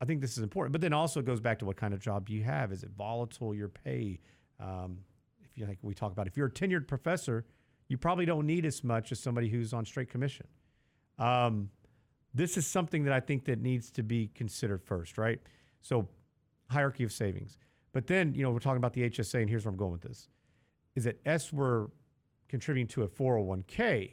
I 0.00 0.04
think 0.04 0.20
this 0.20 0.36
is 0.36 0.42
important, 0.42 0.72
but 0.72 0.80
then 0.80 0.92
also 0.92 1.20
it 1.20 1.26
goes 1.26 1.40
back 1.40 1.58
to 1.60 1.64
what 1.64 1.76
kind 1.76 1.94
of 1.94 2.00
job 2.00 2.28
you 2.28 2.44
have? 2.44 2.70
Is 2.70 2.82
it 2.82 2.90
volatile? 2.96 3.54
Your 3.54 3.68
pay? 3.68 4.20
Um, 4.60 4.98
if 5.42 5.56
you 5.56 5.66
like, 5.66 5.78
we 5.82 5.94
talk 5.94 6.12
about 6.12 6.26
if 6.26 6.36
you're 6.36 6.48
a 6.48 6.50
tenured 6.50 6.86
professor, 6.86 7.46
you 7.88 7.96
probably 7.96 8.26
don't 8.26 8.46
need 8.46 8.66
as 8.66 8.84
much 8.84 9.12
as 9.12 9.20
somebody 9.20 9.48
who's 9.48 9.72
on 9.72 9.84
straight 9.84 10.10
commission. 10.10 10.46
Um, 11.18 11.70
this 12.36 12.56
is 12.56 12.66
something 12.66 13.04
that 13.04 13.12
I 13.12 13.20
think 13.20 13.44
that 13.46 13.60
needs 13.60 13.90
to 13.92 14.02
be 14.02 14.30
considered 14.34 14.82
first, 14.82 15.16
right? 15.16 15.40
So 15.80 16.08
hierarchy 16.70 17.04
of 17.04 17.12
savings. 17.12 17.58
But 17.92 18.06
then, 18.06 18.34
you 18.34 18.42
know, 18.42 18.50
we're 18.50 18.58
talking 18.58 18.76
about 18.76 18.92
the 18.92 19.08
HSA, 19.08 19.40
and 19.40 19.48
here's 19.48 19.64
where 19.64 19.72
I'm 19.72 19.78
going 19.78 19.92
with 19.92 20.02
this. 20.02 20.28
Is 20.94 21.04
that 21.04 21.18
S 21.24 21.52
we're 21.52 21.86
contributing 22.48 22.86
to 22.88 23.02
a 23.04 23.08
401k, 23.08 24.12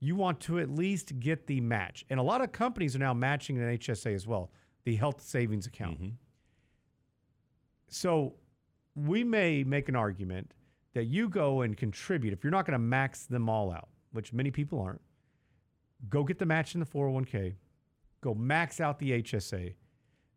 you 0.00 0.16
want 0.16 0.40
to 0.40 0.58
at 0.58 0.70
least 0.70 1.20
get 1.20 1.46
the 1.46 1.60
match. 1.60 2.04
And 2.10 2.18
a 2.18 2.22
lot 2.22 2.40
of 2.40 2.50
companies 2.50 2.96
are 2.96 2.98
now 2.98 3.14
matching 3.14 3.58
an 3.58 3.78
HSA 3.78 4.12
as 4.12 4.26
well, 4.26 4.50
the 4.84 4.96
health 4.96 5.20
savings 5.20 5.66
account. 5.66 6.00
Mm-hmm. 6.00 6.14
So 7.88 8.34
we 8.96 9.22
may 9.22 9.62
make 9.62 9.88
an 9.88 9.94
argument 9.94 10.52
that 10.94 11.04
you 11.04 11.28
go 11.28 11.60
and 11.60 11.76
contribute, 11.76 12.32
if 12.32 12.42
you're 12.42 12.50
not 12.50 12.66
going 12.66 12.72
to 12.72 12.78
max 12.78 13.26
them 13.26 13.48
all 13.48 13.70
out, 13.70 13.88
which 14.10 14.32
many 14.32 14.50
people 14.50 14.80
aren't, 14.80 15.00
go 16.08 16.24
get 16.24 16.38
the 16.38 16.46
match 16.46 16.74
in 16.74 16.80
the 16.80 16.86
401k, 16.86 17.54
go 18.20 18.34
max 18.34 18.80
out 18.80 18.98
the 18.98 19.22
HSA, 19.22 19.74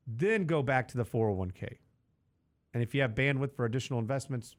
then 0.07 0.45
go 0.45 0.61
back 0.61 0.87
to 0.89 0.97
the 0.97 1.05
401k. 1.05 1.77
And 2.73 2.83
if 2.83 2.93
you 2.93 3.01
have 3.01 3.11
bandwidth 3.11 3.55
for 3.55 3.65
additional 3.65 3.99
investments, 3.99 4.55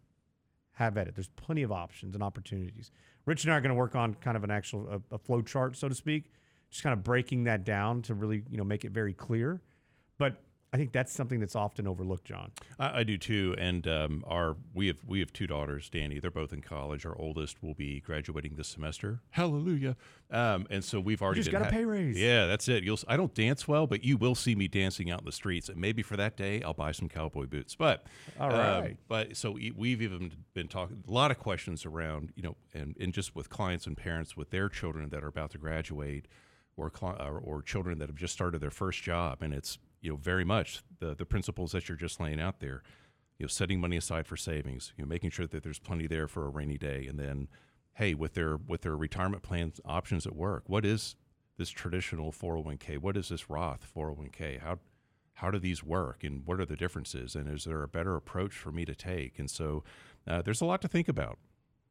have 0.77 0.97
at 0.99 1.09
it. 1.09 1.15
There's 1.15 1.29
plenty 1.29 1.63
of 1.63 1.73
options 1.73 2.15
and 2.15 2.23
opportunities. 2.23 2.91
Rich 3.25 3.45
and 3.45 3.53
I 3.53 3.57
are 3.57 3.61
going 3.61 3.71
to 3.71 3.75
work 3.75 3.95
on 3.95 4.15
kind 4.15 4.37
of 4.37 4.45
an 4.45 4.51
actual 4.51 5.03
a, 5.11 5.15
a 5.15 5.19
flow 5.19 5.41
chart, 5.43 5.77
so 5.77 5.89
to 5.89 5.95
speak, 5.95 6.31
just 6.71 6.83
kind 6.83 6.93
of 6.93 7.03
breaking 7.03 7.45
that 7.45 7.65
down 7.65 8.03
to 8.03 8.15
really 8.15 8.43
you 8.51 8.59
know 8.59 8.65
make 8.65 8.85
it 8.85 8.93
very 8.93 9.15
clear. 9.15 9.63
But 10.19 10.43
I 10.77 10.79
think 10.79 10.93
that's 10.93 11.11
something 11.11 11.41
that's 11.41 11.57
often 11.57 11.87
overlooked, 11.87 12.27
Jon. 12.27 12.51
I, 12.79 12.99
I 12.99 13.03
do 13.03 13.17
too, 13.17 13.55
and 13.57 13.89
um, 13.89 14.23
our 14.27 14.57
we 14.75 14.89
have 14.89 14.99
we 15.07 15.21
have 15.21 15.33
two 15.33 15.47
daughters, 15.47 15.89
Danny. 15.89 16.19
They're 16.19 16.31
both 16.31 16.53
in 16.53 16.61
college. 16.61 17.07
Our 17.07 17.17
oldest 17.19 17.63
will 17.63 17.73
be 17.73 18.01
graduating 18.01 18.57
this 18.57 18.69
semester. 18.69 19.21
Hallelujah! 19.31 19.97
Um, 20.31 20.67
and 20.69 20.85
so 20.85 21.01
we've 21.01 21.23
already 21.23 21.41
just 21.41 21.51
been 21.51 21.63
got 21.63 21.69
a 21.69 21.73
pay 21.73 21.87
raise. 21.87 22.19
Yeah, 22.19 22.45
that's 22.45 22.69
it. 22.69 22.85
You'll 22.85 22.99
s- 22.99 23.07
I 23.09 23.17
don't 23.17 23.33
dance 23.33 23.67
well, 23.67 23.87
but 23.87 24.05
you 24.05 24.19
will 24.19 24.35
see 24.35 24.55
me 24.55 24.69
dancing 24.69 25.11
out 25.11 25.21
in 25.21 25.25
the 25.25 25.33
streets. 25.33 25.71
And 25.71 25.79
maybe 25.79 26.03
for 26.03 26.19
that 26.19 26.37
day, 26.37 26.63
I'll 26.63 26.75
buy 26.75 26.93
some 26.93 27.09
cowboy 27.09 27.47
boots. 27.47 27.75
But 27.75 28.05
All 28.39 28.53
um, 28.53 28.99
but 29.09 29.35
so 29.35 29.53
we've 29.53 30.03
even 30.03 30.31
been 30.53 30.69
talking 30.69 31.03
a 31.09 31.11
lot 31.11 31.31
of 31.31 31.39
questions 31.39 31.87
around 31.87 32.35
you 32.37 32.43
know, 32.43 32.57
and 32.75 32.95
and 33.01 33.15
just 33.15 33.35
with 33.35 33.49
clients 33.49 33.87
and 33.87 33.97
parents 33.97 34.37
with 34.37 34.51
their 34.51 34.69
children 34.69 35.09
that 35.09 35.25
are 35.25 35.29
about 35.29 35.53
to 35.53 35.59
graduate. 35.59 36.27
Or, 36.79 36.93
or 37.43 37.63
children 37.63 38.01
that 38.01 38.11
have 38.11 38.17
just 38.17 38.35
started 38.35 38.61
their 38.61 38.71
first 38.71 39.03
job, 39.03 39.41
and 39.41 39.55
it's 39.55 39.79
you 40.07 40.13
know 40.13 40.17
very 40.17 40.45
much 40.45 40.83
the 41.01 41.15
the 41.15 41.27
principles 41.27 41.73
that 41.73 41.89
you're 41.89 41.97
just 41.97 42.21
laying 42.21 42.41
out 42.41 42.61
there 42.61 42.83
you 43.39 43.45
know 43.45 43.49
setting 43.49 43.81
money 43.81 43.97
aside 43.97 44.27
for 44.27 44.37
savings 44.37 44.93
you 44.97 45.05
know 45.05 45.09
making 45.09 45.31
sure 45.31 45.47
that 45.47 45.63
there's 45.63 45.79
plenty 45.79 46.07
there 46.07 46.29
for 46.29 46.47
a 46.47 46.49
rainy 46.49 46.79
day 46.79 47.07
and 47.07 47.19
then 47.19 47.49
hey 47.95 48.15
with 48.15 48.35
their 48.35 48.57
with 48.57 48.83
their 48.83 48.97
retirement 48.97 49.43
plans 49.43 49.81
options 49.85 50.27
at 50.27 50.35
work 50.35 50.65
what 50.69 50.87
is 50.87 51.17
this 51.59 51.69
traditional 51.69 52.33
401k 52.33 52.99
what 52.99 53.17
is 53.17 53.29
this 53.29 53.51
roth 53.51 53.91
401k 53.95 54.61
how 54.61 54.79
how 55.37 55.51
do 55.51 55.59
these 55.59 55.85
work 55.85 56.25
and 56.25 56.47
what 56.47 56.61
are 56.61 56.65
the 56.65 56.77
differences 56.77 57.35
and 57.35 57.47
is 57.49 57.65
there 57.65 57.83
a 57.83 57.89
better 57.89 58.17
approach 58.17 58.55
for 58.55 58.73
me 58.73 58.85
to 58.87 58.95
take? 58.95 59.39
And 59.39 59.51
so 59.51 59.85
uh, 60.27 60.41
there's 60.43 60.63
a 60.63 60.65
lot 60.65 60.81
to 60.83 60.89
think 60.89 61.09
about 61.09 61.39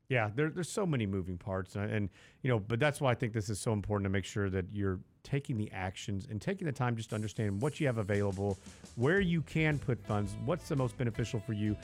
Yeah, 0.08 0.30
there, 0.36 0.50
there's 0.50 0.70
so 0.70 0.86
many 0.86 1.06
moving 1.06 1.38
parts, 1.38 1.76
and, 1.76 1.91
and 1.91 2.10
you 2.44 2.50
know, 2.50 2.60
but 2.60 2.80
that's 2.80 3.02
why 3.02 3.12
I 3.12 3.15
think 3.15 3.34
this 3.34 3.50
is 3.50 3.60
so 3.60 3.74
important 3.74 4.06
to 4.06 4.10
make 4.10 4.26
sure 4.26 4.50
that 4.52 4.65
you're 4.72 5.00
taking 5.24 5.58
the 5.58 5.72
actions 5.72 6.28
and 6.30 6.39
taking 6.39 6.68
the 6.68 6.72
time 6.72 6.96
just 6.96 7.10
to 7.10 7.15
understand 7.15 7.60
what 7.60 7.80
you 7.80 7.88
have 7.88 7.98
available, 7.98 8.60
where 8.96 9.20
you 9.20 9.41
can 9.41 9.80
put 9.80 10.00
funds, 10.06 10.36
what's 10.46 10.70
the 10.70 10.76
most 10.76 10.96
beneficial 10.98 11.39
for 11.39 11.54
you. 11.54 11.76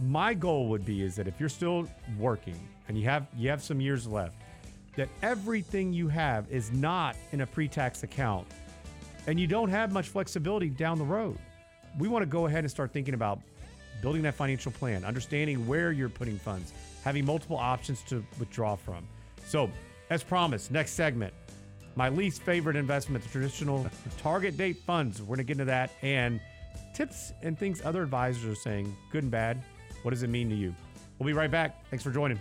My 0.00 0.32
goal 0.32 0.68
would 0.68 0.86
be 0.86 1.02
is 1.02 1.14
that 1.16 1.28
if 1.28 1.38
you're 1.38 1.50
still 1.50 1.86
working 2.18 2.56
and 2.88 2.96
you 2.96 3.04
have 3.04 3.26
you 3.36 3.50
have 3.50 3.62
some 3.62 3.80
years 3.80 4.06
left, 4.06 4.36
that 4.96 5.08
everything 5.22 5.92
you 5.92 6.08
have 6.08 6.50
is 6.50 6.72
not 6.72 7.16
in 7.32 7.42
a 7.42 7.46
pre-tax 7.46 8.02
account, 8.02 8.46
and 9.26 9.38
you 9.38 9.46
don't 9.46 9.68
have 9.68 9.92
much 9.92 10.08
flexibility 10.08 10.70
down 10.70 10.96
the 10.96 11.04
road. 11.04 11.38
We 11.98 12.08
want 12.08 12.22
to 12.22 12.26
go 12.26 12.46
ahead 12.46 12.60
and 12.60 12.70
start 12.70 12.92
thinking 12.92 13.14
about 13.14 13.40
building 14.00 14.22
that 14.22 14.34
financial 14.34 14.72
plan, 14.72 15.04
understanding 15.04 15.66
where 15.66 15.92
you're 15.92 16.08
putting 16.08 16.38
funds, 16.38 16.72
having 17.04 17.24
multiple 17.24 17.56
options 17.56 18.02
to 18.04 18.24
withdraw 18.38 18.76
from. 18.76 19.06
So, 19.46 19.70
as 20.10 20.22
promised, 20.22 20.70
next 20.70 20.92
segment, 20.92 21.32
my 21.96 22.08
least 22.08 22.42
favorite 22.42 22.76
investment, 22.76 23.24
the 23.24 23.30
traditional 23.30 23.86
target 24.18 24.56
date 24.56 24.78
funds. 24.86 25.20
We're 25.20 25.36
going 25.36 25.38
to 25.38 25.44
get 25.44 25.52
into 25.52 25.64
that 25.66 25.90
and 26.02 26.40
tips 26.94 27.32
and 27.42 27.58
things 27.58 27.80
other 27.84 28.02
advisors 28.02 28.44
are 28.44 28.54
saying, 28.54 28.96
good 29.10 29.22
and 29.22 29.30
bad. 29.30 29.62
What 30.02 30.12
does 30.12 30.22
it 30.22 30.30
mean 30.30 30.48
to 30.50 30.56
you? 30.56 30.74
We'll 31.18 31.26
be 31.26 31.32
right 31.32 31.50
back. 31.50 31.84
Thanks 31.90 32.02
for 32.02 32.10
joining. 32.10 32.40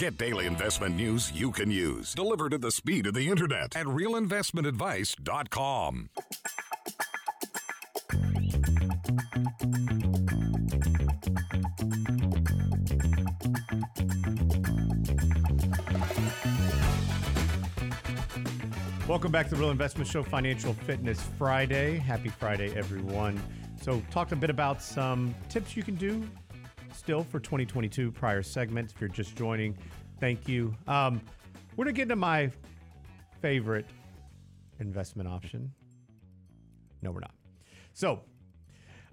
Get 0.00 0.16
daily 0.16 0.46
investment 0.46 0.96
news 0.96 1.30
you 1.30 1.52
can 1.52 1.70
use, 1.70 2.14
delivered 2.14 2.54
at 2.54 2.62
the 2.62 2.70
speed 2.70 3.06
of 3.06 3.12
the 3.12 3.28
internet 3.28 3.76
at 3.76 3.84
realinvestmentadvice.com. 3.84 6.08
Welcome 19.06 19.30
back 19.30 19.50
to 19.50 19.54
the 19.54 19.60
Real 19.60 19.70
Investment 19.70 20.08
Show 20.08 20.22
Financial 20.22 20.72
Fitness 20.72 21.20
Friday. 21.36 21.98
Happy 21.98 22.30
Friday, 22.30 22.74
everyone. 22.74 23.38
So, 23.82 24.02
talked 24.10 24.32
a 24.32 24.36
bit 24.36 24.48
about 24.48 24.80
some 24.80 25.34
tips 25.50 25.76
you 25.76 25.82
can 25.82 25.96
do 25.96 26.26
still 27.00 27.24
for 27.24 27.40
2022 27.40 28.12
prior 28.12 28.42
segments. 28.42 28.92
If 28.92 29.00
you're 29.00 29.08
just 29.08 29.34
joining, 29.34 29.74
thank 30.20 30.46
you. 30.46 30.76
Um, 30.86 31.18
we're 31.74 31.84
going 31.86 31.94
to 31.94 31.98
get 31.98 32.02
into 32.02 32.16
my 32.16 32.50
favorite 33.40 33.86
investment 34.80 35.26
option. 35.26 35.72
No, 37.00 37.10
we're 37.10 37.20
not. 37.20 37.34
So, 37.94 38.20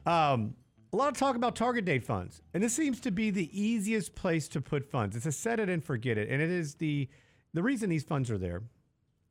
um, 0.05 0.53
A 0.91 0.97
lot 0.97 1.07
of 1.07 1.17
talk 1.17 1.37
about 1.37 1.55
target 1.55 1.85
date 1.85 2.03
funds, 2.03 2.41
and 2.53 2.61
this 2.61 2.73
seems 2.73 2.99
to 3.01 3.11
be 3.11 3.29
the 3.29 3.49
easiest 3.57 4.15
place 4.15 4.49
to 4.49 4.59
put 4.59 4.83
funds. 4.83 5.15
It's 5.15 5.25
a 5.25 5.31
set 5.31 5.59
it 5.61 5.69
and 5.69 5.81
forget 5.83 6.17
it, 6.17 6.29
and 6.29 6.41
it 6.41 6.49
is 6.49 6.75
the 6.75 7.07
the 7.53 7.63
reason 7.63 7.89
these 7.89 8.03
funds 8.03 8.29
are 8.29 8.37
there 8.37 8.63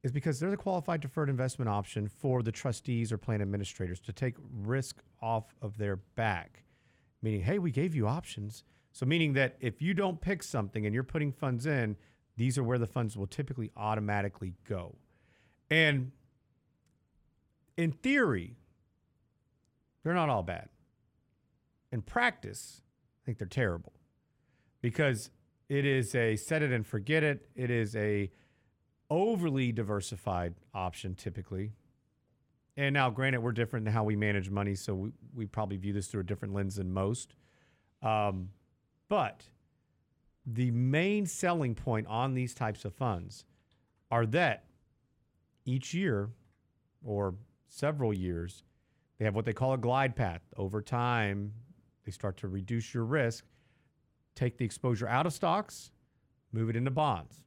is 0.02 0.12
because 0.12 0.40
they're 0.40 0.50
the 0.50 0.56
qualified 0.56 1.00
deferred 1.00 1.28
investment 1.28 1.68
option 1.68 2.08
for 2.08 2.42
the 2.42 2.52
trustees 2.52 3.12
or 3.12 3.18
plan 3.18 3.42
administrators 3.42 4.00
to 4.00 4.12
take 4.12 4.34
risk 4.50 5.02
off 5.20 5.54
of 5.60 5.76
their 5.76 5.96
back. 5.96 6.62
Meaning, 7.26 7.42
hey, 7.42 7.58
we 7.58 7.72
gave 7.72 7.92
you 7.92 8.06
options. 8.06 8.62
So, 8.92 9.04
meaning 9.04 9.32
that 9.32 9.56
if 9.58 9.82
you 9.82 9.94
don't 9.94 10.20
pick 10.20 10.44
something 10.44 10.86
and 10.86 10.94
you're 10.94 11.02
putting 11.02 11.32
funds 11.32 11.66
in, 11.66 11.96
these 12.36 12.56
are 12.56 12.62
where 12.62 12.78
the 12.78 12.86
funds 12.86 13.16
will 13.16 13.26
typically 13.26 13.72
automatically 13.76 14.54
go. 14.64 14.94
And 15.68 16.12
in 17.76 17.90
theory, 17.90 18.54
they're 20.04 20.14
not 20.14 20.28
all 20.28 20.44
bad. 20.44 20.68
In 21.90 22.00
practice, 22.00 22.80
I 22.80 23.26
think 23.26 23.38
they're 23.38 23.48
terrible 23.48 23.94
because 24.80 25.30
it 25.68 25.84
is 25.84 26.14
a 26.14 26.36
set 26.36 26.62
it 26.62 26.70
and 26.70 26.86
forget 26.86 27.24
it. 27.24 27.48
It 27.56 27.72
is 27.72 27.96
a 27.96 28.30
overly 29.10 29.72
diversified 29.72 30.54
option 30.72 31.16
typically. 31.16 31.72
And 32.76 32.92
now, 32.92 33.08
granted, 33.08 33.40
we're 33.40 33.52
different 33.52 33.86
in 33.86 33.92
how 33.92 34.04
we 34.04 34.16
manage 34.16 34.50
money, 34.50 34.74
so 34.74 34.94
we, 34.94 35.10
we 35.34 35.46
probably 35.46 35.78
view 35.78 35.92
this 35.92 36.08
through 36.08 36.20
a 36.20 36.24
different 36.24 36.52
lens 36.52 36.76
than 36.76 36.92
most. 36.92 37.34
Um, 38.02 38.50
but 39.08 39.44
the 40.44 40.70
main 40.70 41.26
selling 41.26 41.74
point 41.74 42.06
on 42.06 42.34
these 42.34 42.54
types 42.54 42.84
of 42.84 42.94
funds 42.94 43.44
are 44.10 44.26
that 44.26 44.64
each 45.64 45.94
year 45.94 46.30
or 47.02 47.34
several 47.68 48.12
years, 48.12 48.62
they 49.18 49.24
have 49.24 49.34
what 49.34 49.44
they 49.44 49.52
call 49.52 49.72
a 49.72 49.78
glide 49.78 50.14
path. 50.14 50.42
Over 50.56 50.82
time, 50.82 51.52
they 52.04 52.12
start 52.12 52.36
to 52.38 52.48
reduce 52.48 52.92
your 52.92 53.04
risk, 53.04 53.44
take 54.34 54.58
the 54.58 54.64
exposure 54.64 55.08
out 55.08 55.26
of 55.26 55.32
stocks, 55.32 55.90
move 56.52 56.68
it 56.68 56.76
into 56.76 56.90
bonds. 56.90 57.42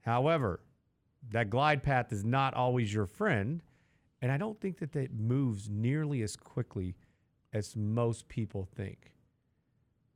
However, 0.00 0.60
that 1.30 1.50
glide 1.50 1.82
path 1.82 2.12
is 2.12 2.24
not 2.24 2.54
always 2.54 2.92
your 2.92 3.06
friend. 3.06 3.62
And 4.20 4.32
I 4.32 4.36
don't 4.36 4.60
think 4.60 4.78
that 4.78 4.96
it 4.96 5.12
moves 5.14 5.68
nearly 5.68 6.22
as 6.22 6.36
quickly 6.36 6.96
as 7.52 7.76
most 7.76 8.28
people 8.28 8.68
think. 8.76 9.12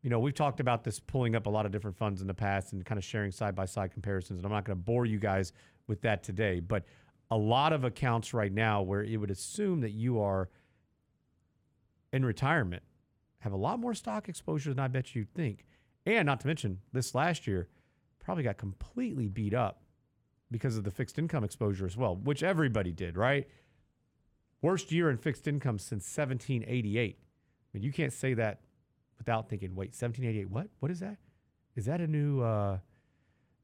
You 0.03 0.11
know, 0.11 0.19
we've 0.19 0.35
talked 0.35 0.59
about 0.59 0.83
this 0.83 0.99
pulling 0.99 1.37
up 1.37 1.47
a 1.47 1.51
lot 1.51 1.65
of 1.65 1.73
different 1.73 1.97
funds 1.97 2.21
in 2.21 2.27
the 2.27 2.35
past 2.35 2.73
and 2.73 2.85
kind 2.85 2.99
of 2.99 3.05
sharing 3.05 3.31
side 3.31 3.55
by 3.55 3.67
side 3.67 3.93
comparisons. 3.93 4.39
And 4.39 4.47
I'm 4.47 4.53
not 4.53 4.65
going 4.65 4.77
to 4.77 4.83
bore 4.83 5.07
you 5.07 5.19
guys 5.19 5.53
with 5.87 6.01
that 6.03 6.25
today. 6.25 6.59
But 6.59 6.85
a 7.31 7.37
lot 7.37 7.73
of 7.73 7.85
accounts 7.85 8.35
right 8.35 8.53
now 8.53 8.83
where 8.83 9.05
it 9.05 9.17
would 9.17 9.31
assume 9.31 9.81
that 9.81 9.93
you 9.93 10.21
are 10.21 10.51
in 12.13 12.25
retirement 12.25 12.83
have 13.39 13.53
a 13.53 13.57
lot 13.57 13.81
more 13.81 13.95
stock 13.95 14.29
exposure 14.29 14.71
than 14.71 14.79
I 14.79 14.89
bet 14.89 15.15
you'd 15.15 15.33
think. 15.35 15.67
And 16.05 16.27
not 16.27 16.41
to 16.41 16.47
mention, 16.47 16.81
this 16.93 17.15
last 17.15 17.47
year 17.47 17.69
probably 18.21 18.45
got 18.45 18.57
completely 18.57 19.29
beat 19.29 19.55
up 19.55 19.83
because 20.51 20.77
of 20.77 20.85
the 20.85 20.91
fixed 20.91 21.19
income 21.19 21.43
exposure 21.43 21.87
as 21.87 21.97
well, 21.97 22.17
which 22.17 22.43
everybody 22.43 22.93
did, 22.93 23.17
right? 23.17 23.49
Worst 24.63 24.93
year 24.93 25.11
in 25.11 25.19
fixed 25.19 25.47
income 25.49 25.79
since 25.79 26.05
1788. 26.17 27.19
I 27.19 27.77
mean, 27.77 27.83
you 27.83 27.93
can't 27.93 28.13
say 28.13 28.35
that 28.35 28.61
without 29.19 29.49
thinking, 29.49 29.75
wait, 29.75 29.89
1788, 29.91 30.49
what? 30.51 30.69
What 30.79 30.91
is 30.91 31.01
that? 31.01 31.17
Is 31.75 31.87
that 31.87 32.01
a 32.01 32.07
new 32.07 32.41
uh, 32.43 32.79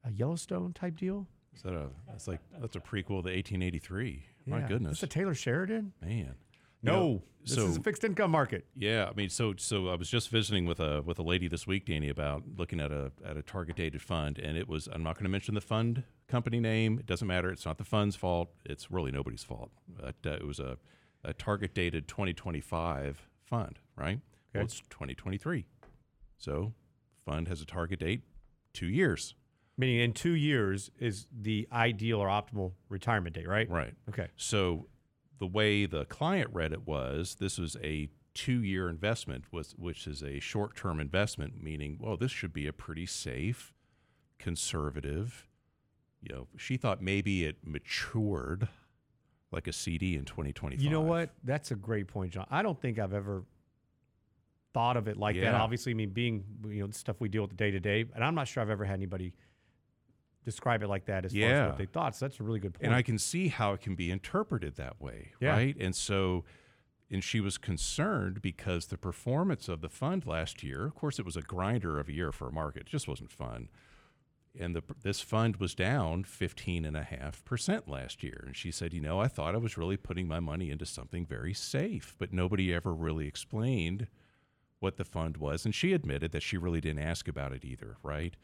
a 0.05 0.11
Yellowstone 0.11 0.73
type 0.73 0.97
deal? 0.97 1.25
Is 1.55 1.61
that 1.63 1.73
a? 1.73 1.87
That's 2.07 2.27
like 2.27 2.39
that's 2.59 2.75
a 2.75 2.79
prequel 2.79 3.23
to 3.23 3.31
1883. 3.31 4.23
My 4.45 4.61
goodness, 4.61 4.97
Is 4.97 5.03
a 5.03 5.07
Taylor 5.07 5.33
Sheridan? 5.35 5.93
man. 6.01 6.35
No, 6.81 6.93
know, 6.93 7.23
this 7.45 7.55
so 7.55 7.65
is 7.65 7.77
a 7.77 7.81
fixed 7.81 8.03
income 8.03 8.31
market. 8.31 8.65
Yeah, 8.75 9.07
I 9.09 9.13
mean, 9.13 9.29
so 9.29 9.53
so 9.57 9.89
I 9.89 9.95
was 9.95 10.09
just 10.09 10.29
visiting 10.29 10.65
with 10.65 10.79
a 10.79 11.01
with 11.01 11.19
a 11.19 11.23
lady 11.23 11.47
this 11.47 11.67
week, 11.67 11.85
Danny, 11.85 12.09
about 12.09 12.43
looking 12.57 12.79
at 12.79 12.91
a 12.91 13.11
at 13.25 13.37
a 13.37 13.41
target 13.41 13.75
dated 13.75 14.01
fund, 14.01 14.37
and 14.39 14.57
it 14.57 14.67
was 14.67 14.87
I'm 14.91 15.03
not 15.03 15.15
going 15.15 15.25
to 15.25 15.29
mention 15.29 15.55
the 15.55 15.61
fund 15.61 16.03
company 16.27 16.59
name. 16.59 16.99
It 16.99 17.05
doesn't 17.05 17.27
matter. 17.27 17.49
It's 17.49 17.65
not 17.65 17.77
the 17.77 17.85
fund's 17.85 18.15
fault. 18.15 18.49
It's 18.65 18.91
really 18.91 19.11
nobody's 19.11 19.43
fault. 19.43 19.71
But 19.87 20.15
uh, 20.25 20.31
it 20.31 20.45
was 20.45 20.59
a 20.59 20.77
a 21.23 21.33
target 21.33 21.73
dated 21.73 22.07
2025 22.07 23.27
fund, 23.43 23.79
right? 23.97 24.21
Well, 24.55 24.63
it's 24.63 24.79
2023, 24.89 25.65
so 26.37 26.73
fund 27.25 27.49
has 27.49 27.61
a 27.61 27.65
target 27.65 27.99
date 27.99 28.23
two 28.73 28.87
years, 28.87 29.35
Meaning 29.79 30.01
in 30.01 30.11
two 30.11 30.33
years 30.33 30.91
is 30.99 31.25
the 31.31 31.65
ideal 31.71 32.19
or 32.19 32.27
optimal 32.27 32.73
retirement 32.89 33.33
date, 33.33 33.47
right? 33.47 33.69
right? 33.69 33.93
Okay. 34.09 34.27
So 34.35 34.87
the 35.39 35.47
way 35.47 35.85
the 35.85 36.05
client 36.05 36.49
read 36.53 36.71
it 36.73 36.85
was 36.85 37.35
this 37.39 37.57
was 37.57 37.77
a 37.83 38.09
two-year 38.33 38.89
investment, 38.89 39.45
was 39.51 39.73
which 39.77 40.07
is 40.07 40.21
a 40.23 40.39
short-term 40.39 40.99
investment, 40.99 41.61
meaning, 41.61 41.97
well, 41.99 42.15
this 42.15 42.31
should 42.31 42.53
be 42.53 42.67
a 42.67 42.73
pretty 42.73 43.05
safe, 43.05 43.73
conservative. 44.37 45.47
You 46.21 46.35
know, 46.35 46.47
she 46.57 46.77
thought 46.77 47.01
maybe 47.01 47.45
it 47.45 47.57
matured 47.65 48.67
like 49.51 49.67
a 49.67 49.73
CD 49.73 50.15
in 50.15 50.25
2025. 50.25 50.81
You 50.83 50.89
know 50.89 51.01
what? 51.01 51.31
That's 51.43 51.71
a 51.71 51.75
great 51.75 52.07
point, 52.07 52.33
Jon. 52.33 52.45
I 52.51 52.61
don't 52.61 52.79
think 52.79 52.99
I've 52.99 53.13
ever 53.13 53.43
thought 54.73 54.97
of 54.97 55.07
it 55.07 55.17
like 55.17 55.39
that. 55.41 55.55
Obviously, 55.55 55.93
I 55.93 55.95
mean, 55.95 56.11
being 56.11 56.43
you 56.67 56.81
know 56.81 56.87
the 56.87 56.93
stuff 56.93 57.15
we 57.19 57.29
deal 57.29 57.43
with 57.43 57.57
day 57.57 57.71
to 57.71 57.79
day, 57.79 58.05
and 58.13 58.23
I'm 58.23 58.35
not 58.35 58.47
sure 58.47 58.61
I've 58.61 58.69
ever 58.69 58.85
had 58.85 58.93
anybody 58.93 59.33
describe 60.45 60.81
it 60.83 60.87
like 60.87 61.05
that 61.05 61.25
as 61.25 61.33
far 61.33 61.41
as 61.41 61.67
what 61.69 61.77
they 61.77 61.85
thought. 61.85 62.15
So 62.15 62.25
that's 62.25 62.39
a 62.39 62.43
really 62.43 62.59
good 62.59 62.73
point. 62.73 62.85
And 62.85 62.95
I 62.95 63.01
can 63.01 63.17
see 63.17 63.49
how 63.49 63.73
it 63.73 63.81
can 63.81 63.95
be 63.95 64.09
interpreted 64.11 64.75
that 64.77 65.01
way, 65.01 65.31
Yeah. 65.39 65.51
right? 65.51 65.75
And 65.79 65.95
so, 65.95 66.45
and 67.11 67.23
she 67.23 67.39
was 67.39 67.57
concerned 67.57 68.41
because 68.41 68.87
the 68.87 68.97
performance 68.97 69.67
of 69.67 69.81
the 69.81 69.89
fund 69.89 70.25
last 70.25 70.63
year, 70.63 70.85
of 70.85 70.95
course, 70.95 71.19
it 71.19 71.25
was 71.25 71.35
a 71.35 71.41
grinder 71.41 71.99
of 71.99 72.07
a 72.07 72.13
year 72.13 72.31
for 72.31 72.47
a 72.47 72.51
market. 72.51 72.81
It 72.83 72.85
just 72.87 73.07
wasn't 73.07 73.31
fun. 73.31 73.69
And 74.59 74.75
the, 74.75 74.81
this 75.03 75.21
fund 75.21 75.57
was 75.57 75.75
down 75.75 76.23
15.5% 76.23 77.87
last 77.87 78.23
year. 78.23 78.43
And 78.45 78.55
she 78.55 78.71
said, 78.71 78.93
you 78.93 79.01
know, 79.01 79.19
I 79.19 79.27
thought 79.27 79.53
I 79.55 79.59
was 79.59 79.77
really 79.77 79.97
putting 79.97 80.27
my 80.27 80.39
money 80.39 80.71
into 80.71 80.85
something 80.85 81.25
very 81.25 81.53
safe, 81.53 82.15
but 82.17 82.33
nobody 82.33 82.73
ever 82.73 82.93
really 82.93 83.27
explained 83.27 84.07
what 84.79 84.97
the 84.97 85.05
fund 85.05 85.37
was. 85.37 85.65
And 85.65 85.75
she 85.75 85.93
admitted 85.93 86.31
that 86.31 86.43
she 86.43 86.57
really 86.57 86.81
didn't 86.81 87.03
ask 87.03 87.27
about 87.27 87.53
it 87.53 87.63
either, 87.65 87.97
right? 88.01 88.35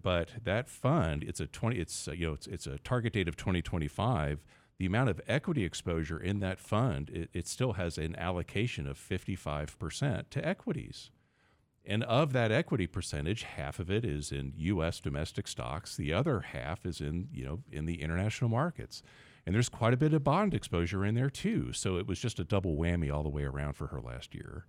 But 0.00 0.30
that 0.42 0.68
fund, 0.68 1.22
it's 1.22 1.40
a 1.40 1.46
20, 1.46 1.78
it's, 1.78 2.08
uh, 2.08 2.12
you 2.12 2.26
know, 2.26 2.32
it's, 2.34 2.46
it's 2.46 2.66
a 2.66 2.78
target 2.78 3.12
date 3.12 3.28
of 3.28 3.36
2025. 3.36 4.44
The 4.78 4.86
amount 4.86 5.08
of 5.08 5.20
equity 5.28 5.64
exposure 5.64 6.18
in 6.18 6.40
that 6.40 6.58
fund, 6.58 7.10
it, 7.10 7.30
it 7.32 7.46
still 7.46 7.74
has 7.74 7.96
an 7.96 8.16
allocation 8.16 8.88
of 8.88 8.98
55% 8.98 10.30
to 10.30 10.46
equities. 10.46 11.10
And 11.86 12.02
of 12.04 12.32
that 12.32 12.50
equity 12.50 12.86
percentage, 12.86 13.42
half 13.42 13.78
of 13.78 13.90
it 13.90 14.04
is 14.04 14.32
in 14.32 14.54
U.S. 14.56 15.00
domestic 15.00 15.46
stocks. 15.46 15.96
The 15.96 16.12
other 16.12 16.40
half 16.40 16.86
is 16.86 17.00
in, 17.00 17.28
you 17.32 17.44
know, 17.44 17.60
in 17.70 17.84
the 17.84 18.00
international 18.00 18.48
markets. 18.50 19.02
And 19.46 19.54
there's 19.54 19.68
quite 19.68 19.92
a 19.92 19.98
bit 19.98 20.14
of 20.14 20.24
bond 20.24 20.54
exposure 20.54 21.04
in 21.04 21.14
there 21.14 21.28
too. 21.28 21.72
So 21.72 21.98
it 21.98 22.06
was 22.06 22.18
just 22.18 22.40
a 22.40 22.44
double 22.44 22.76
whammy 22.76 23.12
all 23.14 23.22
the 23.22 23.28
way 23.28 23.44
around 23.44 23.74
for 23.74 23.88
her 23.88 24.00
last 24.00 24.34
year, 24.34 24.64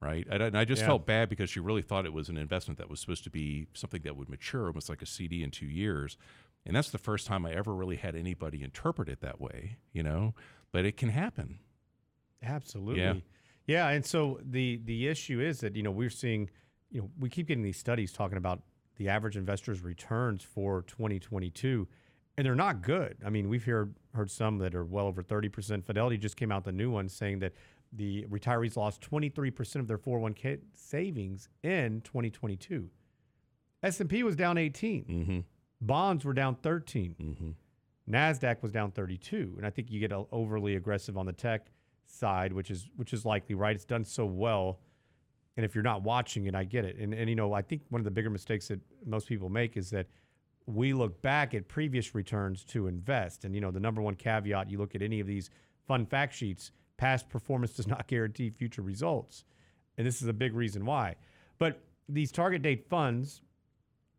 right? 0.00 0.26
And, 0.30 0.42
I- 0.42 0.46
and 0.46 0.58
I 0.58 0.64
just 0.64 0.82
Yeah. 0.82 0.88
felt 0.88 1.06
bad 1.06 1.28
because 1.28 1.50
she 1.50 1.60
really 1.60 1.82
thought 1.82 2.04
it 2.06 2.12
was 2.12 2.28
an 2.28 2.36
investment 2.36 2.78
that 2.78 2.88
was 2.90 3.00
supposed 3.00 3.24
to 3.24 3.30
be 3.30 3.66
something 3.74 4.02
that 4.02 4.16
would 4.16 4.28
mature, 4.28 4.66
almost 4.66 4.88
like 4.88 5.02
a 5.02 5.06
CD 5.06 5.42
in 5.42 5.50
two 5.50 5.66
years. 5.66 6.16
And 6.64 6.74
that's 6.76 6.90
the 6.90 6.98
first 6.98 7.26
time 7.26 7.46
I 7.46 7.52
ever 7.52 7.74
really 7.74 7.96
had 7.96 8.14
anybody 8.16 8.62
interpret 8.62 9.08
it 9.08 9.20
that 9.20 9.40
way, 9.40 9.76
you 9.92 10.02
know. 10.02 10.34
But 10.72 10.84
it 10.84 10.96
can 10.96 11.10
happen. 11.10 11.60
Absolutely. 12.42 13.22
Yeah. 13.66 13.88
and 13.88 14.04
so 14.04 14.40
the 14.44 14.80
the 14.84 15.08
issue 15.08 15.40
is 15.40 15.60
that 15.60 15.74
you 15.76 15.82
know 15.82 15.90
we're 15.90 16.10
seeing, 16.10 16.50
you 16.90 17.00
know, 17.02 17.10
we 17.18 17.28
keep 17.28 17.48
getting 17.48 17.64
these 17.64 17.78
studies 17.78 18.12
talking 18.12 18.38
about 18.38 18.62
the 18.96 19.08
average 19.08 19.36
investor's 19.36 19.80
returns 19.82 20.42
for 20.42 20.82
2022, 20.82 21.88
and 22.38 22.46
they're 22.46 22.54
not 22.54 22.82
good. 22.82 23.16
I 23.24 23.30
mean, 23.30 23.48
we've 23.48 23.64
heard 23.64 23.94
heard 24.14 24.30
some 24.30 24.58
that 24.58 24.74
are 24.74 24.84
well 24.84 25.06
over 25.06 25.22
30%. 25.22 25.84
Fidelity 25.84 26.16
just 26.18 26.36
came 26.36 26.50
out 26.52 26.64
the 26.64 26.72
new 26.72 26.90
one 26.90 27.08
saying 27.08 27.40
that 27.40 27.52
the 27.92 28.24
retirees 28.30 28.76
lost 28.76 29.00
23% 29.00 29.76
of 29.76 29.86
their 29.86 29.98
401k 29.98 30.60
savings 30.74 31.48
in 31.62 32.00
2022. 32.02 32.88
S&P 33.82 34.22
was 34.22 34.36
down 34.36 34.58
18. 34.58 35.04
Mm-hmm. 35.04 35.38
Bonds 35.80 36.24
were 36.24 36.32
down 36.32 36.56
13. 36.56 37.14
Mm-hmm. 37.20 37.50
Nasdaq 38.08 38.62
was 38.62 38.70
down 38.70 38.92
32, 38.92 39.54
and 39.56 39.66
I 39.66 39.70
think 39.70 39.90
you 39.90 39.98
get 39.98 40.12
overly 40.12 40.76
aggressive 40.76 41.18
on 41.18 41.26
the 41.26 41.32
tech 41.32 41.66
side, 42.06 42.52
which 42.52 42.70
is 42.70 42.88
which 42.96 43.12
is 43.12 43.24
likely, 43.24 43.54
right? 43.54 43.74
It's 43.74 43.84
done 43.84 44.04
so 44.04 44.24
well, 44.24 44.78
and 45.56 45.66
if 45.66 45.74
you're 45.74 45.84
not 45.84 46.02
watching 46.02 46.46
it, 46.46 46.54
I 46.54 46.64
get 46.64 46.84
it. 46.84 46.96
And 46.98 47.12
and 47.12 47.28
you 47.28 47.34
know, 47.34 47.52
I 47.52 47.62
think 47.62 47.82
one 47.88 48.00
of 48.00 48.04
the 48.04 48.12
bigger 48.12 48.30
mistakes 48.30 48.68
that 48.68 48.80
most 49.04 49.26
people 49.26 49.48
make 49.48 49.76
is 49.76 49.90
that 49.90 50.06
we 50.66 50.92
look 50.92 51.20
back 51.20 51.54
at 51.54 51.66
previous 51.68 52.14
returns 52.14 52.64
to 52.66 52.86
invest, 52.86 53.44
and 53.44 53.54
you 53.54 53.60
know, 53.60 53.72
the 53.72 53.80
number 53.80 54.00
one 54.00 54.14
caveat 54.14 54.70
you 54.70 54.78
look 54.78 54.94
at 54.94 55.02
any 55.02 55.18
of 55.18 55.26
these 55.26 55.50
fun 55.86 56.06
fact 56.06 56.32
sheets: 56.32 56.70
past 56.96 57.28
performance 57.28 57.72
does 57.72 57.86
not 57.86 58.06
guarantee 58.08 58.50
future 58.50 58.82
results, 58.82 59.44
and 59.98 60.06
this 60.06 60.22
is 60.22 60.28
a 60.28 60.32
big 60.32 60.54
reason 60.54 60.84
why. 60.84 61.16
But 61.58 61.80
these 62.08 62.30
target 62.30 62.62
date 62.62 62.88
funds 62.88 63.42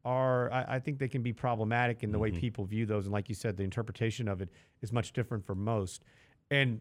are 0.05 0.51
I, 0.51 0.75
I 0.75 0.79
think 0.79 0.99
they 0.99 1.07
can 1.07 1.21
be 1.21 1.33
problematic 1.33 2.03
in 2.03 2.11
the 2.11 2.19
way 2.19 2.31
mm-hmm. 2.31 2.39
people 2.39 2.65
view 2.65 2.85
those 2.85 3.05
and 3.05 3.13
like 3.13 3.29
you 3.29 3.35
said 3.35 3.57
the 3.57 3.63
interpretation 3.63 4.27
of 4.27 4.41
it 4.41 4.49
is 4.81 4.93
much 4.93 5.11
different 5.11 5.45
for 5.45 5.55
most 5.55 6.03
and 6.51 6.79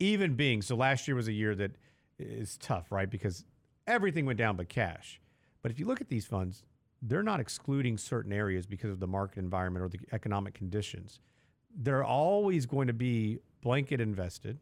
even 0.00 0.34
being 0.34 0.62
so 0.62 0.74
last 0.74 1.06
year 1.06 1.14
was 1.14 1.28
a 1.28 1.32
year 1.32 1.54
that 1.54 1.72
is 2.18 2.56
tough, 2.58 2.90
right? 2.90 3.08
Because 3.08 3.44
everything 3.86 4.26
went 4.26 4.38
down 4.38 4.56
but 4.56 4.68
cash. 4.68 5.20
But 5.62 5.70
if 5.70 5.78
you 5.78 5.86
look 5.86 6.00
at 6.00 6.08
these 6.08 6.26
funds, 6.26 6.64
they're 7.02 7.22
not 7.22 7.38
excluding 7.38 7.98
certain 7.98 8.32
areas 8.32 8.66
because 8.66 8.90
of 8.90 9.00
the 9.00 9.06
market 9.06 9.38
environment 9.38 9.84
or 9.84 9.88
the 9.88 10.00
economic 10.12 10.54
conditions. 10.54 11.20
They're 11.74 12.04
always 12.04 12.66
going 12.66 12.88
to 12.88 12.92
be 12.92 13.38
blanket 13.62 14.00
invested 14.00 14.58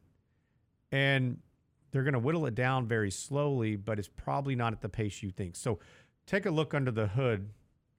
and 0.93 1.39
they're 1.91 2.03
going 2.03 2.15
to 2.15 2.19
whittle 2.19 2.47
it 2.47 2.55
down 2.55 2.87
very 2.87 3.11
slowly, 3.11 3.77
but 3.77 3.99
it's 3.99 4.09
probably 4.09 4.55
not 4.55 4.73
at 4.73 4.81
the 4.81 4.89
pace 4.89 5.23
you 5.23 5.31
think. 5.31 5.57
So 5.57 5.79
take 6.27 6.47
a 6.47 6.51
look 6.51 6.75
under 6.75 6.91
the 6.91 7.07
hood 7.07 7.49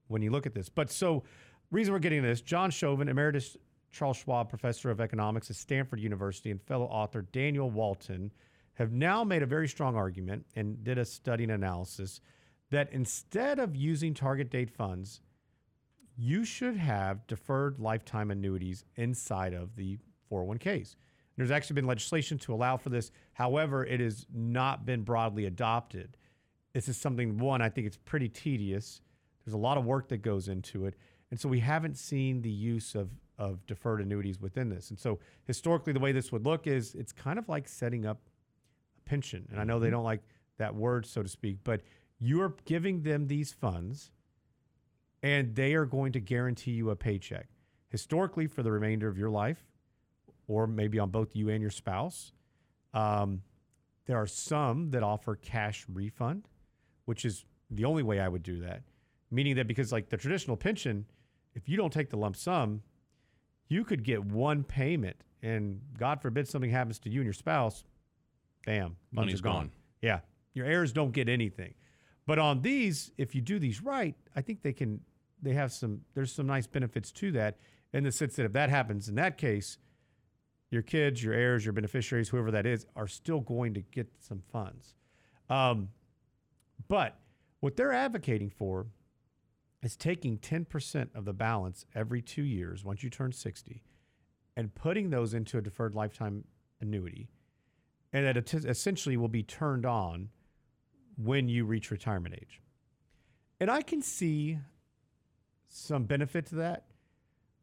when 0.07 0.21
you 0.21 0.31
look 0.31 0.45
at 0.45 0.53
this. 0.53 0.69
But 0.69 0.91
so, 0.91 1.23
reason 1.71 1.93
we're 1.93 1.99
getting 1.99 2.21
this 2.21 2.41
John 2.41 2.71
Shoven, 2.71 3.09
Emeritus 3.09 3.57
Charles 3.91 4.17
Schwab 4.17 4.49
Professor 4.49 4.91
of 4.91 5.01
Economics 5.01 5.49
at 5.49 5.55
Stanford 5.55 5.99
University, 5.99 6.51
and 6.51 6.61
fellow 6.61 6.85
author 6.85 7.23
Daniel 7.23 7.69
Walton 7.69 8.31
have 8.73 8.91
now 8.91 9.23
made 9.23 9.43
a 9.43 9.47
very 9.47 9.67
strong 9.67 9.95
argument 9.95 10.45
and 10.55 10.83
did 10.83 10.97
a 10.97 11.05
study 11.05 11.43
and 11.43 11.51
analysis 11.51 12.21
that 12.69 12.91
instead 12.93 13.59
of 13.59 13.75
using 13.75 14.13
target 14.13 14.49
date 14.49 14.69
funds, 14.69 15.21
you 16.15 16.45
should 16.45 16.77
have 16.77 17.25
deferred 17.27 17.79
lifetime 17.79 18.29
annuities 18.29 18.85
inside 18.95 19.53
of 19.53 19.75
the 19.75 19.97
401ks. 20.31 20.95
There's 21.39 21.51
actually 21.51 21.75
been 21.75 21.87
legislation 21.87 22.37
to 22.39 22.53
allow 22.53 22.75
for 22.75 22.89
this. 22.89 23.11
However, 23.31 23.85
it 23.85 24.01
has 24.01 24.25
not 24.33 24.85
been 24.85 25.03
broadly 25.03 25.45
adopted. 25.45 26.17
This 26.73 26.89
is 26.89 26.97
something, 26.97 27.37
one, 27.37 27.61
I 27.61 27.69
think 27.69 27.87
it's 27.87 27.95
pretty 27.95 28.27
tedious. 28.27 28.99
There's 29.45 29.53
a 29.53 29.57
lot 29.57 29.77
of 29.77 29.85
work 29.85 30.09
that 30.09 30.17
goes 30.17 30.49
into 30.49 30.85
it. 30.85 30.95
And 31.31 31.39
so 31.39 31.47
we 31.47 31.61
haven't 31.61 31.97
seen 31.97 32.41
the 32.41 32.49
use 32.49 32.93
of, 32.93 33.09
of 33.37 33.65
deferred 33.67 34.01
annuities 34.01 34.41
within 34.41 34.67
this. 34.67 34.89
And 34.89 34.99
so 34.99 35.19
historically, 35.45 35.93
the 35.93 36.01
way 36.01 36.11
this 36.11 36.29
would 36.33 36.45
look 36.45 36.67
is 36.67 36.93
it's 36.93 37.13
kind 37.13 37.39
of 37.39 37.47
like 37.47 37.69
setting 37.69 38.05
up 38.05 38.19
a 38.97 39.09
pension. 39.09 39.47
And 39.49 39.61
I 39.61 39.63
know 39.63 39.79
they 39.79 39.85
mm-hmm. 39.85 39.93
don't 39.93 40.03
like 40.03 40.23
that 40.57 40.75
word, 40.75 41.05
so 41.05 41.23
to 41.23 41.29
speak, 41.29 41.59
but 41.63 41.79
you're 42.19 42.53
giving 42.65 43.03
them 43.03 43.27
these 43.27 43.53
funds 43.53 44.11
and 45.23 45.55
they 45.55 45.73
are 45.73 45.85
going 45.85 46.11
to 46.11 46.19
guarantee 46.19 46.71
you 46.71 46.89
a 46.89 46.97
paycheck 46.97 47.47
historically 47.87 48.45
for 48.45 48.61
the 48.61 48.71
remainder 48.73 49.07
of 49.07 49.17
your 49.17 49.29
life 49.29 49.68
or 50.49 50.67
maybe 50.67 50.99
on 50.99 51.09
both 51.11 51.35
you 51.35 51.47
and 51.47 51.61
your 51.61 51.69
spouse. 51.69 52.33
Um, 52.93 53.43
there 54.07 54.17
are 54.17 54.27
some 54.27 54.89
that 54.91 55.03
offer 55.03 55.35
cash 55.35 55.85
refund, 55.87 56.49
which 57.05 57.23
is 57.23 57.45
the 57.69 57.85
only 57.85 58.03
way 58.03 58.19
I 58.19 58.27
would 58.27 58.43
do 58.43 58.59
that. 58.61 58.81
Meaning 59.31 59.55
that 59.57 59.67
because, 59.67 59.91
like 59.91 60.09
the 60.09 60.17
traditional 60.17 60.57
pension, 60.57 61.05
if 61.53 61.69
you 61.69 61.77
don't 61.77 61.93
take 61.93 62.09
the 62.09 62.17
lump 62.17 62.35
sum, 62.35 62.81
you 63.67 63.83
could 63.83 64.03
get 64.03 64.25
one 64.25 64.63
payment, 64.63 65.17
and 65.43 65.79
God 65.97 66.19
forbid 66.19 66.47
something 66.47 66.71
happens 66.71 66.97
to 66.99 67.09
you 67.11 67.19
and 67.19 67.25
your 67.25 67.33
spouse, 67.33 67.83
bam, 68.65 68.95
Money's 69.11 69.41
gone. 69.41 69.53
gone. 69.53 69.71
Yeah, 70.01 70.21
your 70.55 70.65
heirs 70.65 70.91
don't 70.91 71.11
get 71.11 71.29
anything. 71.29 71.75
But 72.25 72.39
on 72.39 72.63
these, 72.63 73.11
if 73.19 73.35
you 73.35 73.41
do 73.41 73.59
these 73.59 73.83
right, 73.83 74.15
I 74.35 74.41
think 74.41 74.63
they 74.63 74.73
can. 74.73 75.01
They 75.43 75.53
have 75.53 75.71
some. 75.71 76.01
There's 76.15 76.33
some 76.33 76.47
nice 76.47 76.65
benefits 76.65 77.11
to 77.13 77.31
that 77.33 77.59
in 77.93 78.03
the 78.03 78.11
sense 78.11 78.35
that 78.37 78.45
if 78.45 78.53
that 78.53 78.71
happens 78.71 79.07
in 79.09 79.15
that 79.15 79.37
case, 79.37 79.77
your 80.71 80.81
kids, 80.81 81.23
your 81.23 81.33
heirs, 81.33 81.65
your 81.65 81.73
beneficiaries, 81.73 82.29
whoever 82.29 82.51
that 82.51 82.65
is, 82.65 82.85
are 82.95 83.07
still 83.07 83.39
going 83.39 83.73
to 83.73 83.81
get 83.81 84.07
some 84.19 84.41
funds. 84.51 84.95
Um, 85.49 85.89
but 86.87 87.19
what 87.59 87.75
they're 87.75 87.93
advocating 87.93 88.49
for 88.49 88.87
is 89.81 89.95
taking 89.95 90.37
10% 90.37 91.15
of 91.15 91.25
the 91.25 91.33
balance 91.33 91.85
every 91.95 92.21
two 92.21 92.43
years 92.43 92.83
once 92.83 93.03
you 93.03 93.09
turn 93.09 93.31
60 93.31 93.83
and 94.55 94.73
putting 94.75 95.09
those 95.09 95.33
into 95.33 95.57
a 95.57 95.61
deferred 95.61 95.95
lifetime 95.95 96.43
annuity. 96.81 97.29
And 98.11 98.25
that 98.25 98.53
essentially 98.65 99.17
will 99.17 99.27
be 99.27 99.43
turned 99.43 99.85
on 99.85 100.29
when 101.17 101.47
you 101.47 101.65
reach 101.65 101.91
retirement 101.91 102.35
age. 102.35 102.61
And 103.59 103.69
I 103.69 103.81
can 103.81 104.01
see 104.01 104.57
some 105.67 106.05
benefit 106.05 106.47
to 106.47 106.55
that. 106.55 106.85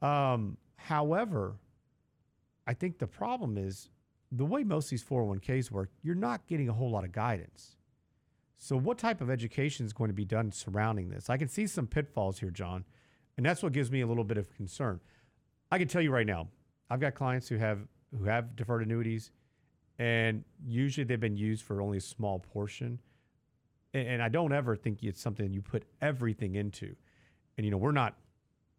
Um, 0.02 0.57
however, 0.76 1.57
I 2.66 2.74
think 2.74 2.98
the 2.98 3.06
problem 3.06 3.56
is 3.56 3.90
the 4.32 4.44
way 4.44 4.64
most 4.64 4.86
of 4.86 4.90
these 4.90 5.04
401ks 5.04 5.70
work, 5.70 5.90
you're 6.02 6.14
not 6.14 6.46
getting 6.46 6.68
a 6.68 6.72
whole 6.72 6.90
lot 6.90 7.04
of 7.04 7.12
guidance. 7.12 7.76
So, 8.58 8.76
what 8.76 8.98
type 8.98 9.20
of 9.20 9.30
education 9.30 9.86
is 9.86 9.92
going 9.92 10.08
to 10.08 10.14
be 10.14 10.24
done 10.24 10.50
surrounding 10.50 11.10
this? 11.10 11.28
I 11.28 11.36
can 11.36 11.48
see 11.48 11.66
some 11.66 11.86
pitfalls 11.86 12.38
here, 12.38 12.50
Jon, 12.50 12.84
and 13.36 13.44
that's 13.44 13.62
what 13.62 13.72
gives 13.72 13.90
me 13.90 14.00
a 14.00 14.06
little 14.06 14.24
bit 14.24 14.38
of 14.38 14.52
concern. 14.54 15.00
I 15.70 15.78
can 15.78 15.88
tell 15.88 16.00
you 16.00 16.10
right 16.10 16.26
now, 16.26 16.48
I've 16.88 17.00
got 17.00 17.14
clients 17.14 17.48
who 17.48 17.56
have 17.58 17.86
who 18.16 18.24
have 18.24 18.56
deferred 18.56 18.82
annuities, 18.82 19.30
and 19.98 20.42
usually 20.66 21.04
they've 21.04 21.20
been 21.20 21.36
used 21.36 21.64
for 21.64 21.80
only 21.82 21.98
a 21.98 22.02
small 22.02 22.38
portion. 22.38 22.98
And, 23.94 24.22
I 24.22 24.28
don't 24.28 24.52
ever 24.52 24.76
think 24.76 25.02
it's 25.02 25.22
something 25.22 25.50
you 25.54 25.62
put 25.62 25.84
everything 26.02 26.56
into. 26.56 26.94
And 27.56 27.64
you 27.64 27.70
know, 27.70 27.78
we're 27.78 27.92
not 27.92 28.14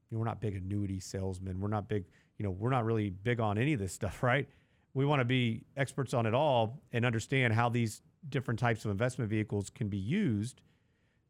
you 0.09 0.15
know, 0.15 0.19
we're 0.19 0.25
not 0.25 0.39
big 0.39 0.55
annuity 0.55 0.99
salesmen. 0.99 1.59
We're 1.59 1.69
not 1.69 1.87
big 1.87 2.05
you 2.37 2.43
know, 2.43 2.51
we're 2.51 2.69
not 2.69 2.85
really 2.85 3.09
big 3.09 3.39
on 3.39 3.57
any 3.57 3.73
of 3.73 3.79
this 3.79 3.93
stuff, 3.93 4.23
right? 4.23 4.47
We 4.93 5.05
want 5.05 5.19
to 5.19 5.25
be 5.25 5.63
experts 5.75 6.13
on 6.13 6.25
it 6.25 6.33
all 6.33 6.81
and 6.91 7.05
understand 7.05 7.53
how 7.53 7.69
these 7.69 8.01
different 8.29 8.59
types 8.59 8.85
of 8.85 8.91
investment 8.91 9.29
vehicles 9.29 9.69
can 9.69 9.89
be 9.89 9.97
used. 9.97 10.61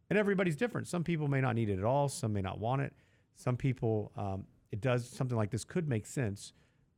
And 0.10 0.18
everybody's 0.18 0.56
different. 0.56 0.88
Some 0.88 1.04
people 1.04 1.28
may 1.28 1.42
not 1.42 1.56
need 1.56 1.70
it 1.70 1.78
at 1.78 1.84
all. 1.84 2.08
Some 2.08 2.34
may 2.34 2.42
not 2.42 2.60
want 2.60 2.82
it. 2.82 2.94
Some 3.36 3.58
people, 3.58 4.12
um, 4.16 4.46
it 4.72 4.80
does 4.80 5.08
something 5.08 5.38
like 5.38 5.52
this 5.52 5.66
could 5.66 5.88
make 5.88 6.06
sense 6.06 6.54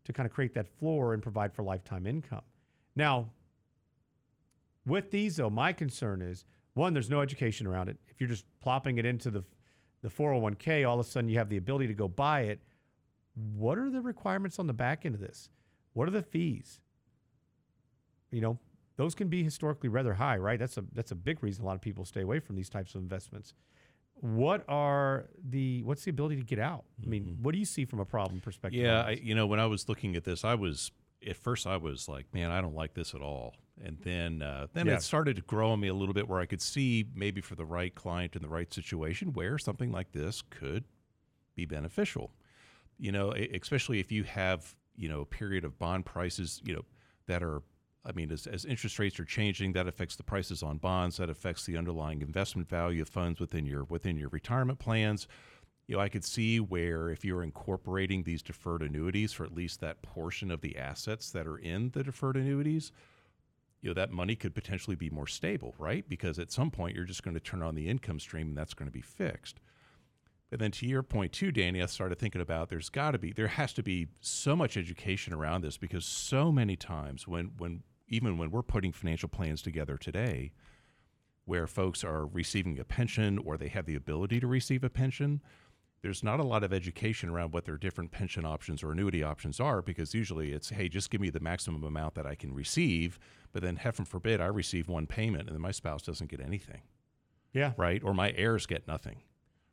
to 0.05 0.13
kind 0.13 0.27
of 0.27 0.33
create 0.33 0.53
that 0.53 0.67
floor 0.67 1.13
and 1.13 1.23
provide 1.23 1.53
for 1.53 1.63
lifetime 1.63 2.05
income. 2.05 2.41
Now, 2.95 3.29
with 4.85 5.11
these 5.11 5.37
though, 5.37 5.49
my 5.49 5.73
concern 5.73 6.21
is 6.21 6.45
one, 6.73 6.93
there's 6.93 7.09
no 7.09 7.21
education 7.21 7.67
around 7.67 7.89
it. 7.89 7.97
If 8.07 8.21
you're 8.21 8.29
just 8.29 8.45
plopping 8.61 8.97
it 8.97 9.05
into 9.05 9.29
the 9.31 9.43
the 10.01 10.09
401k, 10.09 10.87
all 10.87 10.97
of 10.97 11.05
a 11.05 11.09
sudden 11.09 11.29
you 11.29 11.37
have 11.37 11.49
the 11.49 11.57
ability 11.57 11.87
to 11.87 11.93
go 11.93 12.07
buy 12.07 12.41
it 12.43 12.61
what 13.55 13.77
are 13.77 13.89
the 13.89 14.01
requirements 14.01 14.59
on 14.59 14.67
the 14.67 14.73
back 14.73 15.05
end 15.05 15.15
of 15.15 15.21
this? 15.21 15.49
What 15.93 16.07
are 16.07 16.11
the 16.11 16.23
fees? 16.23 16.79
You 18.31 18.41
know, 18.41 18.59
those 18.97 19.15
can 19.15 19.27
be 19.27 19.43
historically 19.43 19.89
rather 19.89 20.13
high, 20.13 20.37
right? 20.37 20.59
That's 20.59 20.77
a 20.77 20.83
that's 20.93 21.11
a 21.11 21.15
big 21.15 21.41
reason 21.43 21.63
a 21.63 21.67
lot 21.67 21.75
of 21.75 21.81
people 21.81 22.05
stay 22.05 22.21
away 22.21 22.39
from 22.39 22.55
these 22.55 22.69
types 22.69 22.95
of 22.95 23.01
investments. 23.01 23.53
What 24.21 24.65
are 24.67 25.29
the 25.49 25.81
what's 25.83 26.03
the 26.03 26.11
ability 26.11 26.35
to 26.37 26.43
get 26.43 26.59
out? 26.59 26.83
I 27.03 27.07
mean, 27.07 27.23
Mm-hmm. 27.23 27.43
what 27.43 27.53
do 27.53 27.59
you 27.59 27.65
see 27.65 27.85
from 27.85 27.99
a 27.99 28.05
problem 28.05 28.41
perspective? 28.41 28.81
Yeah, 28.81 29.03
I, 29.03 29.11
you 29.11 29.33
know, 29.33 29.47
when 29.47 29.59
I 29.59 29.65
was 29.65 29.87
looking 29.87 30.15
at 30.15 30.25
this, 30.25 30.43
I 30.43 30.55
was 30.55 30.91
at 31.25 31.37
first 31.37 31.65
I 31.65 31.77
was 31.77 32.07
like, 32.07 32.25
man, 32.33 32.51
I 32.51 32.61
don't 32.61 32.75
like 32.75 32.93
this 32.93 33.13
at 33.15 33.21
all. 33.21 33.55
And 33.81 33.97
then 34.03 34.41
uh, 34.41 34.67
then 34.73 34.87
Yeah. 34.87 34.95
it 34.95 35.01
started 35.01 35.37
to 35.37 35.41
grow 35.41 35.71
on 35.71 35.79
me 35.79 35.87
a 35.87 35.93
little 35.93 36.13
bit 36.13 36.27
where 36.27 36.39
I 36.41 36.45
could 36.45 36.61
see 36.61 37.05
maybe 37.15 37.39
for 37.41 37.55
the 37.55 37.65
right 37.65 37.95
client 37.95 38.35
in 38.35 38.41
the 38.41 38.49
right 38.49 38.71
situation 38.73 39.31
where 39.33 39.57
something 39.57 39.91
like 39.91 40.11
this 40.11 40.41
could 40.49 40.83
be 41.55 41.65
beneficial. 41.65 42.31
You 42.99 43.11
know, 43.11 43.31
especially 43.31 43.99
if 43.99 44.11
you 44.11 44.23
have 44.25 44.75
you 44.95 45.09
know 45.09 45.21
a 45.21 45.25
period 45.25 45.63
of 45.63 45.79
bond 45.79 46.05
prices, 46.05 46.61
you 46.63 46.75
know, 46.75 46.85
that 47.27 47.41
are 47.41 47.61
I 48.05 48.11
mean, 48.13 48.31
as, 48.31 48.47
as 48.47 48.65
interest 48.65 48.97
rates 48.97 49.19
are 49.19 49.25
changing, 49.25 49.73
that 49.73 49.87
affects 49.87 50.15
the 50.15 50.23
prices 50.23 50.63
on 50.63 50.77
bonds. 50.77 51.17
That 51.17 51.29
affects 51.29 51.65
the 51.65 51.77
underlying 51.77 52.21
investment 52.21 52.69
value 52.69 53.01
of 53.01 53.09
funds 53.09 53.39
within 53.39 53.65
your 53.65 53.83
within 53.83 54.17
your 54.17 54.29
retirement 54.29 54.79
plans. 54.79 55.27
You 55.87 55.95
know, 55.95 56.01
I 56.01 56.09
could 56.09 56.23
see 56.23 56.59
where 56.59 57.09
if 57.09 57.25
you're 57.25 57.43
incorporating 57.43 58.23
these 58.23 58.43
deferred 58.43 58.83
annuities 58.83 59.33
for 59.33 59.43
at 59.43 59.55
least 59.55 59.81
that 59.81 60.01
portion 60.01 60.51
of 60.51 60.61
the 60.61 60.77
assets 60.77 61.31
that 61.31 61.47
are 61.47 61.57
in 61.57 61.89
the 61.91 62.03
deferred 62.03 62.37
annuities, 62.37 62.91
you 63.81 63.89
know, 63.89 63.95
that 63.95 64.11
money 64.11 64.35
could 64.35 64.53
potentially 64.53 64.95
be 64.95 65.09
more 65.09 65.25
stable, 65.25 65.73
right? 65.79 66.07
Because 66.07 66.37
at 66.37 66.51
some 66.51 66.69
point 66.69 66.95
you're 66.95 67.05
just 67.05 67.23
going 67.23 67.33
to 67.33 67.39
turn 67.39 67.63
on 67.63 67.73
the 67.73 67.89
income 67.89 68.19
stream 68.19 68.49
and 68.49 68.57
that's 68.57 68.75
going 68.75 68.87
to 68.87 68.93
be 68.93 69.01
fixed. 69.01 69.59
But 70.49 70.59
then 70.59 70.71
to 70.71 70.87
your 70.87 71.03
point 71.03 71.31
too, 71.31 71.51
Danny, 71.51 71.81
I 71.81 71.85
started 71.85 72.17
thinking 72.17 72.41
about 72.41 72.69
there's 72.69 72.89
got 72.89 73.11
to 73.11 73.19
be 73.19 73.31
there 73.31 73.47
has 73.47 73.73
to 73.73 73.83
be 73.83 74.07
so 74.19 74.55
much 74.55 74.77
education 74.77 75.33
around 75.33 75.63
this 75.63 75.77
because 75.77 76.05
so 76.05 76.51
many 76.51 76.75
times 76.75 77.27
when 77.27 77.51
when 77.57 77.83
even 78.07 78.37
when 78.37 78.49
we're 78.49 78.63
putting 78.63 78.91
financial 78.91 79.29
plans 79.29 79.61
together 79.61 79.97
today, 79.97 80.51
where 81.45 81.67
folks 81.67 82.03
are 82.03 82.25
receiving 82.25 82.79
a 82.79 82.83
pension 82.83 83.37
or 83.37 83.57
they 83.57 83.67
have 83.67 83.85
the 83.85 83.95
ability 83.95 84.39
to 84.39 84.47
receive 84.47 84.83
a 84.83 84.89
pension, 84.89 85.41
there's 86.01 86.23
not 86.23 86.39
a 86.39 86.43
lot 86.43 86.63
of 86.63 86.73
education 86.73 87.29
around 87.29 87.53
what 87.53 87.65
their 87.65 87.77
different 87.77 88.11
pension 88.11 88.45
options 88.45 88.81
or 88.81 88.91
annuity 88.91 89.21
options 89.21 89.59
are 89.59 89.81
because 89.81 90.13
usually 90.13 90.51
it's 90.51 90.69
hey 90.69 90.89
just 90.89 91.11
give 91.11 91.21
me 91.21 91.29
the 91.29 91.39
maximum 91.39 91.83
amount 91.83 92.15
that 92.15 92.25
I 92.25 92.33
can 92.33 92.53
receive, 92.53 93.19
but 93.51 93.61
then 93.61 93.75
heaven 93.75 94.05
forbid 94.05 94.41
I 94.41 94.47
receive 94.47 94.87
one 94.87 95.05
payment 95.05 95.47
and 95.47 95.55
then 95.55 95.61
my 95.61 95.71
spouse 95.71 96.01
doesn't 96.01 96.31
get 96.31 96.41
anything. 96.41 96.81
Yeah, 97.53 97.73
right? 97.77 98.03
Or 98.03 98.13
my 98.13 98.31
heirs 98.35 98.65
get 98.65 98.87
nothing, 98.87 99.21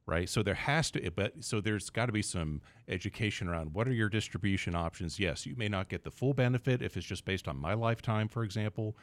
right? 0.07 0.29
So 0.29 0.43
there 0.43 0.55
has 0.55 0.91
to, 0.93 1.11
but 1.11 1.33
so 1.45 1.61
there's 1.61 1.91
got 1.91 2.07
to 2.07 2.13
be 2.13 2.23
some 2.23 2.63
education 2.89 3.49
around 3.49 3.75
what 3.75 3.89
are 3.89 3.93
your 3.93 4.09
distribution 4.09 4.75
options. 4.75 5.19
Yes, 5.19 5.47
you 5.47 5.57
may 5.57 5.69
not 5.69 5.89
get 5.89 6.05
the 6.05 6.11
full 6.11 6.33
benefit 6.33 6.81
if 6.81 6.97
it's 6.97 7.07
just 7.07 7.25
based 7.25 7.49
on 7.49 7.57
my 7.57 7.75
lifetime, 7.75 8.29
for 8.29 8.45
example. 8.45 8.97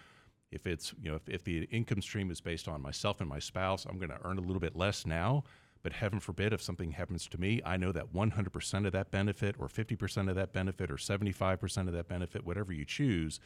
If 0.51 0.67
it's 0.67 0.93
you 1.01 1.09
know 1.09 1.15
if, 1.15 1.27
if 1.27 1.43
the 1.43 1.63
income 1.63 2.01
stream 2.01 2.31
is 2.31 2.39
based 2.39 2.67
on 2.67 2.81
myself 2.81 3.19
and 3.19 3.29
my 3.29 3.39
spouse, 3.39 3.85
I'm 3.85 3.97
going 3.97 4.11
to 4.11 4.19
earn 4.23 4.37
a 4.37 4.41
little 4.41 4.59
bit 4.59 4.75
less 4.75 5.05
now. 5.05 5.43
But 5.81 5.91
heaven 5.91 6.21
forbid 6.21 6.53
if 6.53 6.61
something 6.61 6.91
happens 6.91 7.27
to 7.27 7.37
me, 7.37 7.61
I 7.65 7.75
know 7.75 7.91
that 7.91 8.13
100% 8.13 8.85
of 8.85 8.93
that 8.93 9.11
benefit, 9.11 9.55
or 9.59 9.67
50% 9.67 10.29
of 10.29 10.35
that 10.35 10.53
benefit, 10.53 10.89
or 10.89 10.95
75% 10.95 11.87
of 11.87 11.93
that 11.93 12.07
benefit, 12.07 12.45
whatever 12.45 12.71
you 12.71 12.85
choose, 12.85 13.41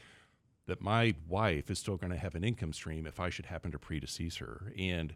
that 0.68 0.80
my 0.80 1.16
wife 1.28 1.72
is 1.72 1.80
still 1.80 1.98
going 1.98 2.12
to 2.12 2.18
have 2.18 2.36
an 2.36 2.44
income 2.44 2.74
stream 2.74 3.08
if 3.08 3.20
I 3.20 3.30
should 3.30 3.48
happen 3.48 3.72
to 3.72 3.80
predecease 3.80 4.38
her. 4.38 4.72
And 4.78 5.16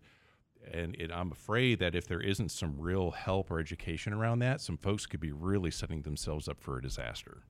and 0.70 0.96
it, 0.96 1.12
I'm 1.12 1.32
afraid 1.32 1.80
that 1.80 1.96
if 1.96 2.08
there 2.08 2.22
isn't 2.22 2.50
some 2.50 2.80
real 2.80 3.12
help 3.12 3.52
or 3.52 3.60
education 3.60 4.14
around 4.14 4.40
that, 4.40 4.62
some 4.62 4.78
folks 4.78 5.06
could 5.06 5.20
be 5.20 5.32
really 5.32 5.72
setting 5.72 6.02
themselves 6.02 6.48
up 6.48 6.60
for 6.60 6.78
a 6.78 6.82
disaster. 6.82 7.44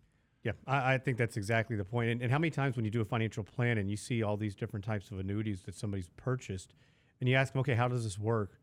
Yeah, 0.43 0.53
I, 0.66 0.93
I 0.93 0.97
think 0.97 1.18
that's 1.18 1.38
exactly 1.38 1.76
the 1.76 1.86
point. 1.86 2.09
And, 2.09 2.22
and 2.22 2.32
how 2.32 2.39
many 2.39 2.51
times 2.51 2.76
when 2.76 2.86
you 2.86 2.91
do 2.91 3.01
a 3.01 3.05
financial 3.05 3.43
plan 3.43 3.78
and 3.78 3.89
you 3.89 3.97
see 3.97 4.24
all 4.24 4.38
these 4.38 4.55
different 4.55 4.86
types 4.86 5.12
of 5.12 5.20
annuities 5.20 5.62
that 5.64 5.76
somebody's 5.76 6.09
purchased, 6.18 6.74
and 7.20 7.30
you 7.30 7.36
ask 7.36 7.53
them, 7.53 7.59
okay, 7.59 7.76
how 7.76 7.88
does 7.88 8.03
this 8.03 8.18
work? 8.18 8.59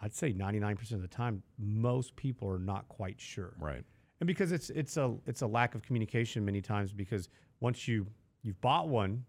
I'd 0.00 0.14
say 0.14 0.32
99% 0.32 0.92
of 0.92 1.02
the 1.02 1.08
time, 1.08 1.42
most 1.58 2.16
people 2.16 2.48
are 2.48 2.58
not 2.58 2.88
quite 2.88 3.20
sure. 3.20 3.54
Right. 3.58 3.84
And 4.20 4.26
because 4.26 4.52
it's 4.52 4.70
it's 4.70 4.96
a 4.96 5.14
it's 5.26 5.42
a 5.42 5.46
lack 5.46 5.74
of 5.74 5.82
communication 5.82 6.44
many 6.44 6.62
times 6.62 6.92
because 6.92 7.28
once 7.60 7.86
you 7.88 8.06
you've 8.42 8.60
bought 8.60 8.88
one, 8.88 9.24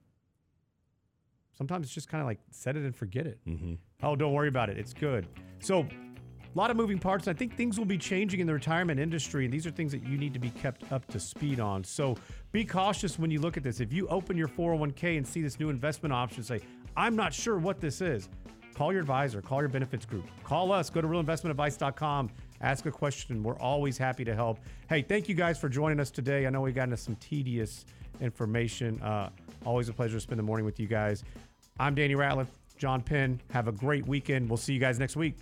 sometimes 1.57 1.85
it's 1.85 1.93
just 1.93 2.07
kind 2.07 2.21
of 2.21 2.27
like 2.27 2.39
set 2.51 2.77
it 2.77 2.83
and 2.83 2.95
forget 2.95 3.25
it. 3.25 3.39
Mm-hmm. 3.47 3.73
Oh, 4.03 4.15
don't 4.15 4.33
worry 4.33 4.47
about 4.47 4.69
it. 4.69 4.77
It's 4.77 4.93
good. 4.93 5.27
So, 5.59 5.81
a 5.81 6.57
lot 6.57 6.71
of 6.71 6.77
moving 6.77 6.99
parts. 6.99 7.27
I 7.27 7.33
think 7.33 7.57
things 7.57 7.77
will 7.77 7.85
be 7.85 7.97
changing 7.97 8.39
in 8.39 8.47
the 8.47 8.53
retirement 8.53 8.97
industry, 8.97 9.43
and 9.43 9.53
these 9.53 9.67
are 9.67 9.71
things 9.71 9.91
that 9.91 10.07
you 10.07 10.17
need 10.17 10.33
to 10.33 10.39
be 10.39 10.49
kept 10.51 10.89
up 10.91 11.05
to 11.07 11.19
speed 11.19 11.59
on. 11.59 11.83
So, 11.83 12.15
be 12.51 12.63
cautious 12.63 13.19
when 13.19 13.29
you 13.29 13.41
look 13.41 13.57
at 13.57 13.63
this. 13.63 13.79
If 13.79 13.91
you 13.91 14.07
open 14.07 14.37
your 14.37 14.47
401k 14.47 15.17
and 15.17 15.27
see 15.27 15.41
this 15.41 15.59
new 15.59 15.69
investment 15.69 16.13
option, 16.13 16.43
say, 16.43 16.61
I'm 16.95 17.15
not 17.15 17.33
sure 17.33 17.57
what 17.57 17.81
this 17.81 17.99
is. 17.99 18.29
Call 18.75 18.91
your 18.91 19.01
advisor, 19.01 19.41
call 19.41 19.61
your 19.61 19.69
benefits 19.69 20.05
group, 20.05 20.25
call 20.43 20.73
us, 20.73 20.89
go 20.89 20.99
to 20.99 21.07
realinvestmentadvice.com, 21.07 22.29
ask 22.59 22.85
a 22.85 22.91
question. 22.91 23.41
We're 23.41 23.57
always 23.57 23.97
happy 23.97 24.25
to 24.25 24.35
help. 24.35 24.59
Hey, 24.89 25.01
thank 25.01 25.29
you 25.29 25.35
guys 25.35 25.57
for 25.57 25.69
joining 25.69 25.99
us 26.01 26.11
today. 26.11 26.45
I 26.45 26.49
know 26.49 26.59
we 26.59 26.73
got 26.73 26.83
into 26.83 26.97
some 26.97 27.15
tedious 27.15 27.85
information. 28.19 29.01
Uh, 29.01 29.29
always 29.65 29.87
a 29.87 29.93
pleasure 29.93 30.17
to 30.17 30.19
spend 30.21 30.39
the 30.39 30.43
morning 30.43 30.65
with 30.65 30.77
you 30.77 30.87
guys. 30.87 31.23
I'm 31.79 31.95
Danny 31.95 32.15
Ratliff, 32.15 32.47
Jon 32.77 33.01
Penn. 33.01 33.41
Have 33.51 33.67
a 33.67 33.71
great 33.71 34.07
weekend. 34.07 34.49
We'll 34.49 34.57
see 34.57 34.73
you 34.73 34.79
guys 34.79 34.99
next 34.99 35.15
week. 35.15 35.35